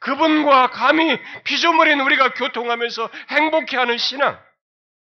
그분과 0.00 0.70
감히 0.70 1.18
피조물인 1.44 2.00
우리가 2.00 2.32
교통하면서 2.32 3.10
행복해하는 3.28 3.98
신앙, 3.98 4.42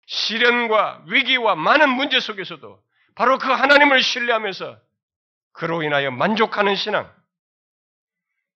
시련과 0.08 1.04
위기와 1.08 1.56
많은 1.56 1.90
문제 1.90 2.20
속에서도 2.20 2.84
바로 3.14 3.38
그 3.38 3.52
하나님을 3.52 4.02
신뢰하면서 4.02 4.85
그로 5.56 5.84
인하여 5.84 6.12
만족하는 6.12 6.76
신앙, 6.76 7.12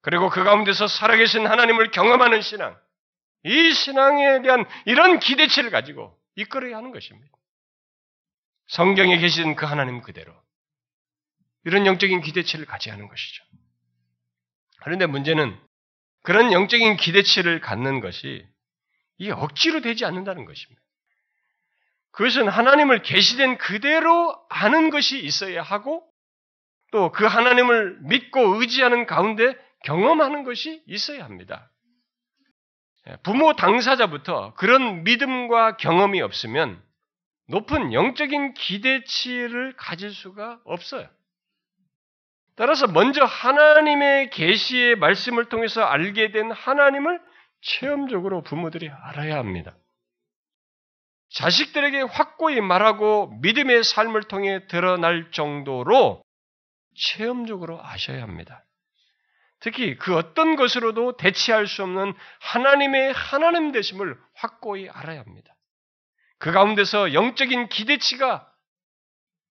그리고 0.02 0.30
그 0.30 0.44
가운데서 0.44 0.88
살아계신 0.88 1.48
하나님을 1.48 1.92
경험하는 1.92 2.42
신앙, 2.42 2.78
이 3.44 3.74
신앙에 3.74 4.42
대한 4.42 4.66
이런 4.86 5.20
기대치를 5.20 5.72
가지고 5.72 6.18
이끌어야 6.36 6.78
하는 6.78 6.92
것입니다. 6.92 7.32
성경에 8.68 9.18
계신 9.18 9.56
그 9.56 9.66
하나님 9.66 10.02
그대로 10.02 10.34
이런 11.64 11.86
영적인 11.86 12.22
기대치를 12.22 12.66
가져야 12.66 12.94
하는 12.94 13.08
것이죠. 13.08 13.44
그런데 14.84 15.06
문제는 15.06 15.58
그런 16.24 16.52
영적인 16.52 16.98
기대치를 16.98 17.62
갖는 17.62 18.02
것이 18.02 18.46
이 19.18 19.32
억지로 19.32 19.82
되지 19.82 20.06
않는다는 20.06 20.46
것입니다. 20.46 20.82
그것은 22.12 22.50
하나님을 22.50 23.04
계시된 23.04 23.58
그대로 23.58 24.36
아는 24.50 24.90
것이 24.90 25.20
있어야 25.20 25.62
하고 25.62 26.09
또 26.92 27.12
그 27.12 27.26
하나님을 27.26 28.00
믿고 28.02 28.56
의지하는 28.60 29.06
가운데 29.06 29.56
경험하는 29.84 30.44
것이 30.44 30.82
있어야 30.88 31.24
합니다. 31.24 31.72
예, 33.08 33.16
부모 33.24 33.54
당사자부터 33.54 34.54
그런 34.56 35.04
믿음과 35.04 35.78
경험이 35.78 36.22
없으면 36.22 36.82
높은 37.48 37.94
영적인 37.94 38.54
기대치를 38.54 39.76
가질 39.78 40.12
수가 40.12 40.60
없어요. 40.66 41.08
따라서 42.56 42.88
먼저 42.88 43.24
하나님의 43.24 44.32
계시의 44.32 44.98
말씀을 44.98 45.46
통해서 45.46 45.82
알게 45.82 46.32
된 46.32 46.52
하나님을 46.52 47.22
체험적으로 47.62 48.44
부모들이 48.44 48.90
알아야 48.90 49.38
합니다. 49.38 49.76
자식들에게 51.32 52.02
확고히 52.02 52.60
말하고 52.60 53.28
믿음의 53.42 53.84
삶을 53.84 54.24
통해 54.24 54.68
드러날 54.68 55.32
정도로 55.32 56.22
체험적으로 56.96 57.84
아셔야 57.84 58.22
합니다. 58.22 58.66
특히 59.60 59.98
그 59.98 60.16
어떤 60.16 60.56
것으로도 60.56 61.18
대체할 61.18 61.68
수 61.68 61.84
없는 61.84 62.14
하나님의 62.40 63.14
하나님 63.14 63.72
되심을 63.72 64.18
확고히 64.36 64.90
알아야 64.90 65.20
합니다. 65.20 65.54
그 66.38 66.52
가운데서 66.52 67.14
영적인 67.14 67.68
기대치가 67.68 68.50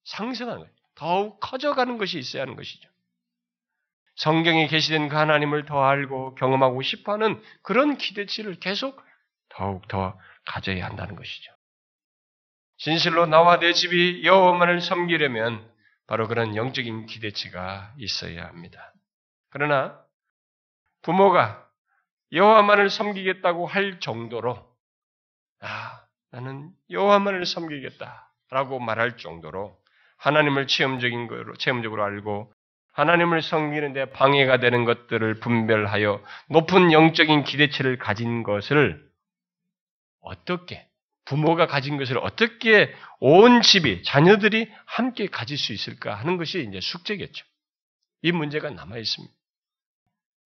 상승하는 0.05 0.61
거예요. 0.61 0.73
더욱 0.95 1.39
커져가는 1.41 1.99
것이 1.99 2.19
있어야 2.19 2.43
하는 2.43 2.57
것이죠. 2.57 2.89
성경에 4.17 4.67
계시된 4.67 5.09
그 5.09 5.17
하나님을 5.17 5.65
더 5.67 5.85
알고 5.85 6.35
경험하고 6.35 6.83
싶어하는 6.83 7.41
그런 7.63 7.97
기대치를 7.97 8.59
계속 8.59 9.01
더욱 9.51 9.87
더 9.89 10.19
가져야 10.47 10.87
한다는 10.87 11.15
것이죠. 11.15 11.53
진실로 12.79 13.27
나와 13.27 13.59
내 13.59 13.73
집이 13.73 14.25
여호와만을 14.25 14.81
섬기려면 14.81 15.71
바로 16.09 16.27
그런 16.27 16.57
영적인 16.57 17.07
기대치가 17.07 17.93
있어야 17.99 18.47
합니다. 18.47 18.93
그러나 19.51 20.03
부모가 21.03 21.69
여호와만을 22.33 22.91
섬기겠다고 22.91 23.67
할 23.67 24.01
정도로 24.01 24.67
아, 25.61 26.03
나는 26.31 26.71
여호와만을 26.91 27.45
섬기겠다라고 27.45 28.81
말할 28.81 29.19
정도로 29.19 29.79
하나님을 30.17 30.67
체험적인 30.67 31.29
거로 31.29 31.55
체험적으로 31.57 32.03
알고 32.03 32.53
하나님을 32.93 33.43
섬기는 33.43 33.93
데 33.93 34.07
방해가 34.07 34.59
되는 34.59 34.85
것들을 34.87 35.41
분별하여 35.41 36.25
높은 36.49 36.91
영적인 36.91 37.45
기대치를 37.45 37.99
가진 37.99 38.43
것을 38.43 39.07
어떻게 40.21 40.88
부모가 41.29 41.67
가진 41.67 41.99
것을 41.99 42.17
어떻게 42.19 42.95
온 43.21 43.61
집이 43.61 44.03
자녀들이 44.03 44.73
함께 44.87 45.27
가질 45.27 45.59
수 45.59 45.75
있을까 45.75 46.15
하는 46.15 46.39
것이 46.39 46.67
이제 46.67 46.81
숙제겠죠. 46.81 47.45
이 48.23 48.33
문제가 48.33 48.71
남아 48.71 48.97
있습니다. 48.97 49.35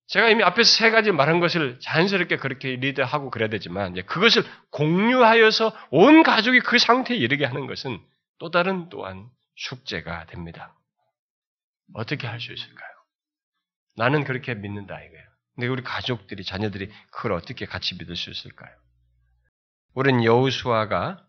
제가 0.09 0.29
이미 0.29 0.43
앞에서 0.43 0.69
세 0.69 0.91
가지 0.91 1.13
말한 1.13 1.39
것을 1.39 1.79
자연스럽게 1.81 2.37
그렇게 2.37 2.77
리드하고 2.77 3.31
그래야 3.31 3.49
되지만 3.49 3.93
이제 3.93 4.03
그것을 4.03 4.45
공유하여서 4.73 5.73
온 5.91 6.25
가족이 6.25 6.61
그 6.61 6.79
상태에 6.79 7.17
이르게 7.17 7.45
하는 7.45 7.67
것은 7.67 8.01
또 8.39 8.51
다른 8.51 8.89
또한 8.89 9.31
숙제가 9.57 10.27
됩니다. 10.27 10.75
어떻게 11.95 12.27
할 12.27 12.41
수 12.41 12.53
있을까요? 12.53 12.91
나는 13.97 14.25
그렇게 14.25 14.55
믿는다 14.55 15.01
이거예요. 15.01 15.27
근데 15.55 15.69
우리 15.69 15.83
가족들이 15.83 16.43
자녀들이 16.45 16.91
그걸 17.13 17.33
어떻게 17.33 17.67
같이 17.67 17.95
믿을 17.97 18.17
수 18.17 18.31
있을까요? 18.31 18.75
우리는 19.95 20.25
여호수아가 20.25 21.27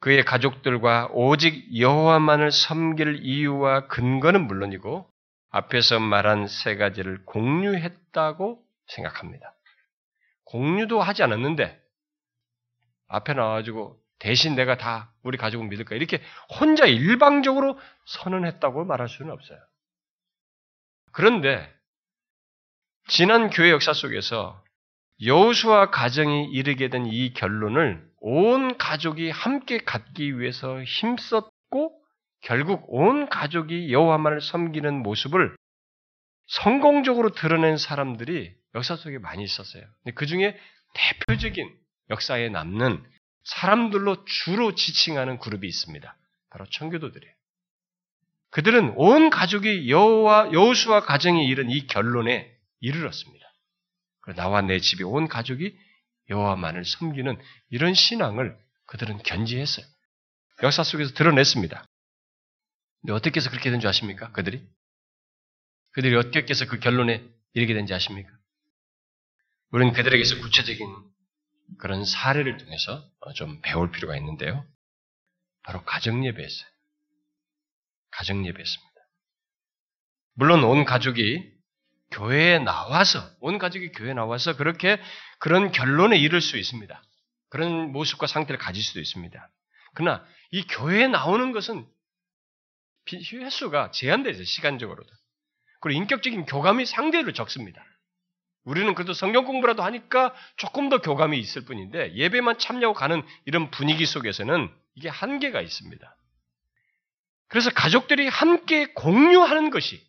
그의 0.00 0.24
가족들과 0.24 1.08
오직 1.12 1.78
여호와만을 1.78 2.50
섬길 2.50 3.20
이유와 3.22 3.86
근거는 3.86 4.46
물론이고 4.48 5.08
앞에서 5.50 6.00
말한 6.00 6.48
세 6.48 6.76
가지를 6.76 7.24
공유했다고 7.24 8.64
생각합니다. 8.86 9.54
공유도 10.44 11.00
하지 11.00 11.22
않았는데 11.22 11.80
앞에 13.08 13.34
나와가지고 13.34 14.02
대신 14.18 14.54
내가 14.54 14.76
다 14.76 15.12
우리 15.22 15.36
가족은 15.36 15.68
믿을까 15.68 15.94
이렇게 15.94 16.20
혼자 16.58 16.86
일방적으로 16.86 17.78
선언했다고 18.06 18.84
말할 18.84 19.08
수는 19.08 19.30
없어요. 19.30 19.58
그런데 21.12 21.72
지난 23.08 23.50
교회 23.50 23.70
역사 23.70 23.92
속에서 23.92 24.62
여호수아 25.20 25.90
가정이 25.90 26.50
이르게 26.52 26.88
된 26.88 27.06
이 27.06 27.32
결론을 27.32 28.04
온 28.20 28.76
가족이 28.78 29.30
함께 29.30 29.78
갖기 29.78 30.38
위해서 30.38 30.82
힘썼고 30.82 32.00
결국 32.42 32.84
온 32.88 33.28
가족이 33.28 33.92
여호와만을 33.92 34.40
섬기는 34.40 35.02
모습을 35.02 35.56
성공적으로 36.48 37.30
드러낸 37.30 37.76
사람들이 37.76 38.54
역사 38.74 38.96
속에 38.96 39.18
많이 39.18 39.44
있었어요. 39.44 39.84
그 40.14 40.26
중에 40.26 40.58
대표적인 40.94 41.72
역사에 42.10 42.48
남는 42.48 43.02
사람들로 43.44 44.24
주로 44.24 44.74
지칭하는 44.74 45.38
그룹이 45.38 45.66
있습니다. 45.66 46.16
바로 46.50 46.66
청교도들이에요. 46.66 47.34
그들은 48.50 48.94
온 48.96 49.30
가족이 49.30 49.90
여호와 49.90 50.52
여호수아 50.52 51.00
가정이 51.00 51.46
이른 51.46 51.70
이 51.70 51.86
결론에 51.86 52.52
이르렀습니다. 52.80 53.46
나와 54.36 54.62
내 54.62 54.78
집이 54.78 55.02
온 55.04 55.28
가족이 55.28 55.76
여호와만을 56.30 56.84
섬기는 56.84 57.36
이런 57.70 57.94
신앙을 57.94 58.56
그들은 58.86 59.18
견지했어요. 59.22 59.84
역사 60.62 60.84
속에서 60.84 61.12
드러냈습니다. 61.14 61.84
근데 63.00 63.12
어떻게 63.12 63.40
해서 63.40 63.50
그렇게 63.50 63.70
된 63.70 63.80
줄 63.80 63.88
아십니까? 63.88 64.30
그들이? 64.32 64.64
그들이 65.92 66.14
어떻게 66.16 66.46
해서 66.48 66.66
그 66.66 66.78
결론에 66.78 67.26
이르게 67.54 67.74
된지 67.74 67.92
아십니까? 67.92 68.30
우리는 69.70 69.92
그들에게서 69.92 70.38
구체적인 70.40 70.86
그런 71.78 72.04
사례를 72.04 72.58
통해서 72.58 73.10
좀 73.34 73.60
배울 73.62 73.90
필요가 73.90 74.16
있는데요. 74.16 74.66
바로 75.64 75.82
가정예배였어요. 75.84 76.68
가정예배였습니다. 78.10 78.92
물론 80.34 80.62
온 80.64 80.84
가족이 80.84 81.50
교회에 82.12 82.58
나와서, 82.58 83.28
온 83.40 83.58
가족이 83.58 83.92
교회에 83.92 84.14
나와서 84.14 84.56
그렇게 84.56 85.00
그런 85.38 85.72
결론에 85.72 86.16
이를 86.16 86.40
수 86.40 86.56
있습니다. 86.56 87.02
그런 87.48 87.92
모습과 87.92 88.26
상태를 88.26 88.58
가질 88.58 88.82
수도 88.82 89.00
있습니다. 89.00 89.48
그러나 89.94 90.24
이 90.50 90.62
교회에 90.66 91.08
나오는 91.08 91.52
것은 91.52 91.86
횟수가 93.10 93.90
제한되죠, 93.90 94.44
시간적으로도. 94.44 95.08
그리고 95.80 96.00
인격적인 96.00 96.46
교감이 96.46 96.86
상대로 96.86 97.32
적습니다. 97.32 97.84
우리는 98.64 98.94
그래도 98.94 99.12
성경 99.12 99.44
공부라도 99.44 99.82
하니까 99.82 100.32
조금 100.56 100.88
더 100.88 101.02
교감이 101.02 101.38
있을 101.38 101.64
뿐인데 101.64 102.14
예배만 102.14 102.58
참여하고 102.58 102.94
가는 102.94 103.22
이런 103.44 103.70
분위기 103.70 104.06
속에서는 104.06 104.72
이게 104.94 105.08
한계가 105.08 105.60
있습니다. 105.60 106.16
그래서 107.48 107.70
가족들이 107.70 108.28
함께 108.28 108.92
공유하는 108.94 109.70
것이 109.70 110.00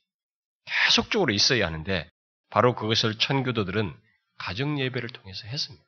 계속적으로 0.66 1.34
있어야 1.34 1.66
하는데 1.66 2.10
바로 2.50 2.76
그것을 2.76 3.18
천교도들은 3.18 3.96
가정 4.38 4.80
예배를 4.80 5.10
통해서 5.10 5.48
했습니다. 5.48 5.84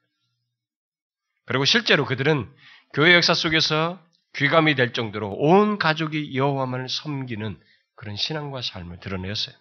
그리고 1.45 1.65
실제로 1.65 2.05
그들은 2.05 2.51
교회 2.93 3.13
역사 3.13 3.33
속에서 3.33 4.01
귀감이 4.35 4.75
될 4.75 4.93
정도로 4.93 5.31
온 5.31 5.77
가족이 5.77 6.35
여호와만을 6.35 6.89
섬기는 6.89 7.59
그런 7.95 8.15
신앙과 8.15 8.61
삶을 8.61 8.99
드러내었어요. 8.99 9.55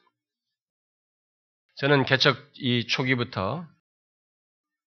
저는 1.76 2.04
개척 2.04 2.38
이 2.54 2.86
초기부터 2.86 3.66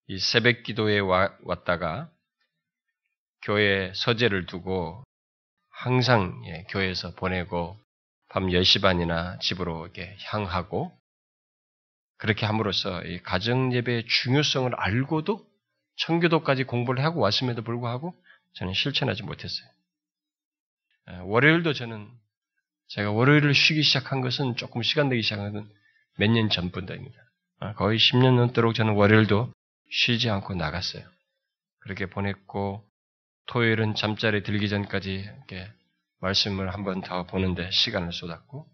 이 0.07 0.19
새벽 0.19 0.63
기도에 0.63 0.99
왔다가 0.99 2.09
교회 3.43 3.91
서재를 3.93 4.45
두고 4.45 5.03
항상 5.69 6.41
예, 6.47 6.63
교회에서 6.69 7.13
보내고 7.13 7.77
밤 8.29 8.47
10시 8.47 8.81
반이나 8.81 9.37
집으로 9.39 9.89
향하고 10.25 10.91
그렇게 12.17 12.45
함으로써 12.45 13.03
이 13.03 13.21
가정 13.21 13.73
예배의 13.73 14.05
중요성을 14.07 14.73
알고도 14.75 15.45
청교도까지 15.97 16.63
공부를 16.65 17.03
하고 17.03 17.21
왔음에도 17.21 17.61
불구하고 17.63 18.13
저는 18.53 18.73
실천하지 18.73 19.23
못했어요. 19.23 19.67
월요일도 21.23 21.73
저는 21.73 22.09
제가 22.87 23.11
월요일을 23.11 23.53
쉬기 23.53 23.81
시작한 23.83 24.21
것은 24.21 24.55
조금 24.55 24.81
시간 24.81 25.09
되기 25.09 25.21
시작한 25.21 25.69
몇 26.17 26.27
년 26.31 26.49
전부터입니다. 26.49 27.17
아, 27.59 27.73
거의 27.73 27.97
10년 27.97 28.35
넘도록 28.35 28.73
저는 28.73 28.93
월요일도 28.93 29.53
쉬지 29.89 30.29
않고 30.29 30.55
나갔어요. 30.55 31.03
그렇게 31.79 32.07
보냈고 32.07 32.83
토요일은 33.47 33.95
잠자리 33.95 34.43
들기 34.43 34.67
전까지 34.69 35.13
이렇게 35.13 35.67
말씀을 36.19 36.73
한 36.73 36.83
번 36.83 37.01
더 37.01 37.25
보는데 37.25 37.69
시간을 37.71 38.11
쏟았고 38.11 38.67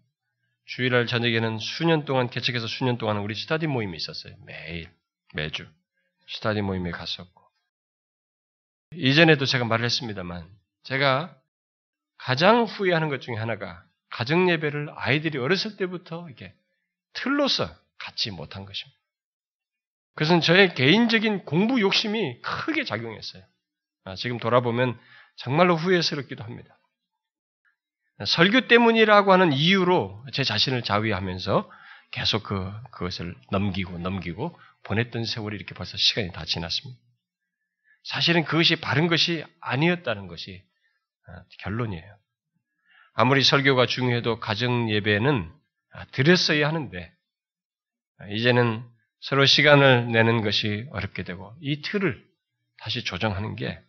주일날 0.66 1.06
저녁에는 1.06 1.58
수년 1.58 2.04
동안 2.04 2.30
개척해서 2.30 2.66
수년 2.66 2.96
동안 2.98 3.18
우리 3.18 3.34
스타디 3.34 3.66
모임이 3.66 3.96
있었어요. 3.96 4.34
매일 4.46 4.90
매주 5.34 5.66
스타디 6.28 6.62
모임에 6.62 6.90
갔었고 6.90 7.42
이전에도 8.92 9.44
제가 9.44 9.64
말을 9.64 9.84
했습니다만 9.84 10.48
제가 10.84 11.36
가장 12.16 12.64
후회하는 12.64 13.08
것 13.08 13.20
중에 13.20 13.34
하나가 13.36 13.84
가정 14.08 14.48
예배를 14.48 14.90
아이들이 14.94 15.38
어렸을 15.38 15.76
때부터 15.76 16.26
이렇게 16.28 16.54
틀로서 17.12 17.68
갖지 17.98 18.30
못한 18.30 18.64
것입니다. 18.64 18.98
그것은 20.14 20.40
저의 20.40 20.74
개인적인 20.74 21.44
공부 21.44 21.80
욕심이 21.80 22.40
크게 22.40 22.84
작용했어요. 22.84 23.42
아, 24.04 24.14
지금 24.14 24.38
돌아보면 24.38 24.98
정말로 25.36 25.76
후회스럽기도 25.76 26.44
합니다. 26.44 26.78
설교 28.24 28.68
때문이라고 28.68 29.32
하는 29.32 29.52
이유로 29.52 30.24
제 30.32 30.44
자신을 30.44 30.82
자위하면서 30.82 31.70
계속 32.12 32.44
그, 32.44 32.72
그것을 32.92 33.34
넘기고 33.50 33.98
넘기고 33.98 34.56
보냈던 34.84 35.24
세월이 35.24 35.56
이렇게 35.56 35.74
벌써 35.74 35.96
시간이 35.96 36.30
다 36.32 36.44
지났습니다. 36.44 37.00
사실은 38.04 38.44
그것이 38.44 38.76
바른 38.76 39.08
것이 39.08 39.44
아니었다는 39.60 40.28
것이 40.28 40.62
아, 41.26 41.42
결론이에요. 41.60 42.16
아무리 43.14 43.42
설교가 43.42 43.86
중요해도 43.86 44.40
가정 44.40 44.90
예배는 44.90 45.50
아, 45.92 46.04
드렸어야 46.06 46.68
하는데 46.68 47.12
아, 48.18 48.26
이제는 48.28 48.84
서로 49.20 49.46
시간을 49.46 50.12
내는 50.12 50.42
것이 50.42 50.86
어렵게 50.90 51.24
되고 51.24 51.56
이 51.62 51.80
틀을 51.82 52.22
다시 52.78 53.02
조정하는 53.02 53.56
게 53.56 53.80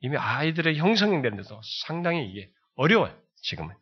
이미 0.00 0.16
아이들의 0.16 0.78
형성이 0.78 1.20
되는데도 1.20 1.60
상당히 1.84 2.30
이게 2.30 2.50
어려워요. 2.76 3.20
지금은. 3.42 3.74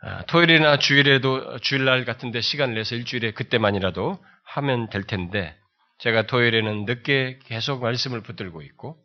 아, 0.00 0.24
토요일이나 0.26 0.78
주일에도 0.78 1.58
주일날 1.60 2.04
같은데 2.04 2.40
시간을 2.40 2.74
내서 2.74 2.96
일주일에 2.96 3.32
그때만이라도 3.32 4.22
하면 4.44 4.88
될 4.90 5.04
텐데 5.04 5.56
제가 5.98 6.26
토요일에는 6.26 6.84
늦게 6.86 7.38
계속 7.44 7.80
말씀을 7.80 8.22
붙들고 8.22 8.62
있고 8.62 9.00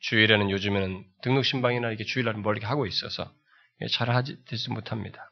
주일에는 0.00 0.50
요즘에는 0.50 1.04
등록 1.22 1.44
신방이나 1.44 1.88
이렇게 1.88 2.04
주일날 2.04 2.34
멀리 2.34 2.64
하고 2.64 2.86
있어서 2.86 3.32
잘 3.92 4.10
하지 4.10 4.44
되지 4.46 4.70
못합니다. 4.70 5.30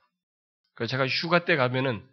그래서 0.75 0.93
제가 0.93 1.09
휴가 1.09 1.45
때 1.45 1.57
가면은 1.57 2.07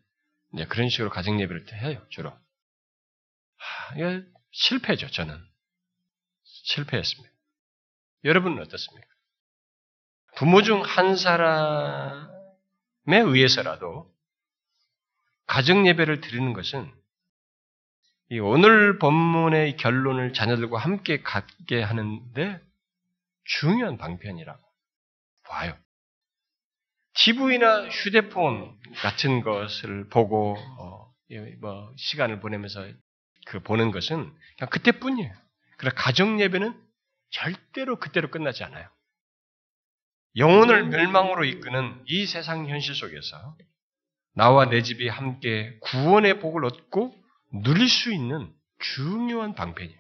이제 0.53 0.65
그런 0.65 0.89
식으로 0.89 1.11
가정 1.11 1.39
예배를 1.39 1.65
해요 1.73 2.03
주로. 2.09 2.31
하, 2.31 3.95
이게 3.95 4.23
실패죠 4.51 5.11
저는 5.11 5.37
실패했습니다. 6.43 7.35
여러분은 8.23 8.59
어떻습니까? 8.63 9.14
부모 10.35 10.61
중 10.61 10.81
한 10.81 11.15
사람에 11.15 12.27
의해서라도 13.07 14.13
가정 15.47 15.87
예배를 15.87 16.21
드리는 16.21 16.53
것은 16.53 16.91
이 18.29 18.39
오늘 18.39 18.97
본문의 18.97 19.77
결론을 19.77 20.33
자녀들과 20.33 20.79
함께 20.79 21.21
갖게 21.21 21.81
하는데 21.81 22.61
중요한 23.43 23.97
방편이라고 23.97 24.59
봐요. 25.43 25.77
TV나 27.13 27.87
휴대폰 27.89 28.77
같은 28.95 29.41
것을 29.41 30.09
보고 30.09 30.57
어, 30.79 31.13
뭐 31.61 31.93
시간을 31.97 32.39
보내면서 32.39 32.85
그 33.45 33.61
보는 33.61 33.91
것은 33.91 34.33
그냥 34.57 34.69
그때뿐이에요. 34.69 35.31
그러나 35.77 35.95
가정 35.95 36.41
예배는 36.41 36.81
절대로 37.29 37.99
그때로 37.99 38.31
끝나지 38.31 38.63
않아요. 38.63 38.89
영혼을 40.37 40.87
멸망으로 40.87 41.45
이끄는 41.45 42.03
이 42.05 42.25
세상 42.25 42.67
현실 42.67 42.93
속에서 42.95 43.57
나와 44.33 44.65
내 44.69 44.81
집이 44.81 45.07
함께 45.07 45.77
구원의 45.81 46.39
복을 46.39 46.65
얻고 46.65 47.15
누릴 47.63 47.87
수 47.87 48.13
있는 48.13 48.51
중요한 48.79 49.55
방편이에요. 49.55 49.99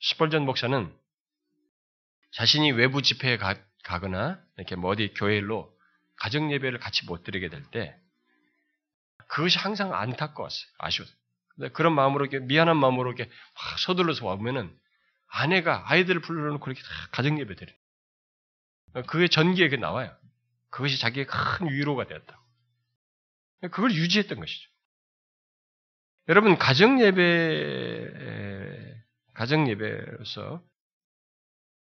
시벌전 0.00 0.44
목사는 0.44 0.92
자신이 2.32 2.72
외부 2.72 3.00
집회에 3.02 3.36
가, 3.38 3.54
거나 3.84 4.40
이렇게 4.56 4.74
뭐 4.74 4.90
어디 4.90 5.14
교회로 5.14 5.72
가정 6.16 6.52
예배를 6.52 6.80
같이 6.80 7.06
못 7.06 7.22
드리게 7.22 7.48
될 7.48 7.62
때 7.70 7.96
그것이 9.28 9.58
항상 9.58 9.94
안타까웠어요. 9.94 10.66
아쉬웠어요. 10.78 11.16
그런 11.72 11.94
마음으로 11.94 12.26
이렇게 12.26 12.44
미안한 12.44 12.76
마음으로 12.76 13.12
이렇게 13.12 13.24
막 13.24 13.78
서둘러서 13.78 14.26
와보면은 14.26 14.76
아내가 15.28 15.84
아이들을 15.90 16.20
불러놓고 16.20 16.70
이렇게 16.70 16.82
가정 17.12 17.38
예배 17.38 17.54
드려. 17.56 17.72
그게 19.02 19.28
전기에 19.28 19.68
그 19.68 19.74
나와요. 19.76 20.14
그것이 20.70 20.98
자기의 20.98 21.26
큰 21.26 21.70
위로가 21.70 22.06
되었다. 22.06 22.40
그걸 23.72 23.92
유지했던 23.92 24.38
것이죠. 24.38 24.70
여러분 26.28 26.58
가정 26.58 27.00
예배 27.00 28.12
가정 29.34 29.68
예배로서 29.68 30.62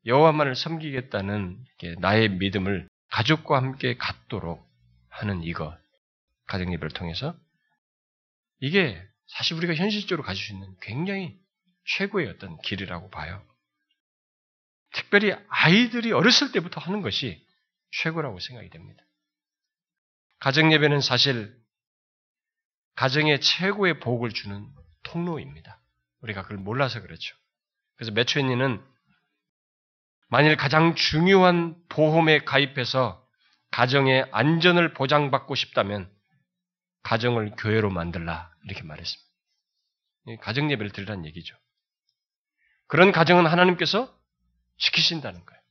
여호와만을 0.06 0.56
섬기겠다는 0.56 1.64
나의 2.00 2.30
믿음을 2.30 2.88
가족과 3.10 3.58
함께 3.58 3.98
갖도록 3.98 4.66
하는 5.10 5.44
이거 5.44 5.78
가정 6.46 6.72
예배를 6.72 6.92
통해서 6.92 7.36
이게 8.60 9.04
사실 9.28 9.58
우리가 9.58 9.76
현실적으로 9.76 10.24
가질 10.26 10.44
수 10.44 10.54
있는 10.54 10.76
굉장히 10.82 11.38
최고의 11.86 12.28
어떤 12.30 12.58
길이라고 12.62 13.10
봐요. 13.10 13.44
특별히 14.92 15.34
아이들이 15.50 16.12
어렸을 16.12 16.52
때부터 16.52 16.82
하는 16.82 17.02
것이 17.02 17.46
최고라고 17.92 18.40
생각이 18.40 18.70
됩니다. 18.70 19.04
가정 20.40 20.72
예배는 20.72 21.02
사실 21.02 21.56
가정에 22.96 23.40
최고의 23.40 24.00
복을 24.00 24.32
주는 24.32 24.68
통로입니다. 25.04 25.82
우리가 26.22 26.44
그걸 26.44 26.58
몰라서 26.58 27.02
그렇죠. 27.02 27.36
그래서 27.96 28.12
매초인니는 28.12 28.84
만일 30.28 30.58
가장 30.58 30.96
중요한 30.96 31.76
보험에 31.90 32.40
가입해서 32.40 33.26
가정의 33.72 34.28
안전을 34.32 34.94
보장받고 34.94 35.56
싶다면 35.56 36.12
가정을 37.04 37.52
교회로 37.58 37.90
만들라 37.90 38.52
이렇게 38.66 38.84
말했습니다. 38.84 39.30
가정 40.42 40.70
예배를 40.72 40.92
드리라는 40.92 41.26
얘기죠. 41.26 41.56
그런 42.88 43.12
가정은 43.12 43.46
하나님께서 43.46 44.19
지키신다는 44.80 45.46
거예요. 45.46 45.62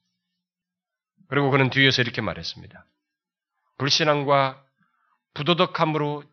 그리고 1.29 1.51
그는 1.51 1.71
뒤에서 1.71 2.03
이렇게 2.03 2.21
말했습니다. 2.21 2.87
불신앙과 3.79 4.65
부도덕함으로 5.35 6.25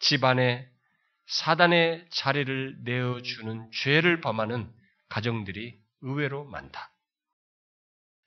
집안에 0.00 0.68
사단의 1.26 2.06
자리를 2.10 2.78
내어주는 2.82 3.70
죄를 3.72 4.20
범하는 4.20 4.72
가정들이 5.08 5.80
의외로 6.00 6.44
많다. 6.44 6.92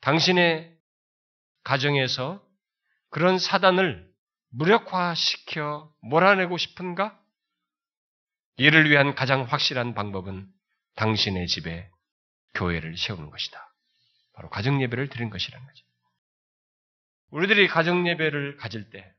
당신의 0.01 0.77
가정에서 1.63 2.45
그런 3.09 3.37
사단을 3.37 4.11
무력화시켜 4.49 5.93
몰아내고 6.01 6.57
싶은가? 6.57 7.19
이를 8.57 8.89
위한 8.89 9.15
가장 9.15 9.43
확실한 9.43 9.93
방법은 9.93 10.47
당신의 10.95 11.47
집에 11.47 11.89
교회를 12.53 12.97
세우는 12.97 13.29
것이다. 13.29 13.72
바로 14.33 14.49
가정 14.49 14.81
예배를 14.81 15.09
드린 15.09 15.29
것이라는 15.29 15.65
거죠. 15.65 15.85
우리들이 17.29 17.67
가정 17.67 18.07
예배를 18.07 18.57
가질 18.57 18.89
때 18.89 19.11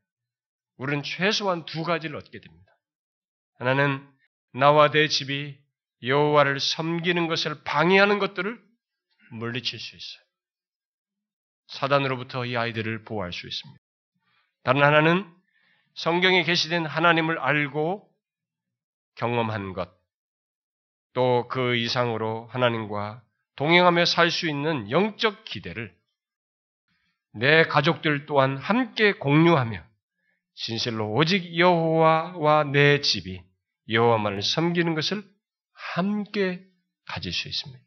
우리는 0.77 1.03
최소한 1.03 1.65
두 1.65 1.83
가지를 1.83 2.15
얻게 2.15 2.39
됩니다. 2.39 2.71
하나는 3.57 4.07
나와 4.53 4.89
내 4.89 5.07
집이 5.07 5.57
여호와를 6.03 6.59
섬기는 6.59 7.27
것을 7.27 7.63
방해하는 7.63 8.19
것들을 8.19 8.61
물리칠 9.31 9.79
수 9.79 9.95
있어요. 9.95 10.25
사단으로부터 11.67 12.45
이 12.45 12.55
아이들을 12.55 13.03
보호할 13.05 13.33
수 13.33 13.47
있습니다. 13.47 13.81
다른 14.63 14.83
하나는 14.83 15.33
성경에 15.95 16.43
계시된 16.43 16.85
하나님을 16.85 17.39
알고 17.39 18.09
경험한 19.15 19.73
것, 19.73 19.89
또 21.13 21.47
그 21.47 21.75
이상으로 21.75 22.47
하나님과 22.47 23.23
동행하며 23.55 24.05
살 24.05 24.31
수 24.31 24.49
있는 24.49 24.91
영적 24.91 25.45
기대를 25.45 25.95
내 27.33 27.63
가족들 27.63 28.25
또한 28.25 28.57
함께 28.57 29.13
공유하며 29.13 29.83
진실로 30.55 31.11
오직 31.13 31.57
여호와와 31.57 32.65
내 32.65 33.01
집이 33.01 33.43
여호와만을 33.89 34.41
섬기는 34.41 34.95
것을 34.95 35.23
함께 35.73 36.65
가질 37.07 37.33
수 37.33 37.47
있습니다. 37.47 37.83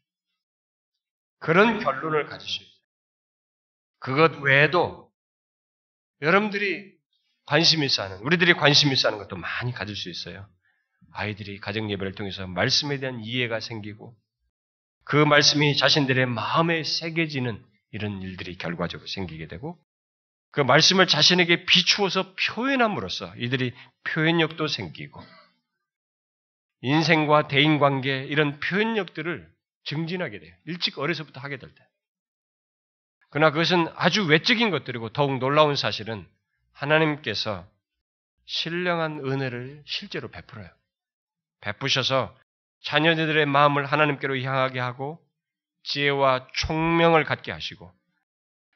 그런 1.38 1.80
결론을 1.80 2.26
가질 2.26 2.48
수 2.48 2.62
있어요. 2.62 2.78
그것 4.00 4.40
외에도 4.40 5.10
여러분들이 6.20 6.92
관심 7.46 7.82
있어 7.82 8.02
하는, 8.02 8.18
우리들이 8.18 8.54
관심 8.54 8.92
있어 8.92 9.08
하는 9.08 9.18
것도 9.18 9.36
많이 9.36 9.72
가질 9.72 9.96
수 9.96 10.10
있어요. 10.10 10.46
아이들이 11.12 11.58
가정 11.58 11.90
예배를 11.90 12.14
통해서 12.14 12.46
말씀에 12.46 12.98
대한 12.98 13.20
이해가 13.20 13.60
생기고 13.60 14.14
그 15.08 15.16
말씀이 15.16 15.74
자신들의 15.74 16.26
마음에 16.26 16.84
새겨지는 16.84 17.64
이런 17.92 18.20
일들이 18.20 18.58
결과적으로 18.58 19.06
생기게 19.08 19.48
되고 19.48 19.78
그 20.50 20.60
말씀을 20.60 21.06
자신에게 21.06 21.64
비추어서 21.64 22.34
표현함으로써 22.34 23.34
이들이 23.36 23.72
표현력도 24.04 24.68
생기고 24.68 25.22
인생과 26.82 27.48
대인관계 27.48 28.26
이런 28.26 28.60
표현력들을 28.60 29.50
증진하게 29.84 30.40
돼요. 30.40 30.54
일찍 30.66 30.98
어려서부터 30.98 31.40
하게 31.40 31.56
될 31.56 31.74
때. 31.74 31.82
그러나 33.30 33.50
그것은 33.50 33.88
아주 33.94 34.26
외적인 34.26 34.68
것들이고 34.70 35.14
더욱 35.14 35.38
놀라운 35.38 35.74
사실은 35.74 36.28
하나님께서 36.72 37.66
신령한 38.44 39.20
은혜를 39.24 39.84
실제로 39.86 40.28
베풀어요. 40.28 40.68
베푸셔서 41.62 42.36
자녀들의 42.82 43.46
마음을 43.46 43.86
하나님께로 43.86 44.38
향하게 44.40 44.80
하고 44.80 45.20
지혜와 45.84 46.48
총명을 46.54 47.24
갖게 47.24 47.52
하시고 47.52 47.92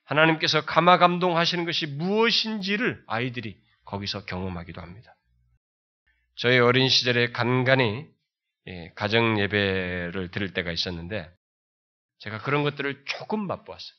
하나님께서 0.04 0.64
감화 0.64 0.98
감동하시는 0.98 1.64
것이 1.64 1.86
무엇인지를 1.86 3.04
아이들이 3.06 3.60
거기서 3.84 4.24
경험하기도 4.24 4.80
합니다. 4.80 5.16
저희 6.36 6.58
어린 6.58 6.88
시절에 6.88 7.32
간간히 7.32 8.08
예, 8.68 8.92
가정 8.94 9.40
예배를 9.40 10.30
드릴 10.30 10.52
때가 10.52 10.70
있었는데 10.70 11.30
제가 12.18 12.38
그런 12.42 12.62
것들을 12.62 13.04
조금 13.06 13.46
맛보았어요. 13.46 13.96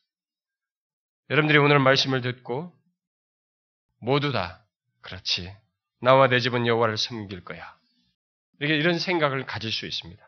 여러분들이 1.29 1.57
오늘 1.57 1.79
말씀을 1.79 2.21
듣고 2.21 2.73
모두 3.99 4.31
다 4.31 4.65
그렇지 5.01 5.53
나와 5.99 6.27
내 6.27 6.39
집은 6.39 6.67
여호와를 6.67 6.97
섬길 6.97 7.43
거야. 7.43 7.77
이렇게 8.63 8.77
이런 8.77 8.97
생각을 8.97 9.45
가질 9.45 9.73
수 9.73 9.85
있습니다. 9.85 10.25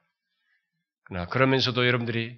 그러나 1.06 1.26
그러면서도 1.28 1.88
여러분들이 1.88 2.38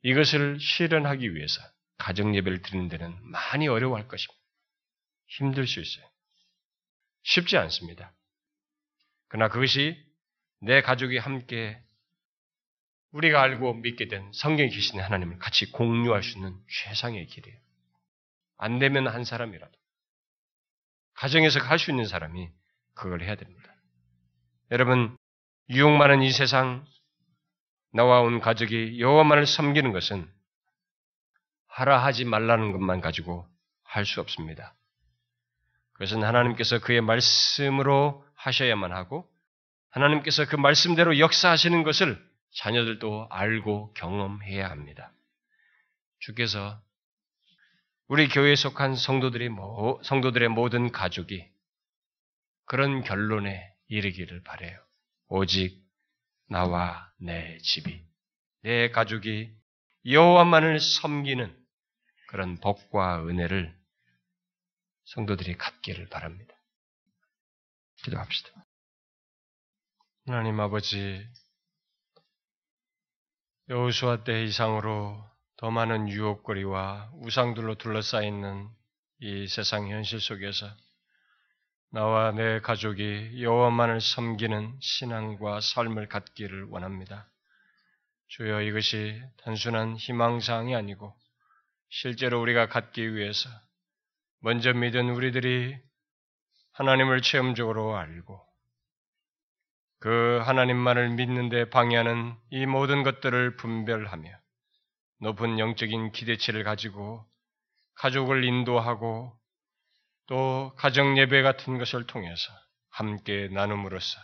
이것을 0.00 0.58
실현하기 0.58 1.34
위해서 1.34 1.60
가정 1.98 2.34
예배를 2.34 2.62
드리는 2.62 2.88
데는 2.88 3.14
많이 3.30 3.68
어려워할 3.68 4.08
것입니다. 4.08 4.40
힘들 5.26 5.66
수 5.66 5.78
있어요. 5.78 6.08
쉽지 7.24 7.58
않습니다. 7.58 8.14
그러나 9.28 9.50
그것이 9.50 10.02
내 10.62 10.80
가족이 10.80 11.18
함께 11.18 11.78
우리가 13.10 13.42
알고 13.42 13.74
믿게 13.74 14.08
된 14.08 14.32
성경에 14.32 14.70
계신 14.70 15.00
하나님을 15.00 15.38
같이 15.38 15.70
공유할 15.70 16.22
수 16.22 16.38
있는 16.38 16.56
최상의 16.66 17.26
길이에요. 17.26 17.58
안 18.56 18.78
되면 18.78 19.06
한 19.06 19.24
사람이라도. 19.24 19.72
가정에서 21.12 21.60
할 21.60 21.78
수 21.78 21.90
있는 21.90 22.06
사람이 22.06 22.48
그걸 22.94 23.22
해야 23.22 23.34
됩니다. 23.34 23.69
여러분, 24.70 25.16
유혹 25.68 25.92
많은 25.92 26.22
이 26.22 26.30
세상, 26.30 26.84
나와 27.92 28.20
온 28.20 28.40
가족이 28.40 29.00
여호와만을 29.00 29.46
섬기는 29.46 29.92
것은 29.92 30.30
하라 31.66 32.04
하지 32.04 32.24
말라는 32.24 32.72
것만 32.72 33.00
가지고 33.00 33.48
할 33.82 34.04
수 34.04 34.20
없습니다. 34.20 34.76
그것은 35.94 36.22
하나님께서 36.22 36.78
그의 36.78 37.00
말씀으로 37.00 38.24
하셔야만 38.36 38.92
하고 38.92 39.28
하나님께서 39.90 40.46
그 40.46 40.54
말씀대로 40.54 41.18
역사하시는 41.18 41.82
것을 41.82 42.24
자녀들도 42.54 43.26
알고 43.30 43.92
경험해야 43.94 44.70
합니다. 44.70 45.12
주께서 46.20 46.80
우리 48.06 48.28
교회에 48.28 48.54
속한 48.54 48.94
성도들이 48.94 49.48
모, 49.48 50.00
성도들의 50.04 50.48
모든 50.48 50.92
가족이 50.92 51.48
그런 52.66 53.02
결론에 53.02 53.74
이르기를 53.90 54.42
바래요. 54.44 54.78
오직 55.28 55.84
나와 56.48 57.12
내 57.18 57.58
집이 57.58 58.06
내 58.62 58.90
가족이 58.90 59.52
여호와만을 60.06 60.80
섬기는 60.80 61.56
그런 62.28 62.58
복과 62.60 63.26
은혜를 63.26 63.76
성도들이 65.04 65.56
갖기를 65.56 66.08
바랍니다. 66.08 66.54
기도합시다. 68.04 68.64
하나님 70.26 70.60
아버지, 70.60 71.26
여호수아 73.68 74.22
때 74.22 74.44
이상으로 74.44 75.28
더 75.56 75.70
많은 75.70 76.08
유혹거리와 76.08 77.10
우상들로 77.14 77.74
둘러싸여 77.74 78.70
이 79.18 79.48
세상 79.48 79.90
현실 79.90 80.20
속에서 80.20 80.66
나와 81.92 82.30
내 82.30 82.60
가족이 82.60 83.42
여호와만을 83.42 84.00
섬기는 84.00 84.78
신앙과 84.80 85.60
삶을 85.60 86.06
갖기를 86.06 86.68
원합니다. 86.70 87.28
주여 88.28 88.62
이것이 88.62 89.20
단순한 89.42 89.96
희망사항이 89.96 90.76
아니고 90.76 91.12
실제로 91.88 92.40
우리가 92.40 92.68
갖기 92.68 93.16
위해서 93.16 93.48
먼저 94.38 94.72
믿은 94.72 95.10
우리들이 95.10 95.76
하나님을 96.74 97.22
체험적으로 97.22 97.96
알고 97.96 98.40
그 99.98 100.40
하나님만을 100.44 101.10
믿는데 101.10 101.70
방해하는 101.70 102.36
이 102.50 102.66
모든 102.66 103.02
것들을 103.02 103.56
분별하며 103.56 104.30
높은 105.22 105.58
영적인 105.58 106.12
기대치를 106.12 106.62
가지고 106.62 107.26
가족을 107.96 108.44
인도하고 108.44 109.39
또 110.30 110.72
가정 110.76 111.18
예배 111.18 111.42
같은 111.42 111.76
것을 111.76 112.06
통해서 112.06 112.52
함께 112.88 113.48
나눔으로써 113.50 114.16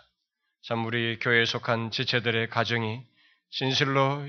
참 0.63 0.87
우리 0.87 1.19
교회에 1.19 1.45
속한 1.45 1.91
지체들의 1.91 2.49
가정이 2.49 3.03
진실로 3.51 4.25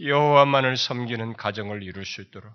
여호와만을 0.00 0.78
섬기는 0.78 1.34
가정을 1.34 1.82
이룰 1.82 2.06
수 2.06 2.22
있도록 2.22 2.50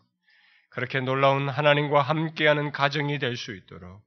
그렇게 0.71 1.01
놀라운 1.01 1.49
하나님과 1.49 2.01
함께하는 2.01 2.71
가정이 2.71 3.19
될 3.19 3.37
수 3.37 3.55
있도록 3.55 4.01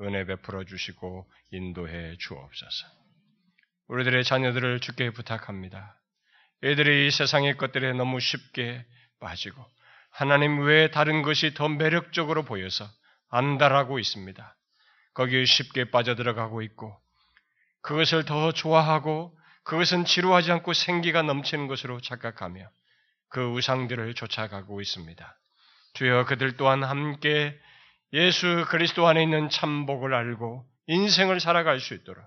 은혜 0.00 0.24
베풀어 0.24 0.64
주시고 0.64 1.30
인도해 1.52 2.16
주옵소서. 2.18 2.86
우리들의 3.86 4.24
자녀들을 4.24 4.80
주께 4.80 5.10
부탁합니다. 5.10 5.96
애들이 6.64 7.06
이 7.06 7.10
세상의 7.12 7.56
것들에 7.56 7.92
너무 7.92 8.18
쉽게 8.18 8.84
빠지고 9.20 9.64
하나님 10.10 10.58
외에 10.60 10.90
다른 10.90 11.22
것이 11.22 11.54
더 11.54 11.68
매력적으로 11.68 12.42
보여서 12.42 12.84
안달하고 13.30 13.98
있습니다. 13.98 14.56
거기에 15.14 15.44
쉽게 15.44 15.90
빠져들어가고 15.90 16.62
있고 16.62 16.96
그것을 17.82 18.24
더 18.24 18.52
좋아하고 18.52 19.36
그것은 19.64 20.04
지루하지 20.04 20.52
않고 20.52 20.72
생기가 20.72 21.22
넘치는 21.22 21.66
것으로 21.66 22.00
착각하며 22.00 22.68
그 23.28 23.52
우상들을 23.52 24.14
쫓아가고 24.14 24.80
있습니다. 24.80 25.38
주여 25.94 26.24
그들 26.26 26.56
또한 26.56 26.82
함께 26.82 27.58
예수 28.12 28.64
그리스도 28.68 29.06
안에 29.06 29.22
있는 29.22 29.50
참복을 29.50 30.14
알고 30.14 30.64
인생을 30.86 31.40
살아갈 31.40 31.80
수 31.80 31.94
있도록 31.94 32.24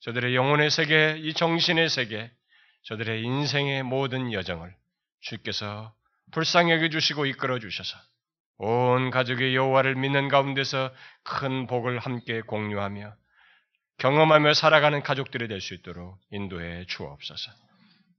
저들의 0.00 0.34
영혼의 0.34 0.70
세계, 0.70 1.16
이 1.18 1.32
정신의 1.32 1.88
세계, 1.88 2.30
저들의 2.82 3.22
인생의 3.22 3.82
모든 3.82 4.32
여정을 4.32 4.74
주께서 5.20 5.94
불쌍히 6.32 6.72
여겨주시고 6.72 7.24
이끌어 7.26 7.58
주셔서 7.58 7.96
온 8.58 9.10
가족의 9.10 9.54
여호와를 9.56 9.96
믿는 9.96 10.28
가운데서 10.28 10.90
큰 11.24 11.66
복을 11.66 11.98
함께 11.98 12.40
공유하며 12.40 13.14
경험하며 13.98 14.54
살아가는 14.54 15.02
가족들이 15.02 15.48
될 15.48 15.60
수 15.60 15.74
있도록 15.74 16.18
인도해 16.30 16.84
주옵소서. 16.86 17.50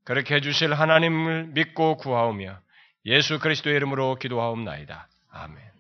그렇게 0.03 0.35
해주실 0.35 0.73
하나님을 0.73 1.47
믿고 1.47 1.97
구하오며 1.97 2.59
예수 3.05 3.39
그리스도의 3.39 3.75
이름으로 3.77 4.15
기도하옵나이다. 4.15 5.07
아멘. 5.31 5.74